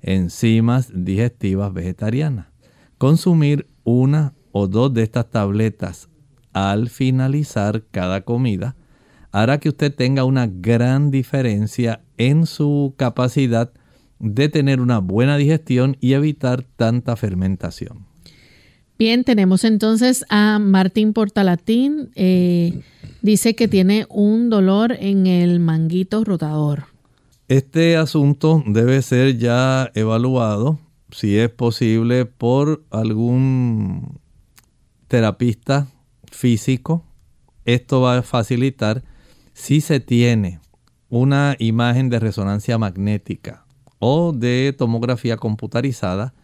enzimas 0.00 0.90
digestivas 0.94 1.72
vegetarianas. 1.72 2.46
Consumir 2.98 3.66
una 3.84 4.34
o 4.52 4.66
dos 4.66 4.92
de 4.94 5.02
estas 5.02 5.30
tabletas 5.30 6.08
al 6.52 6.88
finalizar 6.88 7.84
cada 7.90 8.22
comida 8.22 8.76
hará 9.32 9.58
que 9.58 9.68
usted 9.68 9.94
tenga 9.94 10.24
una 10.24 10.46
gran 10.48 11.10
diferencia 11.10 12.02
en 12.16 12.46
su 12.46 12.94
capacidad 12.96 13.72
de 14.18 14.48
tener 14.48 14.80
una 14.80 14.98
buena 14.98 15.36
digestión 15.36 15.96
y 16.00 16.12
evitar 16.14 16.62
tanta 16.62 17.16
fermentación. 17.16 18.09
Bien, 19.00 19.24
tenemos 19.24 19.64
entonces 19.64 20.26
a 20.28 20.58
Martín 20.58 21.14
Portalatín. 21.14 22.10
Eh, 22.16 22.82
dice 23.22 23.54
que 23.54 23.66
tiene 23.66 24.04
un 24.10 24.50
dolor 24.50 24.92
en 24.92 25.26
el 25.26 25.58
manguito 25.58 26.22
rotador. 26.22 26.84
Este 27.48 27.96
asunto 27.96 28.62
debe 28.66 29.00
ser 29.00 29.38
ya 29.38 29.90
evaluado, 29.94 30.80
si 31.12 31.38
es 31.38 31.48
posible, 31.48 32.26
por 32.26 32.84
algún 32.90 34.20
terapista 35.08 35.88
físico. 36.30 37.02
Esto 37.64 38.02
va 38.02 38.18
a 38.18 38.22
facilitar 38.22 39.02
si 39.54 39.80
se 39.80 40.00
tiene 40.00 40.60
una 41.08 41.56
imagen 41.58 42.10
de 42.10 42.18
resonancia 42.18 42.76
magnética 42.76 43.64
o 43.98 44.32
de 44.34 44.74
tomografía 44.76 45.38
computarizada 45.38 46.34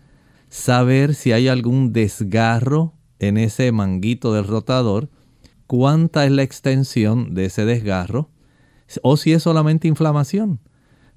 saber 0.49 1.15
si 1.15 1.33
hay 1.33 1.49
algún 1.49 1.93
desgarro 1.93 2.95
en 3.19 3.37
ese 3.39 3.73
manguito 3.73 4.33
del 4.33 4.47
rotador, 4.47 5.09
cuánta 5.67 6.25
es 6.25 6.31
la 6.31 6.43
extensión 6.43 7.35
de 7.35 7.47
ese 7.47 7.65
desgarro, 7.65 8.31
o 9.03 9.17
si 9.17 9.33
es 9.33 9.43
solamente 9.43 9.89
inflamación. 9.89 10.61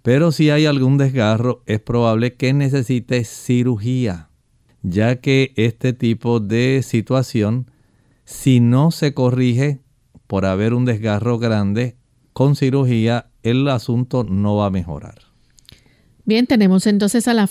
Pero 0.01 0.31
si 0.31 0.49
hay 0.49 0.65
algún 0.65 0.97
desgarro, 0.97 1.61
es 1.65 1.79
probable 1.79 2.35
que 2.35 2.53
necesite 2.53 3.23
cirugía, 3.25 4.29
ya 4.81 5.17
que 5.17 5.53
este 5.55 5.93
tipo 5.93 6.39
de 6.39 6.81
situación, 6.83 7.69
si 8.23 8.59
no 8.59 8.91
se 8.91 9.13
corrige 9.13 9.81
por 10.27 10.45
haber 10.45 10.73
un 10.73 10.85
desgarro 10.85 11.37
grande, 11.37 11.97
con 12.33 12.55
cirugía 12.55 13.29
el 13.43 13.67
asunto 13.67 14.23
no 14.23 14.55
va 14.55 14.67
a 14.67 14.71
mejorar. 14.71 15.23
Bien, 16.25 16.47
tenemos 16.47 16.87
entonces 16.87 17.27
a 17.27 17.33
la, 17.33 17.47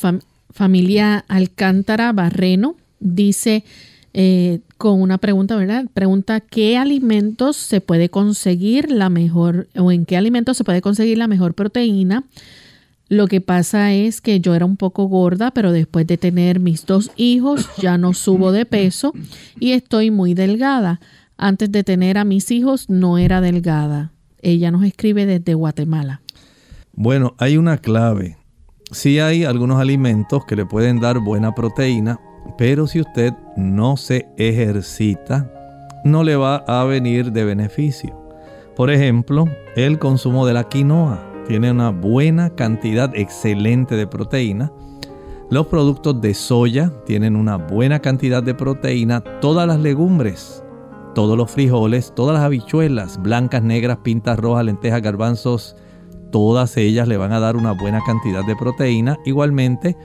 familia 0.51 1.25
Alcántara 1.29 2.13
Barreno 2.13 2.77
dice 3.01 3.65
eh, 4.15 4.61
con 4.79 5.01
una 5.01 5.19
pregunta, 5.19 5.57
¿verdad? 5.57 5.87
Pregunta 5.93 6.41
qué 6.41 6.77
alimentos 6.77 7.57
se 7.57 7.81
puede 7.81 8.09
conseguir 8.09 8.91
la 8.91 9.11
mejor 9.11 9.69
o 9.77 9.93
en 9.93 10.07
qué 10.07 10.17
alimentos 10.17 10.57
se 10.57 10.65
puede 10.65 10.81
conseguir 10.81 11.19
la 11.19 11.29
mejor 11.29 11.55
proteína. 11.55 12.25
Lo 13.09 13.27
que 13.27 13.41
pasa 13.41 13.93
es 13.93 14.21
que 14.21 14.41
yo 14.41 14.55
era 14.55 14.65
un 14.65 14.77
poco 14.77 15.05
gorda, 15.05 15.51
pero 15.51 15.73
después 15.73 16.07
de 16.07 16.17
tener 16.17 16.61
mis 16.61 16.85
dos 16.85 17.11
hijos 17.17 17.69
ya 17.79 17.97
no 17.97 18.13
subo 18.13 18.53
de 18.53 18.67
peso 18.67 19.13
y 19.61 19.73
estoy 19.73 20.11
muy 20.11 20.35
delgada. 20.35 21.01
Antes 21.37 21.71
de 21.71 21.85
tener 21.85 22.19
a 22.19 22.25
mis 22.25 22.51
hijos 22.51 22.91
no 22.91 23.19
era 23.19 23.41
delgada. 23.41 24.11
Ella 24.43 24.71
nos 24.71 24.85
escribe 24.85 25.27
desde 25.27 25.55
Guatemala. 25.55 26.21
Bueno, 26.93 27.35
hay 27.39 27.57
una 27.57 27.79
clave 27.79 28.38
Sí 28.91 29.19
hay 29.19 29.45
algunos 29.45 29.79
alimentos 29.81 30.47
que 30.47 30.57
le 30.57 30.65
pueden 30.65 30.99
dar 30.99 31.19
buena 31.19 31.55
proteína, 31.55 32.19
pero 32.57 32.87
si 32.87 33.03
usted 33.03 33.35
no 33.55 33.99
se 33.99 34.29
ejercita, 34.39 35.53
no 36.05 36.25
le 36.25 36.37
va 36.37 36.57
a 36.67 36.85
venir 36.85 37.33
de 37.33 37.45
beneficio. 37.45 38.19
Por 38.77 38.91
ejemplo, 38.91 39.45
el 39.77 39.99
consumo 39.99 40.47
de 40.47 40.55
la 40.55 40.65
quinoa 40.65 41.23
tiene 41.47 41.71
una 41.71 41.91
buena 41.91 42.49
cantidad 42.51 43.15
excelente 43.15 43.95
de 43.95 44.07
proteína. 44.07 44.73
Los 45.51 45.67
productos 45.67 46.23
de 46.23 46.33
soya 46.33 46.91
tienen 47.05 47.37
una 47.37 47.57
buena 47.57 47.99
cantidad 47.99 48.43
de 48.43 48.55
proteína. 48.55 49.23
Todas 49.43 49.67
las 49.67 49.81
legumbres, 49.81 50.63
todos 51.15 51.37
los 51.37 51.51
frijoles, 51.51 52.15
todas 52.15 52.35
las 52.35 52.45
habichuelas, 52.45 53.21
blancas, 53.21 53.63
negras, 53.63 53.99
pintas 53.99 54.39
rojas, 54.39 54.65
lentejas, 54.65 55.03
garbanzos, 55.03 55.77
todas 56.31 56.77
ellas 56.77 57.09
le 57.09 57.17
van 57.17 57.33
a 57.33 57.41
dar 57.41 57.57
una 57.57 57.73
buena 57.73 58.03
cantidad 58.05 58.45
de 58.45 58.57
proteína. 58.57 59.19
Igualmente, 59.25 59.97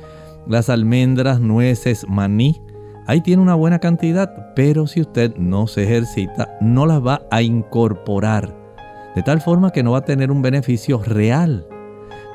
las 0.48 0.70
almendras, 0.70 1.40
nueces, 1.40 2.06
maní, 2.08 2.62
ahí 3.08 3.22
tiene 3.22 3.42
una 3.42 3.56
buena 3.56 3.80
cantidad, 3.80 4.54
pero 4.56 4.88
si 4.88 5.02
usted 5.02 5.36
no 5.38 5.68
se 5.68 5.84
ejercita, 5.84 6.58
no 6.62 6.86
las 6.86 7.06
va 7.06 7.22
a 7.32 7.42
incorporar. 7.42 8.56
De 9.16 9.24
tal 9.24 9.42
forma 9.42 9.72
que 9.72 9.84
no 9.84 9.92
va 9.92 10.00
a 10.00 10.06
tener 10.06 10.32
un 10.32 10.42
beneficio 10.42 11.02
real. 11.04 11.68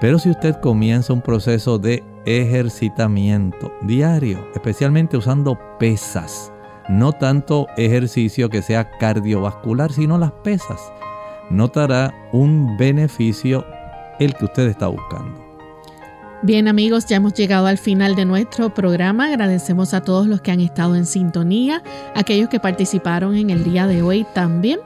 Pero 0.01 0.19
si 0.19 0.31
usted 0.31 0.57
comienza 0.61 1.13
un 1.13 1.23
proceso 1.23 1.79
de 1.79 2.05
ejercitamiento 2.25 3.73
diario, 3.83 4.47
especialmente 4.55 5.17
usando 5.17 5.59
pesas, 5.79 6.53
no 6.89 7.13
tanto 7.13 7.67
ejercicio 7.77 8.49
que 8.49 8.63
sea 8.63 8.91
cardiovascular, 8.99 9.93
sino 9.93 10.17
las 10.17 10.33
pesas, 10.45 10.93
notará 11.51 12.15
un 12.33 12.77
beneficio 12.77 13.65
el 14.19 14.35
que 14.35 14.45
usted 14.45 14.69
está 14.69 14.89
buscando. 14.89 15.49
Bien 16.41 16.69
amigos, 16.69 17.07
ya 17.07 17.17
hemos 17.17 17.35
llegado 17.35 17.67
al 17.67 17.79
final 17.79 18.15
de 18.15 18.25
nuestro 18.25 18.73
programa. 18.73 19.27
Agradecemos 19.27 19.93
a 19.93 20.03
todos 20.03 20.29
los 20.29 20.41
que 20.41 20.53
han 20.53 20.61
estado 20.61 20.95
en 20.95 21.05
sintonía, 21.05 21.83
aquellos 22.15 22.49
que 22.49 22.61
participaron 22.61 23.35
en 23.35 23.51
el 23.51 23.65
día 23.65 23.89
de 23.89 24.03
hoy 24.03 24.25
también. 24.35 24.79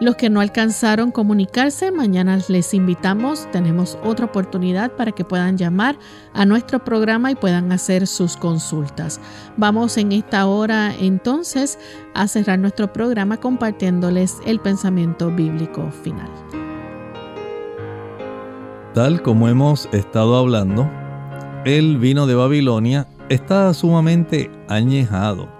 Los 0.00 0.16
que 0.16 0.28
no 0.28 0.40
alcanzaron 0.40 1.12
comunicarse, 1.12 1.92
mañana 1.92 2.38
les 2.48 2.74
invitamos, 2.74 3.48
tenemos 3.52 3.96
otra 4.04 4.26
oportunidad 4.26 4.90
para 4.92 5.12
que 5.12 5.24
puedan 5.24 5.56
llamar 5.56 5.96
a 6.34 6.44
nuestro 6.44 6.84
programa 6.84 7.30
y 7.30 7.36
puedan 7.36 7.70
hacer 7.70 8.08
sus 8.08 8.36
consultas. 8.36 9.20
Vamos 9.56 9.96
en 9.96 10.10
esta 10.10 10.46
hora 10.46 10.92
entonces 11.00 11.78
a 12.14 12.26
cerrar 12.26 12.58
nuestro 12.58 12.92
programa 12.92 13.38
compartiéndoles 13.38 14.38
el 14.44 14.58
pensamiento 14.60 15.30
bíblico 15.30 15.90
final. 16.02 16.28
Tal 18.96 19.20
como 19.20 19.46
hemos 19.46 19.90
estado 19.92 20.38
hablando, 20.38 20.90
el 21.66 21.98
vino 21.98 22.26
de 22.26 22.34
Babilonia 22.34 23.06
está 23.28 23.74
sumamente 23.74 24.50
añejado 24.70 25.50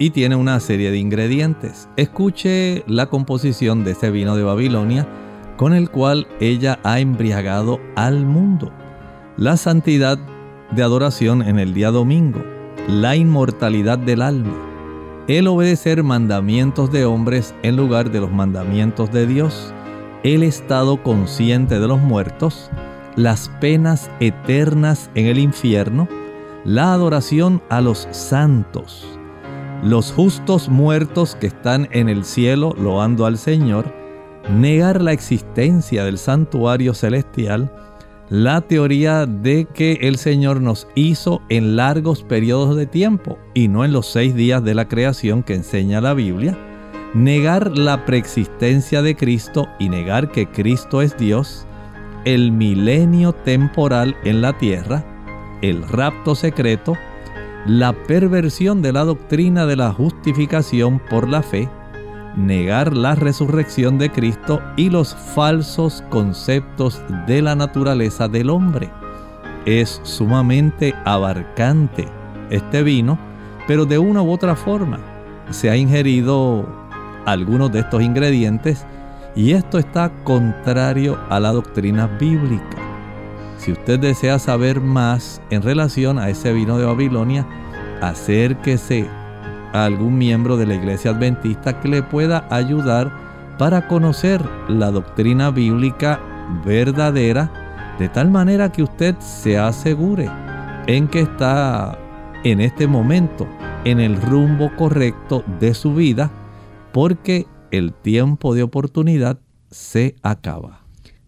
y 0.00 0.10
tiene 0.10 0.34
una 0.34 0.58
serie 0.58 0.90
de 0.90 0.98
ingredientes. 0.98 1.88
Escuche 1.96 2.82
la 2.88 3.06
composición 3.06 3.84
de 3.84 3.92
ese 3.92 4.10
vino 4.10 4.34
de 4.34 4.42
Babilonia 4.42 5.06
con 5.56 5.72
el 5.72 5.88
cual 5.88 6.26
ella 6.40 6.80
ha 6.82 6.98
embriagado 6.98 7.78
al 7.94 8.26
mundo. 8.26 8.72
La 9.36 9.56
santidad 9.56 10.18
de 10.72 10.82
adoración 10.82 11.42
en 11.42 11.60
el 11.60 11.72
día 11.72 11.92
domingo, 11.92 12.42
la 12.88 13.14
inmortalidad 13.14 13.98
del 13.98 14.20
alma, 14.20 14.56
el 15.28 15.46
obedecer 15.46 16.02
mandamientos 16.02 16.90
de 16.90 17.04
hombres 17.04 17.54
en 17.62 17.76
lugar 17.76 18.10
de 18.10 18.18
los 18.18 18.32
mandamientos 18.32 19.12
de 19.12 19.28
Dios, 19.28 19.72
el 20.22 20.42
estado 20.42 21.02
consciente 21.02 21.80
de 21.80 21.88
los 21.88 22.00
muertos, 22.00 22.70
las 23.16 23.48
penas 23.60 24.10
eternas 24.20 25.10
en 25.14 25.26
el 25.26 25.38
infierno, 25.38 26.08
la 26.64 26.92
adoración 26.92 27.62
a 27.70 27.80
los 27.80 28.06
santos, 28.10 29.06
los 29.82 30.12
justos 30.12 30.68
muertos 30.68 31.36
que 31.36 31.46
están 31.46 31.88
en 31.90 32.08
el 32.08 32.24
cielo 32.24 32.74
loando 32.78 33.24
al 33.24 33.38
Señor, 33.38 33.92
negar 34.58 35.00
la 35.00 35.12
existencia 35.12 36.04
del 36.04 36.18
santuario 36.18 36.92
celestial, 36.92 37.72
la 38.28 38.60
teoría 38.60 39.26
de 39.26 39.66
que 39.72 39.98
el 40.02 40.16
Señor 40.16 40.60
nos 40.60 40.86
hizo 40.94 41.40
en 41.48 41.76
largos 41.76 42.22
periodos 42.22 42.76
de 42.76 42.86
tiempo 42.86 43.38
y 43.54 43.68
no 43.68 43.84
en 43.84 43.92
los 43.92 44.06
seis 44.06 44.34
días 44.34 44.62
de 44.62 44.74
la 44.74 44.86
creación 44.86 45.42
que 45.42 45.54
enseña 45.54 46.00
la 46.00 46.14
Biblia, 46.14 46.56
negar 47.14 47.76
la 47.76 48.04
preexistencia 48.04 49.02
de 49.02 49.16
Cristo 49.16 49.68
y 49.78 49.88
negar 49.88 50.30
que 50.30 50.46
Cristo 50.46 51.02
es 51.02 51.16
Dios, 51.16 51.66
el 52.24 52.52
milenio 52.52 53.32
temporal 53.32 54.16
en 54.24 54.42
la 54.42 54.56
tierra, 54.58 55.04
el 55.62 55.86
rapto 55.88 56.34
secreto, 56.34 56.96
la 57.66 57.92
perversión 57.92 58.80
de 58.80 58.92
la 58.92 59.04
doctrina 59.04 59.66
de 59.66 59.76
la 59.76 59.92
justificación 59.92 61.00
por 61.10 61.28
la 61.28 61.42
fe, 61.42 61.68
negar 62.36 62.96
la 62.96 63.14
resurrección 63.16 63.98
de 63.98 64.10
Cristo 64.10 64.62
y 64.76 64.88
los 64.88 65.14
falsos 65.14 66.04
conceptos 66.10 67.02
de 67.26 67.42
la 67.42 67.56
naturaleza 67.56 68.28
del 68.28 68.50
hombre. 68.50 68.90
Es 69.66 70.00
sumamente 70.04 70.94
abarcante 71.04 72.06
este 72.50 72.82
vino, 72.82 73.18
pero 73.66 73.84
de 73.84 73.98
una 73.98 74.22
u 74.22 74.30
otra 74.30 74.54
forma 74.54 75.00
se 75.50 75.68
ha 75.68 75.76
ingerido 75.76 76.79
algunos 77.26 77.70
de 77.72 77.80
estos 77.80 78.02
ingredientes 78.02 78.86
y 79.34 79.52
esto 79.52 79.78
está 79.78 80.10
contrario 80.24 81.18
a 81.28 81.38
la 81.40 81.52
doctrina 81.52 82.06
bíblica. 82.06 82.76
Si 83.58 83.72
usted 83.72 84.00
desea 84.00 84.38
saber 84.38 84.80
más 84.80 85.40
en 85.50 85.62
relación 85.62 86.18
a 86.18 86.28
ese 86.30 86.52
vino 86.52 86.78
de 86.78 86.86
Babilonia, 86.86 87.46
acérquese 88.00 89.06
a 89.72 89.84
algún 89.84 90.18
miembro 90.18 90.56
de 90.56 90.66
la 90.66 90.74
iglesia 90.74 91.12
adventista 91.12 91.80
que 91.80 91.88
le 91.88 92.02
pueda 92.02 92.46
ayudar 92.50 93.12
para 93.58 93.86
conocer 93.86 94.42
la 94.68 94.90
doctrina 94.90 95.50
bíblica 95.50 96.18
verdadera, 96.64 97.50
de 97.98 98.08
tal 98.08 98.30
manera 98.30 98.72
que 98.72 98.82
usted 98.82 99.14
se 99.18 99.58
asegure 99.58 100.28
en 100.86 101.06
que 101.06 101.20
está 101.20 101.98
en 102.42 102.60
este 102.60 102.86
momento 102.86 103.46
en 103.84 104.00
el 104.00 104.20
rumbo 104.20 104.74
correcto 104.76 105.44
de 105.60 105.74
su 105.74 105.94
vida 105.94 106.30
porque 106.92 107.46
el 107.70 107.92
tiempo 107.92 108.54
de 108.54 108.62
oportunidad 108.62 109.38
se 109.70 110.16
acaba. 110.22 110.80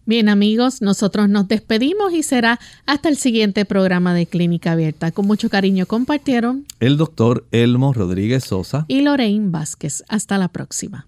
Bien 0.05 0.27
amigos, 0.27 0.81
nosotros 0.81 1.29
nos 1.29 1.47
despedimos 1.47 2.13
y 2.13 2.23
será 2.23 2.59
hasta 2.85 3.07
el 3.07 3.15
siguiente 3.15 3.63
programa 3.63 4.13
de 4.13 4.25
Clínica 4.25 4.73
Abierta. 4.73 5.11
Con 5.11 5.25
mucho 5.27 5.49
cariño 5.49 5.85
compartieron 5.85 6.65
el 6.81 6.97
doctor 6.97 7.47
Elmo 7.51 7.93
Rodríguez 7.93 8.43
Sosa 8.43 8.83
y 8.89 9.01
Lorraine 9.01 9.49
Vázquez. 9.49 10.03
Hasta 10.09 10.37
la 10.37 10.49
próxima. 10.49 11.07